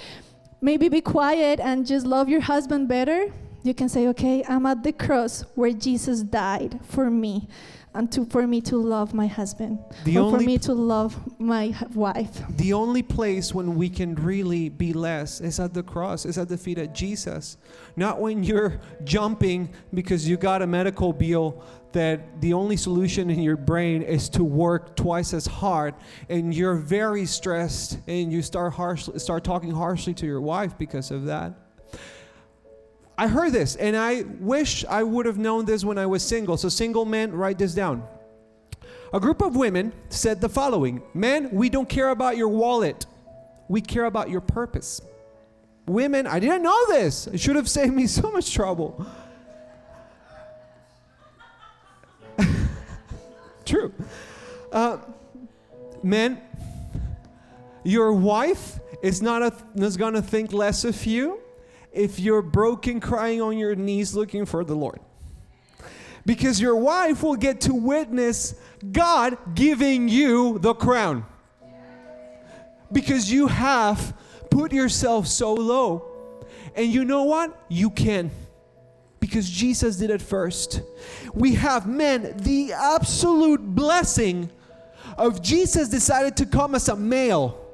maybe 0.62 0.90
be 0.90 1.02
quiet 1.02 1.60
and 1.60 1.86
just 1.86 2.06
love 2.06 2.30
your 2.30 2.42
husband 2.42 2.88
better, 2.88 3.32
you 3.64 3.74
can 3.74 3.90
say, 3.90 4.08
Okay, 4.08 4.44
I'm 4.48 4.66
at 4.66 4.84
the 4.84 4.94
cross 4.94 5.42
where 5.56 5.72
Jesus 5.72 6.22
died 6.22 6.80
for 6.86 7.10
me 7.10 7.48
and 7.94 8.12
to, 8.12 8.26
for 8.26 8.46
me 8.46 8.62
to 8.62 8.78
love 8.78 9.14
my 9.14 9.26
husband 9.26 9.80
The 10.06 10.20
or 10.20 10.38
for 10.38 10.44
me 10.44 10.58
to 10.60 10.74
love 10.74 11.18
my 11.40 11.76
wife. 11.94 12.44
The 12.58 12.74
only 12.74 13.02
place 13.02 13.54
when 13.54 13.76
we 13.76 13.90
can 13.90 14.16
really 14.16 14.70
be 14.70 14.94
less 14.94 15.42
is 15.42 15.60
at 15.60 15.74
the 15.74 15.82
cross, 15.82 16.26
is 16.26 16.38
at 16.38 16.50
the 16.50 16.58
feet 16.58 16.78
of 16.78 16.94
Jesus. 16.94 17.58
Not 17.96 18.22
when 18.22 18.44
you're 18.44 18.80
jumping 19.04 19.70
because 19.94 20.30
you 20.30 20.38
got 20.38 20.62
a 20.62 20.68
medical 20.68 21.14
bill 21.14 21.64
that 21.92 22.42
the 22.42 22.54
only 22.54 22.78
solution 22.78 23.30
in 23.30 23.40
your 23.40 23.58
brain 23.58 24.02
is 24.02 24.30
to 24.30 24.44
work 24.44 24.96
twice 24.96 25.34
as 25.34 25.48
hard 25.48 25.96
and 26.30 26.54
you're 26.54 26.76
very 26.76 27.26
stressed 27.26 28.00
and 28.08 28.32
you 28.32 28.42
start 28.42 28.74
harsh, 28.74 29.10
start 29.18 29.44
talking 29.44 29.72
harshly 29.72 30.14
to 30.14 30.26
your 30.26 30.42
wife 30.42 30.78
because 30.78 31.10
of 31.10 31.26
that. 31.26 31.54
I 33.18 33.28
heard 33.28 33.52
this 33.52 33.76
and 33.76 33.98
I 33.98 34.22
wish 34.40 34.86
I 34.86 35.04
would 35.04 35.26
have 35.26 35.38
known 35.38 35.66
this 35.66 35.84
when 35.84 35.98
I 35.98 36.06
was 36.06 36.24
single. 36.24 36.58
So 36.58 36.70
single 36.70 37.06
men, 37.06 37.32
write 37.32 37.58
this 37.58 37.74
down. 37.74 38.04
A 39.12 39.20
group 39.20 39.42
of 39.42 39.56
women 39.56 39.92
said 40.10 40.40
the 40.40 40.50
following 40.50 41.02
Men, 41.14 41.50
we 41.52 41.70
don't 41.70 41.90
care 41.90 42.10
about 42.10 42.38
your 42.38 42.50
wallet, 42.50 43.06
we 43.68 43.82
care 43.82 44.06
about 44.06 44.30
your 44.30 44.42
purpose. 44.42 45.02
Women, 45.88 46.28
I 46.28 46.40
didn't 46.40 46.62
know 46.62 46.86
this. 46.90 47.26
It 47.26 47.40
should 47.40 47.56
have 47.56 47.68
saved 47.68 47.94
me 47.94 48.06
so 48.06 48.32
much 48.32 48.54
trouble. 48.54 49.04
True. 53.70 53.94
Uh, 54.72 54.98
men, 56.02 56.42
your 57.84 58.12
wife 58.14 58.80
is 59.04 59.22
not, 59.22 59.44
a, 59.44 59.54
going 59.96 60.16
to 60.16 60.24
think 60.24 60.52
less 60.52 60.84
of 60.84 61.06
you 61.06 61.40
if 61.94 62.20
you're 62.20 62.42
broken, 62.42 63.00
crying 63.00 63.44
on 63.44 63.60
your 63.60 63.76
knees 63.76 64.16
looking 64.16 64.48
for 64.48 64.64
the 64.64 64.74
Lord. 64.74 65.00
Because 66.26 66.60
your 66.60 66.78
wife 66.78 67.22
will 67.22 67.36
get 67.36 67.62
to 67.62 67.76
witness 67.76 68.56
God 68.92 69.38
giving 69.54 70.10
you 70.10 70.58
the 70.58 70.74
crown. 70.74 71.28
Because 72.92 73.32
you 73.32 73.46
have 73.46 74.18
put 74.50 74.74
yourself 74.74 75.28
so 75.28 75.54
low. 75.54 76.06
And 76.76 76.92
you 76.92 77.06
know 77.06 77.22
what? 77.22 77.56
You 77.70 77.92
can. 77.92 78.32
Because 79.20 79.50
Jesus 79.50 79.98
did 79.98 80.10
it 80.10 80.22
first. 80.22 80.82
We 81.34 81.56
have, 81.56 81.88
man, 81.88 82.38
the 82.38 82.74
absolute 82.74 83.62
blessing 83.62 84.50
of 85.18 85.42
Jesus 85.42 85.90
decided 85.90 86.38
to 86.38 86.46
come 86.46 86.76
as 86.76 86.88
a 86.88 86.96
male 86.96 87.66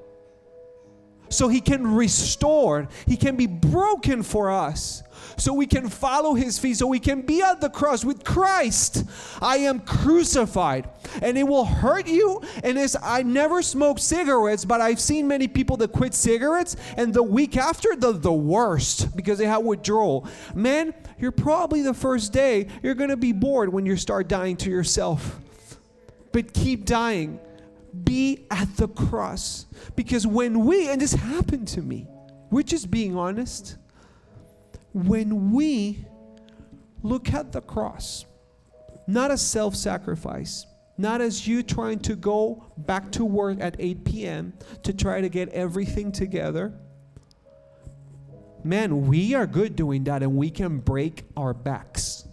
so 1.30 1.48
he 1.48 1.62
can 1.62 1.96
restore, 1.96 2.88
he 3.06 3.18
can 3.18 3.36
be 3.36 3.48
broken 3.48 4.24
for 4.24 4.52
us 4.52 5.04
so 5.38 5.54
we 5.54 5.68
can 5.68 5.90
follow 5.90 6.34
his 6.34 6.58
feet, 6.58 6.78
so 6.78 6.88
we 6.88 7.00
can 7.00 7.22
be 7.22 7.42
at 7.42 7.62
the 7.62 7.70
cross 7.70 8.06
with 8.06 8.24
Christ. 8.24 9.06
I 9.42 9.58
am 9.58 9.80
crucified. 9.82 10.90
And 11.22 11.38
it 11.38 11.44
will 11.44 11.66
hurt 11.66 12.08
you. 12.08 12.42
And 12.64 12.78
it's, 12.78 12.96
I 13.02 13.24
never 13.24 13.62
smoked 13.62 14.02
cigarettes, 14.02 14.66
but 14.66 14.82
I've 14.82 15.00
seen 15.00 15.28
many 15.28 15.48
people 15.48 15.78
that 15.78 15.92
quit 15.92 16.14
cigarettes 16.14 16.76
and 16.98 17.14
the 17.14 17.24
week 17.24 17.58
after, 17.58 17.96
the, 17.96 18.14
the 18.14 18.34
worst 18.34 19.16
because 19.16 19.38
they 19.38 19.46
have 19.46 19.64
withdrawal. 19.64 20.28
Man, 20.54 20.94
you're 21.20 21.32
probably 21.32 21.82
the 21.82 21.94
first 21.94 22.34
day, 22.34 22.68
you're 22.84 22.96
going 22.96 23.10
to 23.10 23.18
be 23.18 23.32
bored 23.32 23.72
when 23.72 23.86
you 23.86 23.96
start 23.96 24.28
dying 24.28 24.58
to 24.58 24.70
yourself. 24.70 25.40
But 26.32 26.54
keep 26.54 26.86
dying. 26.86 27.40
Be 28.04 28.46
at 28.52 28.76
the 28.76 28.90
cross. 28.90 29.66
Because 29.96 30.28
when 30.28 30.66
we, 30.66 30.90
and 30.90 31.00
this 31.00 31.14
happened 31.14 31.68
to 31.70 31.82
me, 31.82 32.08
we're 32.52 32.64
just 32.64 32.92
being 32.92 33.16
honest 33.16 33.78
when 34.94 35.52
we 35.52 36.06
look 37.04 37.34
at 37.34 37.52
the 37.52 37.62
cross, 37.62 38.26
not 39.08 39.32
as 39.32 39.42
self 39.42 39.76
sacrifice, 39.76 40.66
not 40.98 41.22
as 41.22 41.48
you 41.48 41.64
trying 41.64 42.00
to 42.00 42.16
go 42.16 42.66
back 42.78 43.12
to 43.12 43.26
work 43.26 43.58
at 43.60 43.76
8 43.78 44.06
p.m. 44.06 44.54
to 44.84 44.94
try 44.94 45.22
to 45.22 45.30
get 45.30 45.50
everything 45.50 46.12
together. 46.12 46.74
Man, 48.66 49.06
we 49.06 49.36
are 49.36 49.46
good 49.46 49.76
doing 49.76 50.06
that 50.06 50.24
and 50.24 50.36
we 50.36 50.50
can 50.50 50.80
break 50.80 51.24
our 51.38 51.54
backs. 51.54 52.28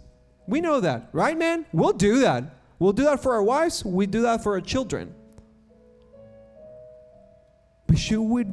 We 0.47 0.61
know 0.61 0.79
that, 0.79 1.09
right, 1.11 1.37
man? 1.37 1.67
We'll 1.71 1.93
do 1.93 2.21
that. 2.21 2.55
We'll 2.79 2.91
do 2.91 3.03
that 3.03 3.21
for 3.21 3.35
our 3.35 3.43
wives, 3.43 3.85
we 3.85 4.07
do 4.07 4.23
that 4.23 4.41
for 4.41 4.53
our 4.53 4.61
children. 4.61 5.13
But 7.85 7.99
should 7.99 8.23
we, 8.23 8.45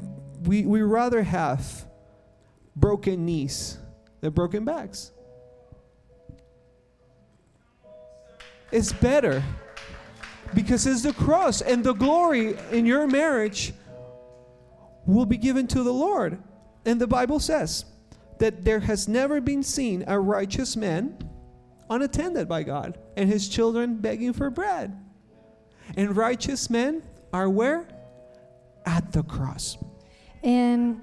we, 0.44 0.66
we 0.66 0.82
rather 0.82 1.22
have 1.22 1.86
broken 2.76 3.24
knees 3.24 3.78
than 4.20 4.32
broken 4.32 4.66
backs. 4.66 5.12
It's 8.70 8.92
better 8.92 9.42
because 10.52 10.86
it's 10.86 11.02
the 11.02 11.14
cross 11.14 11.62
and 11.62 11.82
the 11.82 11.94
glory 11.94 12.58
in 12.72 12.84
your 12.84 13.06
marriage 13.06 13.72
will 15.06 15.24
be 15.24 15.38
given 15.38 15.66
to 15.68 15.82
the 15.82 15.94
Lord. 15.94 16.42
And 16.84 17.00
the 17.00 17.06
Bible 17.06 17.40
says 17.40 17.84
that 18.38 18.64
there 18.64 18.80
has 18.80 19.08
never 19.08 19.40
been 19.40 19.62
seen 19.62 20.04
a 20.06 20.18
righteous 20.18 20.76
man 20.76 21.18
unattended 21.88 22.48
by 22.48 22.62
God 22.62 22.98
and 23.16 23.28
his 23.28 23.48
children 23.48 23.96
begging 23.96 24.32
for 24.32 24.48
bread. 24.50 24.96
And 25.96 26.16
righteous 26.16 26.70
men 26.70 27.02
are 27.32 27.48
where? 27.48 27.88
At 28.86 29.12
the 29.12 29.22
cross. 29.22 29.76
And 30.42 31.02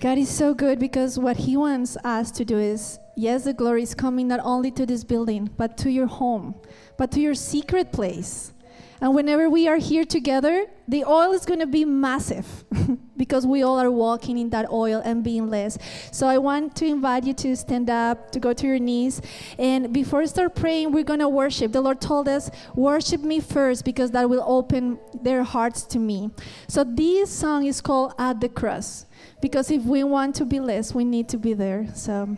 God 0.00 0.18
is 0.18 0.28
so 0.28 0.54
good 0.54 0.78
because 0.78 1.18
what 1.18 1.36
He 1.36 1.56
wants 1.56 1.96
us 2.04 2.30
to 2.32 2.44
do 2.44 2.58
is 2.58 2.98
yes, 3.16 3.44
the 3.44 3.52
glory 3.52 3.82
is 3.82 3.94
coming 3.94 4.28
not 4.28 4.40
only 4.42 4.70
to 4.72 4.86
this 4.86 5.04
building, 5.04 5.50
but 5.56 5.76
to 5.78 5.90
your 5.90 6.06
home, 6.06 6.54
but 6.96 7.10
to 7.12 7.20
your 7.20 7.34
secret 7.34 7.92
place. 7.92 8.52
And 9.00 9.14
whenever 9.14 9.50
we 9.50 9.68
are 9.68 9.76
here 9.76 10.04
together, 10.04 10.66
the 10.86 11.04
oil 11.04 11.32
is 11.32 11.44
going 11.44 11.60
to 11.60 11.66
be 11.66 11.84
massive 11.84 12.64
because 13.16 13.46
we 13.46 13.62
all 13.62 13.78
are 13.78 13.90
walking 13.90 14.38
in 14.38 14.50
that 14.50 14.70
oil 14.70 15.00
and 15.04 15.24
being 15.24 15.48
less. 15.50 15.78
So 16.12 16.26
I 16.26 16.38
want 16.38 16.76
to 16.76 16.86
invite 16.86 17.24
you 17.24 17.34
to 17.34 17.56
stand 17.56 17.90
up, 17.90 18.30
to 18.32 18.40
go 18.40 18.52
to 18.52 18.66
your 18.66 18.78
knees. 18.78 19.20
And 19.58 19.92
before 19.92 20.20
we 20.20 20.26
start 20.26 20.54
praying, 20.54 20.92
we're 20.92 21.04
going 21.04 21.20
to 21.20 21.28
worship. 21.28 21.72
The 21.72 21.80
Lord 21.80 22.00
told 22.00 22.28
us, 22.28 22.50
worship 22.74 23.22
me 23.22 23.40
first 23.40 23.84
because 23.84 24.10
that 24.12 24.28
will 24.28 24.44
open 24.46 24.98
their 25.22 25.42
hearts 25.42 25.82
to 25.84 25.98
me. 25.98 26.30
So 26.68 26.84
this 26.84 27.30
song 27.30 27.66
is 27.66 27.80
called 27.80 28.14
At 28.18 28.40
the 28.40 28.48
Cross 28.48 29.06
because 29.40 29.70
if 29.70 29.84
we 29.84 30.04
want 30.04 30.34
to 30.36 30.44
be 30.44 30.60
less, 30.60 30.94
we 30.94 31.04
need 31.04 31.28
to 31.30 31.38
be 31.38 31.54
there. 31.54 31.88
So 31.94 32.36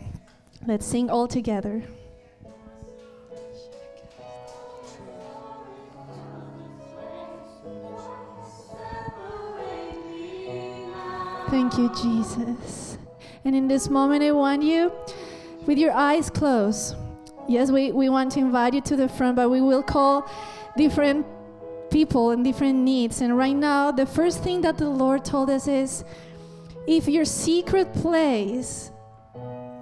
let's 0.65 0.85
sing 0.85 1.09
all 1.09 1.27
together. 1.27 1.83
Thank 11.49 11.77
you, 11.77 11.89
Jesus. 11.95 12.97
And 13.45 13.55
in 13.55 13.69
this 13.69 13.89
moment, 13.89 14.21
I 14.21 14.31
want 14.31 14.63
you, 14.63 14.91
with 15.65 15.77
your 15.77 15.93
eyes 15.93 16.29
closed, 16.29 16.95
yes, 17.47 17.71
we, 17.71 17.93
we 17.93 18.09
want 18.09 18.33
to 18.33 18.39
invite 18.39 18.73
you 18.73 18.81
to 18.81 18.97
the 18.97 19.07
front, 19.07 19.37
but 19.37 19.49
we 19.49 19.61
will 19.61 19.81
call 19.81 20.29
different 20.75 21.25
people 21.89 22.31
and 22.31 22.43
different 22.43 22.79
needs. 22.79 23.21
And 23.21 23.37
right 23.37 23.55
now, 23.55 23.91
the 23.91 24.05
first 24.05 24.43
thing 24.43 24.59
that 24.61 24.77
the 24.77 24.89
Lord 24.89 25.23
told 25.23 25.49
us 25.49 25.69
is 25.69 26.03
if 26.85 27.07
your 27.07 27.25
secret 27.25 27.93
place 27.93 28.91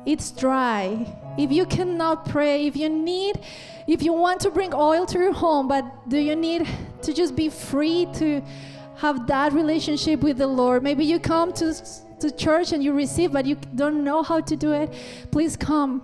it's 0.05 0.29
dry, 0.29 1.17
if 1.35 1.51
you 1.51 1.65
cannot 1.65 2.29
pray, 2.29 2.67
if 2.67 2.77
you 2.77 2.89
need 2.89 3.39
if 3.87 4.01
you 4.01 4.13
want 4.13 4.41
to 4.41 4.49
bring 4.49 4.73
oil 4.73 5.05
to 5.05 5.19
your 5.19 5.33
home, 5.33 5.67
but 5.67 6.09
do 6.09 6.17
you 6.17 6.35
need 6.35 6.67
to 7.03 7.13
just 7.13 7.35
be 7.35 7.49
free 7.49 8.07
to 8.13 8.41
have 8.97 9.27
that 9.27 9.53
relationship 9.53 10.21
with 10.21 10.37
the 10.37 10.47
Lord? 10.47 10.83
Maybe 10.83 11.05
you 11.05 11.19
come 11.19 11.53
to 11.53 11.73
to 12.19 12.31
church 12.31 12.71
and 12.71 12.83
you 12.83 12.93
receive 12.93 13.33
but 13.33 13.45
you 13.45 13.55
don't 13.75 14.03
know 14.03 14.23
how 14.23 14.39
to 14.39 14.55
do 14.55 14.71
it. 14.71 14.93
Please 15.31 15.57
come 15.57 16.01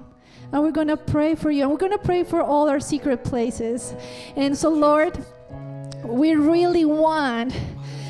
and 0.51 0.61
we're 0.61 0.71
going 0.71 0.87
to 0.89 0.97
pray 0.97 1.35
for 1.35 1.49
you. 1.49 1.61
And 1.61 1.71
we're 1.71 1.77
going 1.77 1.93
to 1.93 1.97
pray 1.97 2.23
for 2.23 2.41
all 2.41 2.67
our 2.67 2.79
secret 2.79 3.23
places. 3.23 3.95
And 4.35 4.57
so 4.57 4.69
Lord, 4.69 5.17
we 6.03 6.35
really 6.35 6.85
want 6.85 7.53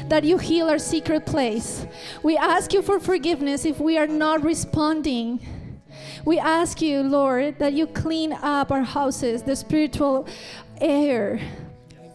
that 0.09 0.23
you 0.23 0.37
heal 0.37 0.67
our 0.69 0.79
secret 0.79 1.25
place. 1.25 1.85
We 2.23 2.35
ask 2.37 2.73
you 2.73 2.81
for 2.81 2.99
forgiveness 2.99 3.65
if 3.65 3.79
we 3.79 3.97
are 3.97 4.07
not 4.07 4.43
responding. 4.43 5.39
We 6.25 6.37
ask 6.37 6.81
you, 6.81 7.01
Lord, 7.01 7.59
that 7.59 7.73
you 7.73 7.87
clean 7.87 8.33
up 8.33 8.71
our 8.71 8.83
houses, 8.83 9.43
the 9.43 9.55
spiritual 9.55 10.27
air, 10.79 11.39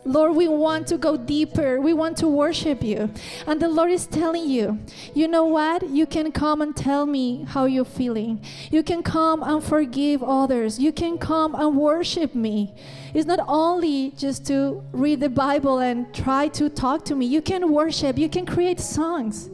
Lord, 0.06 0.36
we 0.36 0.46
want 0.46 0.86
to 0.88 0.98
go 0.98 1.16
deeper. 1.16 1.80
We 1.80 1.92
want 1.92 2.16
to 2.18 2.28
worship 2.28 2.82
you. 2.82 3.10
And 3.46 3.60
the 3.60 3.68
Lord 3.68 3.90
is 3.90 4.06
telling 4.06 4.48
you, 4.48 4.78
you 5.14 5.26
know 5.26 5.44
what? 5.44 5.90
You 5.90 6.06
can 6.06 6.30
come 6.30 6.62
and 6.62 6.76
tell 6.76 7.06
me 7.06 7.44
how 7.48 7.64
you're 7.64 7.84
feeling. 7.84 8.40
You 8.70 8.84
can 8.84 9.02
come 9.02 9.42
and 9.42 9.62
forgive 9.62 10.22
others. 10.22 10.78
You 10.78 10.92
can 10.92 11.18
come 11.18 11.56
and 11.56 11.76
worship 11.76 12.36
me. 12.36 12.72
It's 13.14 13.26
not 13.26 13.40
only 13.48 14.12
just 14.12 14.46
to 14.46 14.82
read 14.92 15.20
the 15.20 15.28
Bible 15.28 15.80
and 15.80 16.14
try 16.14 16.48
to 16.48 16.68
talk 16.68 17.04
to 17.06 17.16
me. 17.16 17.26
You 17.26 17.42
can 17.42 17.72
worship, 17.72 18.16
you 18.16 18.28
can 18.28 18.46
create 18.46 18.78
songs. 18.78 19.50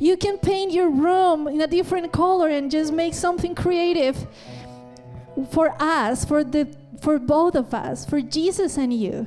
You 0.00 0.16
can 0.16 0.38
paint 0.38 0.72
your 0.72 0.90
room 0.90 1.48
in 1.48 1.60
a 1.60 1.66
different 1.66 2.12
color 2.12 2.48
and 2.48 2.70
just 2.70 2.92
make 2.92 3.14
something 3.14 3.54
creative 3.54 4.26
for 5.50 5.74
us, 5.80 6.24
for 6.24 6.44
the 6.44 6.68
for 7.00 7.18
both 7.18 7.54
of 7.54 7.72
us, 7.74 8.04
for 8.04 8.20
Jesus 8.20 8.76
and 8.76 8.92
you. 8.92 9.26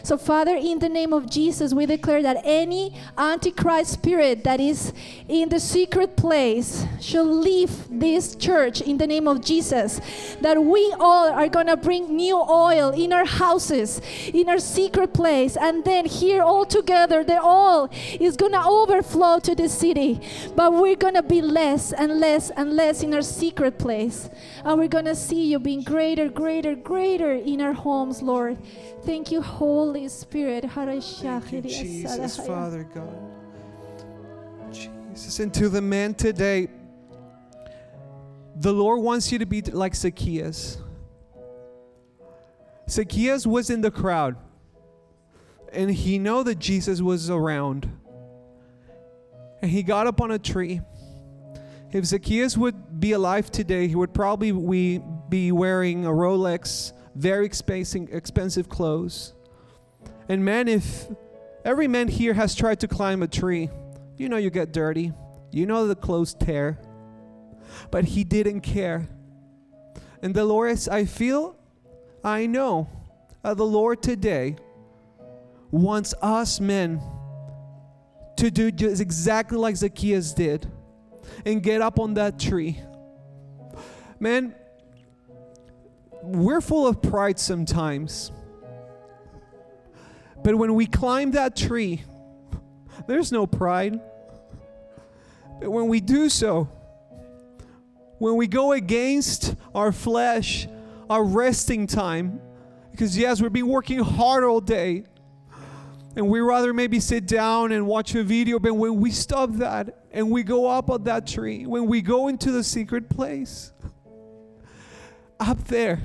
So, 0.03 0.17
Father, 0.17 0.55
in 0.55 0.79
the 0.79 0.89
name 0.89 1.13
of 1.13 1.29
Jesus, 1.29 1.73
we 1.73 1.85
declare 1.85 2.21
that 2.23 2.41
any 2.43 2.95
antichrist 3.17 3.93
spirit 3.93 4.43
that 4.43 4.59
is 4.59 4.93
in 5.27 5.49
the 5.49 5.59
secret 5.59 6.17
place 6.17 6.85
shall 6.99 7.25
leave 7.25 7.71
this 7.89 8.35
church 8.35 8.81
in 8.81 8.97
the 8.97 9.07
name 9.07 9.27
of 9.27 9.43
Jesus. 9.43 10.01
That 10.41 10.63
we 10.63 10.93
all 10.99 11.29
are 11.29 11.49
going 11.49 11.67
to 11.67 11.77
bring 11.77 12.15
new 12.15 12.37
oil 12.37 12.89
in 12.89 13.13
our 13.13 13.25
houses, 13.25 14.01
in 14.33 14.49
our 14.49 14.59
secret 14.59 15.13
place, 15.13 15.55
and 15.55 15.85
then 15.85 16.05
here 16.05 16.41
all 16.41 16.65
together, 16.65 17.23
the 17.23 17.41
oil 17.41 17.89
is 18.19 18.35
going 18.35 18.53
to 18.53 18.63
overflow 18.63 19.39
to 19.39 19.55
the 19.55 19.69
city. 19.69 20.19
But 20.55 20.73
we're 20.73 20.95
going 20.95 21.15
to 21.15 21.23
be 21.23 21.41
less 21.41 21.93
and 21.93 22.19
less 22.19 22.49
and 22.49 22.73
less 22.73 23.03
in 23.03 23.13
our 23.13 23.21
secret 23.21 23.77
place. 23.77 24.29
And 24.63 24.79
we're 24.79 24.87
going 24.87 25.05
to 25.05 25.15
see 25.15 25.51
you 25.51 25.59
being 25.59 25.83
greater, 25.83 26.27
greater, 26.29 26.75
greater 26.75 27.33
in 27.33 27.61
our 27.61 27.73
homes, 27.73 28.21
Lord. 28.21 28.57
Thank 29.03 29.31
you, 29.31 29.41
Holy 29.41 29.90
Spirit. 30.07 30.65
Thank 30.71 31.51
you, 31.51 31.61
Jesus, 31.61 32.37
Father 32.37 32.83
God. 32.93 33.31
Jesus. 34.71 35.39
And 35.39 35.53
to 35.53 35.69
the 35.69 35.81
man 35.81 36.13
today, 36.13 36.69
the 38.55 38.71
Lord 38.71 39.01
wants 39.01 39.31
you 39.31 39.39
to 39.39 39.45
be 39.45 39.61
like 39.61 39.95
Zacchaeus. 39.95 40.77
Zacchaeus 42.89 43.45
was 43.45 43.69
in 43.69 43.81
the 43.81 43.91
crowd, 43.91 44.35
and 45.71 45.89
he 45.91 46.19
know 46.19 46.43
that 46.43 46.59
Jesus 46.59 47.01
was 47.01 47.29
around. 47.29 47.89
And 49.61 49.69
he 49.69 49.83
got 49.83 50.07
up 50.07 50.21
on 50.21 50.31
a 50.31 50.39
tree. 50.39 50.81
If 51.91 52.05
Zacchaeus 52.05 52.57
would 52.57 52.99
be 52.99 53.11
alive 53.11 53.51
today, 53.51 53.87
he 53.87 53.95
would 53.95 54.13
probably 54.13 54.51
be 55.29 55.51
wearing 55.51 56.05
a 56.05 56.09
Rolex 56.09 56.93
very 57.15 57.45
expensive 57.45 58.69
clothes. 58.69 59.33
And 60.29 60.45
man, 60.45 60.67
if 60.67 61.07
every 61.65 61.87
man 61.87 62.07
here 62.07 62.33
has 62.33 62.55
tried 62.55 62.79
to 62.81 62.87
climb 62.87 63.21
a 63.23 63.27
tree, 63.27 63.69
You 64.21 64.29
know 64.29 64.37
you 64.37 64.51
get 64.51 64.71
dirty. 64.71 65.13
You 65.49 65.65
know 65.65 65.87
the 65.87 65.95
clothes 65.95 66.35
tear. 66.35 66.77
But 67.89 68.05
he 68.05 68.23
didn't 68.23 68.61
care. 68.61 69.09
And 70.21 70.31
Dolores, 70.31 70.87
I 70.87 71.05
feel, 71.05 71.55
I 72.23 72.45
know, 72.45 72.87
uh, 73.43 73.55
the 73.55 73.65
Lord 73.65 74.03
today 74.03 74.57
wants 75.71 76.13
us 76.21 76.59
men 76.59 77.01
to 78.37 78.51
do 78.51 78.69
just 78.69 79.01
exactly 79.01 79.57
like 79.57 79.75
Zacchaeus 79.75 80.33
did 80.33 80.71
and 81.43 81.63
get 81.63 81.81
up 81.81 81.99
on 81.99 82.13
that 82.13 82.37
tree. 82.37 82.79
Man, 84.19 84.53
we're 86.21 86.61
full 86.61 86.85
of 86.85 87.01
pride 87.01 87.39
sometimes. 87.39 88.31
But 90.43 90.55
when 90.55 90.73
we 90.75 90.85
climb 90.85 91.31
that 91.31 91.55
tree, 91.55 92.03
there's 93.07 93.31
no 93.31 93.45
pride. 93.45 93.99
But 95.59 95.69
when 95.69 95.87
we 95.87 95.99
do 95.99 96.29
so, 96.29 96.69
when 98.17 98.35
we 98.35 98.47
go 98.47 98.71
against 98.71 99.55
our 99.73 99.91
flesh, 99.91 100.67
our 101.09 101.23
resting 101.23 101.87
time, 101.87 102.41
because 102.91 103.17
yes, 103.17 103.41
we've 103.41 103.53
been 103.53 103.67
working 103.67 103.99
hard 103.99 104.43
all 104.43 104.61
day, 104.61 105.05
and 106.15 106.29
we 106.29 106.41
rather 106.41 106.73
maybe 106.73 106.99
sit 106.99 107.25
down 107.25 107.71
and 107.71 107.87
watch 107.87 108.15
a 108.15 108.23
video, 108.23 108.59
but 108.59 108.73
when 108.73 108.99
we 108.99 109.11
stop 109.11 109.51
that 109.53 110.05
and 110.11 110.29
we 110.29 110.43
go 110.43 110.67
up 110.67 110.89
on 110.89 111.03
that 111.05 111.25
tree, 111.25 111.65
when 111.65 111.87
we 111.87 112.01
go 112.01 112.27
into 112.27 112.51
the 112.51 112.63
secret 112.63 113.09
place, 113.09 113.71
up 115.39 115.63
there, 115.65 116.01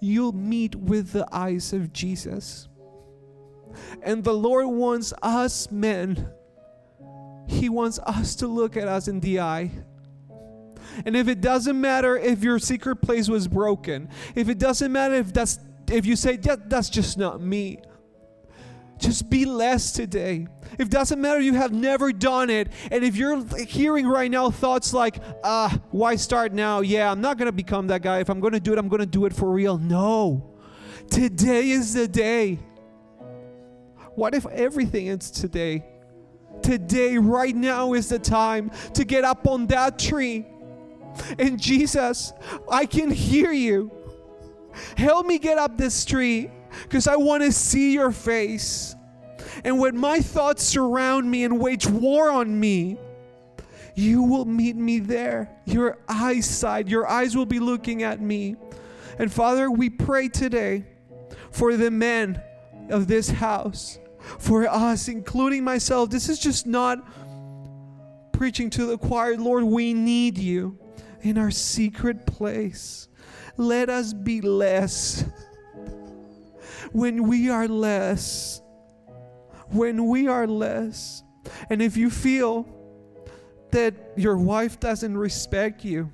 you'll 0.00 0.32
meet 0.32 0.74
with 0.74 1.12
the 1.12 1.28
eyes 1.30 1.72
of 1.72 1.92
Jesus. 1.92 2.69
And 4.02 4.24
the 4.24 4.34
Lord 4.34 4.66
wants 4.66 5.12
us 5.22 5.70
men, 5.70 6.30
He 7.46 7.68
wants 7.68 7.98
us 8.00 8.34
to 8.36 8.46
look 8.46 8.76
at 8.76 8.88
us 8.88 9.08
in 9.08 9.20
the 9.20 9.40
eye. 9.40 9.70
And 11.04 11.16
if 11.16 11.28
it 11.28 11.40
doesn't 11.40 11.80
matter 11.80 12.16
if 12.16 12.42
your 12.42 12.58
secret 12.58 12.96
place 12.96 13.28
was 13.28 13.48
broken, 13.48 14.08
if 14.34 14.48
it 14.48 14.58
doesn't 14.58 14.90
matter 14.90 15.14
if 15.14 15.32
that's 15.32 15.58
if 15.90 16.06
you 16.06 16.14
say 16.14 16.36
that 16.36 16.70
that's 16.70 16.88
just 16.88 17.18
not 17.18 17.40
me, 17.40 17.78
just 18.98 19.30
be 19.30 19.44
less 19.44 19.92
today. 19.92 20.46
If 20.74 20.86
it 20.86 20.90
doesn't 20.90 21.20
matter 21.20 21.40
you 21.40 21.54
have 21.54 21.72
never 21.72 22.12
done 22.12 22.50
it, 22.50 22.68
and 22.90 23.02
if 23.04 23.16
you're 23.16 23.44
hearing 23.56 24.06
right 24.06 24.30
now 24.30 24.50
thoughts 24.50 24.92
like, 24.92 25.20
ah, 25.42 25.74
uh, 25.74 25.78
why 25.90 26.16
start 26.16 26.52
now? 26.52 26.80
Yeah, 26.80 27.10
I'm 27.10 27.20
not 27.20 27.38
gonna 27.38 27.52
become 27.52 27.88
that 27.88 28.02
guy. 28.02 28.20
If 28.20 28.28
I'm 28.28 28.40
gonna 28.40 28.60
do 28.60 28.72
it, 28.72 28.78
I'm 28.78 28.88
gonna 28.88 29.06
do 29.06 29.24
it 29.26 29.34
for 29.34 29.50
real. 29.50 29.78
No. 29.78 30.46
Today 31.10 31.70
is 31.70 31.94
the 31.94 32.06
day. 32.06 32.60
What 34.20 34.34
if 34.34 34.44
everything 34.48 35.08
ends 35.08 35.30
today? 35.30 35.82
Today, 36.62 37.16
right 37.16 37.56
now, 37.56 37.94
is 37.94 38.10
the 38.10 38.18
time 38.18 38.70
to 38.92 39.06
get 39.06 39.24
up 39.24 39.48
on 39.48 39.66
that 39.68 39.98
tree. 39.98 40.44
And 41.38 41.58
Jesus, 41.58 42.34
I 42.70 42.84
can 42.84 43.10
hear 43.10 43.50
you. 43.50 43.90
Help 44.98 45.24
me 45.24 45.38
get 45.38 45.56
up 45.56 45.78
this 45.78 46.04
tree 46.04 46.50
because 46.82 47.08
I 47.08 47.16
want 47.16 47.44
to 47.44 47.50
see 47.50 47.94
your 47.94 48.12
face. 48.12 48.94
And 49.64 49.78
when 49.78 49.96
my 49.96 50.20
thoughts 50.20 50.64
surround 50.64 51.30
me 51.30 51.44
and 51.44 51.58
wage 51.58 51.86
war 51.86 52.30
on 52.30 52.60
me, 52.60 52.98
you 53.94 54.22
will 54.22 54.44
meet 54.44 54.76
me 54.76 54.98
there. 54.98 55.50
Your 55.64 55.96
eyesight, 56.10 56.88
your 56.88 57.08
eyes 57.08 57.34
will 57.34 57.46
be 57.46 57.58
looking 57.58 58.02
at 58.02 58.20
me. 58.20 58.56
And 59.18 59.32
Father, 59.32 59.70
we 59.70 59.88
pray 59.88 60.28
today 60.28 60.84
for 61.52 61.78
the 61.78 61.90
men 61.90 62.42
of 62.90 63.06
this 63.06 63.30
house, 63.30 63.98
for 64.38 64.66
us, 64.66 65.08
including 65.08 65.64
myself. 65.64 66.10
This 66.10 66.28
is 66.28 66.38
just 66.38 66.66
not 66.66 66.98
preaching 68.32 68.70
to 68.70 68.86
the 68.86 68.98
choir. 68.98 69.36
Lord, 69.36 69.64
we 69.64 69.92
need 69.92 70.38
you 70.38 70.78
in 71.22 71.38
our 71.38 71.50
secret 71.50 72.26
place. 72.26 73.08
Let 73.56 73.90
us 73.90 74.12
be 74.12 74.40
less 74.40 75.24
when 76.92 77.28
we 77.28 77.50
are 77.50 77.68
less. 77.68 78.62
When 79.68 80.08
we 80.08 80.28
are 80.28 80.46
less. 80.46 81.22
And 81.68 81.80
if 81.82 81.96
you 81.96 82.10
feel 82.10 82.66
that 83.70 83.94
your 84.16 84.36
wife 84.36 84.80
doesn't 84.80 85.16
respect 85.16 85.84
you, 85.84 86.12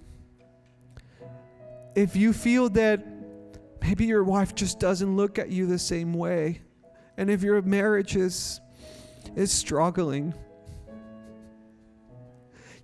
if 1.94 2.14
you 2.14 2.32
feel 2.32 2.68
that 2.70 3.04
maybe 3.80 4.04
your 4.04 4.24
wife 4.24 4.54
just 4.54 4.78
doesn't 4.78 5.16
look 5.16 5.38
at 5.38 5.48
you 5.48 5.66
the 5.66 5.78
same 5.78 6.12
way, 6.12 6.61
and 7.17 7.31
if 7.31 7.43
your 7.43 7.62
marriage 7.62 8.17
is, 8.17 8.61
is 9.35 9.51
struggling, 9.53 10.35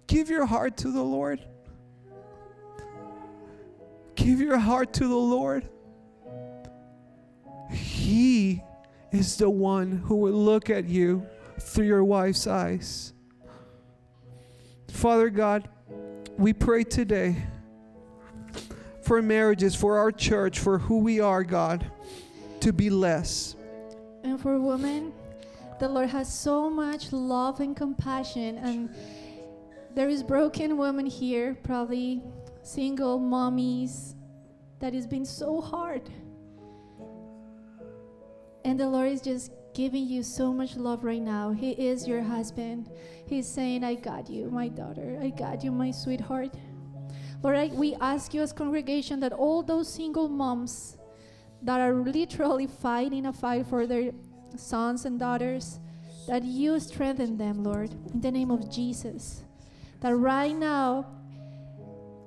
give 0.07 0.31
your 0.31 0.47
heart 0.47 0.77
to 0.79 0.91
the 0.91 1.03
Lord. 1.03 1.45
Give 4.15 4.41
your 4.41 4.59
heart 4.59 4.93
to 4.95 5.09
the 5.09 5.17
Lord. 5.17 5.69
He 7.71 8.63
is 9.11 9.37
the 9.37 9.51
one 9.51 9.93
who 9.93 10.17
will 10.17 10.33
look 10.33 10.71
at 10.71 10.87
you 10.87 11.27
through 11.59 11.87
your 11.87 12.05
wife's 12.05 12.47
eyes. 12.47 13.13
Father 14.89 15.31
God, 15.31 15.69
we 16.39 16.53
pray 16.53 16.85
today 16.85 17.37
for 19.03 19.21
marriages, 19.21 19.75
for 19.75 19.99
our 19.99 20.13
church, 20.13 20.59
for 20.59 20.79
who 20.79 20.99
we 20.99 21.21
are, 21.21 21.43
God, 21.43 21.91
to 22.61 22.73
be 22.73 22.91
less. 22.91 23.57
And 24.25 24.41
for 24.41 24.61
women, 24.61 25.13
the 25.81 25.89
Lord 25.89 26.09
has 26.11 26.33
so 26.33 26.71
much 26.71 27.13
love 27.13 27.61
and 27.61 27.77
compassion, 27.77 28.59
and 28.59 28.95
there 29.95 30.09
is 30.09 30.23
broken 30.23 30.77
women 30.79 31.07
here, 31.07 31.57
probably 31.63 32.23
single 32.63 33.19
mommies, 33.19 34.15
that 34.79 34.95
has 34.95 35.07
been 35.07 35.25
so 35.25 35.61
hard. 35.61 36.09
And 38.65 38.79
the 38.79 38.89
Lord 38.89 39.11
is 39.11 39.21
just 39.21 39.51
giving 39.75 40.07
you 40.07 40.23
so 40.23 40.53
much 40.53 40.77
love 40.77 41.03
right 41.03 41.23
now. 41.23 41.51
He 41.51 41.73
is 41.73 42.07
your 42.07 42.23
husband. 42.23 42.91
He's 43.27 43.49
saying, 43.49 43.83
I 43.83 43.95
got 43.95 44.31
you, 44.31 44.51
my 44.51 44.69
daughter. 44.69 45.19
I 45.21 45.31
got 45.31 45.65
you, 45.65 45.73
my 45.73 45.91
sweetheart. 45.91 46.55
Lord, 47.43 47.57
I, 47.57 47.67
we 47.75 47.95
ask 47.97 48.35
you 48.35 48.43
as 48.43 48.53
congregation 48.53 49.19
that 49.21 49.33
all 49.33 49.63
those 49.63 49.93
single 49.93 50.29
moms 50.29 50.97
that 51.63 51.81
are 51.81 51.95
literally 51.95 52.67
fighting 52.67 53.27
a 53.27 53.33
fight 53.33 53.67
for 53.67 53.87
their 53.87 54.13
sons 54.57 55.05
and 55.05 55.19
daughters, 55.19 55.79
that 56.29 56.45
you 56.45 56.79
strengthen 56.81 57.37
them, 57.37 57.65
Lord, 57.65 57.91
in 58.13 58.21
the 58.21 58.31
name 58.31 58.51
of 58.51 58.71
Jesus. 58.71 59.43
That 60.01 60.15
right 60.15 60.55
now, 60.55 61.07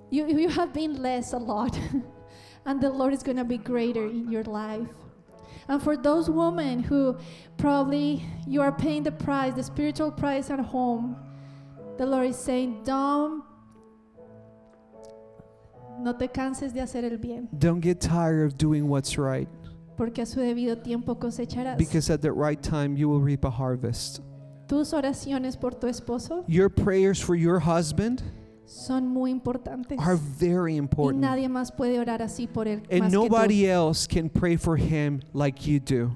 you, 0.10 0.28
you 0.28 0.50
have 0.50 0.74
been 0.74 1.02
less 1.02 1.34
a 1.34 1.38
lot, 1.38 1.78
and 2.66 2.82
the 2.82 2.90
Lord 2.90 3.14
is 3.14 3.24
going 3.24 3.38
to 3.38 3.44
be 3.44 3.58
greater 3.58 4.06
in 4.06 4.32
your 4.32 4.44
life. 4.44 4.88
And 5.68 5.82
for 5.82 5.98
those 5.98 6.30
women 6.30 6.84
who 6.84 7.18
probably 7.58 8.24
you 8.48 8.62
are 8.62 8.72
paying 8.72 9.04
the 9.04 9.12
price, 9.12 9.56
the 9.56 9.64
spiritual 9.64 10.12
price 10.12 10.50
at 10.50 10.60
home, 10.60 11.18
the 11.98 12.06
Lord 12.06 12.28
is 12.28 12.38
saying, 12.38 12.84
don't 12.84 13.44
no 16.00 16.16
te 16.16 16.28
canses 16.28 16.74
de 16.74 16.82
hacer 16.82 17.04
el 17.04 17.18
bien. 17.18 17.48
Don't 17.58 17.82
get 17.82 18.00
tired 18.00 18.46
of 18.46 18.58
doing 18.58 18.88
what's 18.88 19.18
right. 19.18 19.48
Porque 19.98 20.20
a 20.20 20.26
su 20.26 20.40
debido 20.40 20.82
tiempo 20.82 21.16
cosecharás. 21.16 21.78
Because 21.78 22.10
at 22.10 22.22
the 22.22 22.32
right 22.32 22.62
time 22.62 22.98
you 22.98 23.08
will 23.08 23.22
reap 23.22 23.46
a 23.46 23.50
harvest. 23.50 24.22
Tus 24.68 24.94
oraciones 24.94 25.60
por 25.60 25.72
tu 25.72 25.88
esposo. 25.88 26.44
Your 26.48 26.70
prayers 26.70 27.20
for 27.22 27.36
your 27.36 27.60
husband 27.60 28.24
son 28.66 29.08
muy 29.08 29.32
importantes. 29.32 30.00
Are 30.00 30.18
very 30.18 30.76
important. 30.76 31.24
Y 31.24 31.28
nadie 31.28 31.50
más 31.50 31.72
puede 31.72 32.00
orar 32.00 32.22
así 32.22 32.48
por 32.48 32.68
él 32.68 32.82
and 32.92 33.12
nobody 33.12 33.68
else 33.68 34.08
can 34.08 34.30
pray 34.30 34.58
for 34.58 34.76
him 34.76 35.22
like 35.34 35.66
you 35.66 35.80
do. 35.80 36.12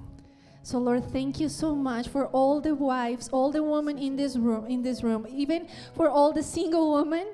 So 0.63 0.77
Lord, 0.77 1.03
thank 1.11 1.39
you 1.39 1.49
so 1.49 1.73
much 1.73 2.09
for 2.09 2.27
all 2.27 2.59
the 2.61 2.75
wives, 2.75 3.29
all 3.31 3.51
the 3.51 3.63
women 3.63 3.97
in 3.97 4.15
this 4.15 4.35
room, 4.35 4.67
in 4.67 4.83
this 4.83 5.03
room, 5.03 5.25
even 5.29 5.67
for 5.95 6.09
all 6.09 6.33
the 6.33 6.43
single 6.43 6.93
women, 6.93 7.25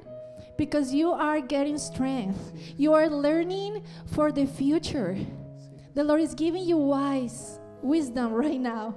because 0.57 0.93
you 0.93 1.11
are 1.11 1.41
getting 1.41 1.77
strength. 1.77 2.53
You 2.77 2.93
are 2.93 3.09
learning 3.09 3.83
for 4.07 4.31
the 4.31 4.45
future. 4.45 5.17
The 5.93 6.03
Lord 6.03 6.21
is 6.21 6.33
giving 6.33 6.63
you 6.63 6.77
wise 6.77 7.59
wisdom 7.81 8.33
right 8.33 8.59
now. 8.59 8.95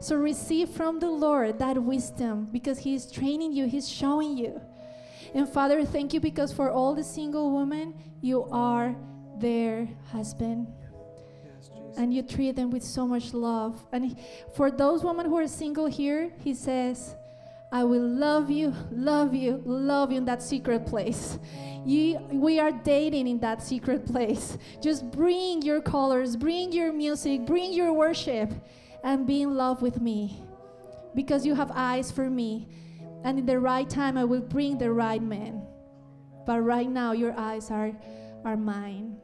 So 0.00 0.16
receive 0.16 0.68
from 0.68 0.98
the 0.98 1.10
Lord 1.10 1.58
that 1.60 1.80
wisdom 1.80 2.48
because 2.50 2.78
He 2.78 2.94
is 2.94 3.10
training 3.10 3.52
you, 3.52 3.66
He's 3.66 3.88
showing 3.88 4.36
you. 4.36 4.60
And 5.34 5.48
Father, 5.48 5.84
thank 5.84 6.12
you 6.12 6.20
because 6.20 6.52
for 6.52 6.70
all 6.70 6.94
the 6.94 7.04
single 7.04 7.56
women, 7.56 7.94
you 8.20 8.44
are 8.50 8.96
their 9.38 9.88
husband. 10.10 10.66
and 11.96 12.12
you 12.14 12.22
treat 12.22 12.56
them 12.56 12.70
with 12.70 12.82
so 12.82 13.06
much 13.06 13.34
love. 13.34 13.84
And 13.92 14.16
for 14.54 14.70
those 14.70 15.04
women 15.04 15.26
who 15.26 15.36
are 15.36 15.46
single 15.46 15.86
here, 15.86 16.32
he 16.38 16.54
says, 16.54 17.14
I 17.72 17.84
will 17.84 18.06
love 18.06 18.50
you, 18.50 18.74
love 18.92 19.34
you, 19.34 19.62
love 19.64 20.12
you 20.12 20.18
in 20.18 20.24
that 20.26 20.42
secret 20.42 20.86
place. 20.86 21.38
You, 21.84 22.18
we 22.30 22.60
are 22.60 22.70
dating 22.70 23.26
in 23.26 23.40
that 23.40 23.62
secret 23.62 24.06
place. 24.06 24.58
Just 24.80 25.10
bring 25.10 25.62
your 25.62 25.80
colors, 25.80 26.36
bring 26.36 26.72
your 26.72 26.92
music, 26.92 27.46
bring 27.46 27.72
your 27.72 27.92
worship, 27.92 28.52
and 29.02 29.26
be 29.26 29.42
in 29.42 29.56
love 29.56 29.82
with 29.82 30.00
me. 30.00 30.42
because 31.14 31.44
you 31.46 31.54
have 31.54 31.70
eyes 31.74 32.10
for 32.10 32.30
me. 32.30 32.68
And 33.24 33.38
in 33.38 33.46
the 33.46 33.58
right 33.58 33.88
time, 33.88 34.16
I 34.16 34.24
will 34.24 34.40
bring 34.40 34.78
the 34.78 34.92
right 34.92 35.22
man. 35.22 35.62
But 36.46 36.60
right 36.62 36.88
now, 36.90 37.12
your 37.12 37.38
eyes 37.38 37.70
are, 37.70 37.92
are 38.44 38.56
mine. 38.56 39.18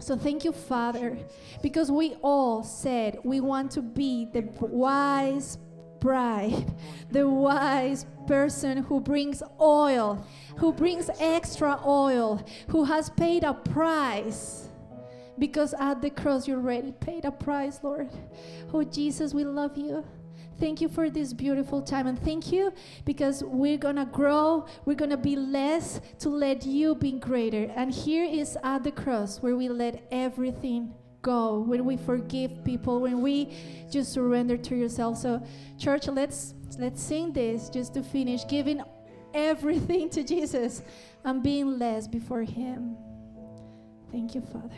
So 0.00 0.16
thank 0.16 0.44
you, 0.44 0.52
Father, 0.52 1.18
because 1.62 1.90
we 1.90 2.14
all 2.22 2.62
said 2.62 3.18
we 3.24 3.40
want 3.40 3.72
to 3.72 3.82
be 3.82 4.28
the 4.32 4.42
wise 4.60 5.58
bride, 6.00 6.72
the 7.10 7.28
wise 7.28 8.06
person 8.26 8.78
who 8.78 9.00
brings 9.00 9.42
oil, 9.60 10.24
who 10.56 10.72
brings 10.72 11.10
extra 11.20 11.80
oil, 11.84 12.44
who 12.68 12.84
has 12.84 13.10
paid 13.10 13.44
a 13.44 13.54
price. 13.54 14.68
Because 15.38 15.72
at 15.78 16.02
the 16.02 16.10
cross, 16.10 16.48
you 16.48 16.56
already 16.56 16.92
paid 16.92 17.24
a 17.24 17.30
price, 17.30 17.78
Lord. 17.82 18.10
Oh, 18.72 18.82
Jesus, 18.82 19.32
we 19.32 19.44
love 19.44 19.78
you. 19.78 20.04
Thank 20.58 20.80
you 20.80 20.88
for 20.88 21.08
this 21.08 21.32
beautiful 21.32 21.80
time. 21.80 22.08
And 22.08 22.20
thank 22.20 22.50
you 22.50 22.72
because 23.04 23.44
we're 23.44 23.78
to 23.78 24.06
grow. 24.06 24.66
We're 24.84 24.96
to 25.10 25.16
be 25.16 25.36
less 25.36 26.00
to 26.18 26.28
let 26.28 26.66
you 26.66 26.96
be 26.96 27.12
greater. 27.12 27.72
And 27.76 27.92
here 27.92 28.24
is 28.24 28.58
at 28.64 28.82
the 28.82 28.90
cross 28.90 29.40
where 29.40 29.56
we 29.56 29.68
let 29.68 30.02
everything 30.10 30.94
go, 31.22 31.60
when 31.60 31.84
we 31.84 31.96
forgive 31.96 32.64
people, 32.64 33.00
when 33.00 33.20
we 33.20 33.54
just 33.90 34.12
surrender 34.12 34.56
to 34.56 34.76
yourself. 34.76 35.18
So, 35.18 35.42
church, 35.78 36.06
let's 36.08 36.54
let's 36.78 37.02
sing 37.02 37.32
this 37.32 37.68
just 37.68 37.94
to 37.94 38.02
finish, 38.02 38.46
giving 38.46 38.82
everything 39.34 40.08
to 40.10 40.22
Jesus 40.22 40.82
and 41.24 41.42
being 41.42 41.78
less 41.78 42.06
before 42.06 42.42
him. 42.42 42.96
Thank 44.10 44.34
you, 44.34 44.40
Father. 44.40 44.74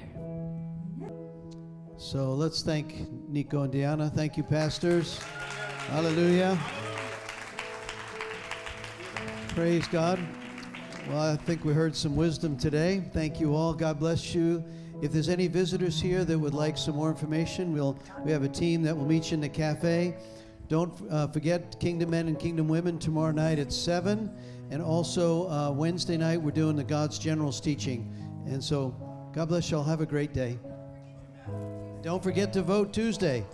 So 1.96 2.32
let's 2.32 2.62
thank 2.62 3.06
Nico 3.28 3.62
and 3.62 3.72
Diana. 3.72 4.08
Thank 4.08 4.36
you, 4.36 4.42
pastors. 4.42 5.18
Hallelujah. 5.88 6.58
Praise 9.48 9.86
God. 9.88 10.18
Well, 11.08 11.32
I 11.32 11.36
think 11.36 11.64
we 11.64 11.74
heard 11.74 11.94
some 11.94 12.16
wisdom 12.16 12.56
today. 12.56 13.02
Thank 13.12 13.38
you 13.38 13.54
all. 13.54 13.74
God 13.74 13.98
bless 13.98 14.34
you. 14.34 14.64
If 15.02 15.12
there's 15.12 15.30
any 15.30 15.46
visitors 15.46 16.00
here 16.00 16.24
that 16.24 16.38
would 16.38 16.52
like 16.52 16.76
some 16.76 16.96
more 16.96 17.08
information, 17.08 17.72
we'll 17.72 17.98
we 18.22 18.32
have 18.32 18.42
a 18.42 18.48
team 18.48 18.82
that 18.82 18.96
will 18.96 19.06
meet 19.06 19.30
you 19.30 19.36
in 19.36 19.40
the 19.40 19.48
cafe. 19.48 20.14
Don't 20.68 20.92
uh, 21.10 21.26
forget 21.28 21.80
Kingdom 21.80 22.10
Men 22.10 22.28
and 22.28 22.38
Kingdom 22.38 22.68
Women 22.68 22.98
tomorrow 22.98 23.32
night 23.32 23.58
at 23.58 23.72
seven, 23.72 24.30
and 24.70 24.82
also 24.82 25.48
uh, 25.48 25.70
Wednesday 25.70 26.16
night 26.16 26.40
we're 26.40 26.50
doing 26.50 26.76
the 26.76 26.84
God's 26.84 27.18
Generals 27.18 27.60
teaching. 27.60 28.14
And 28.46 28.62
so, 28.62 28.94
God 29.32 29.48
bless 29.48 29.70
y'all. 29.70 29.82
Have 29.82 30.00
a 30.00 30.06
great 30.06 30.32
day. 30.32 30.58
Don't 32.02 32.22
forget 32.22 32.52
to 32.52 32.62
vote 32.62 32.92
Tuesday. 32.92 33.44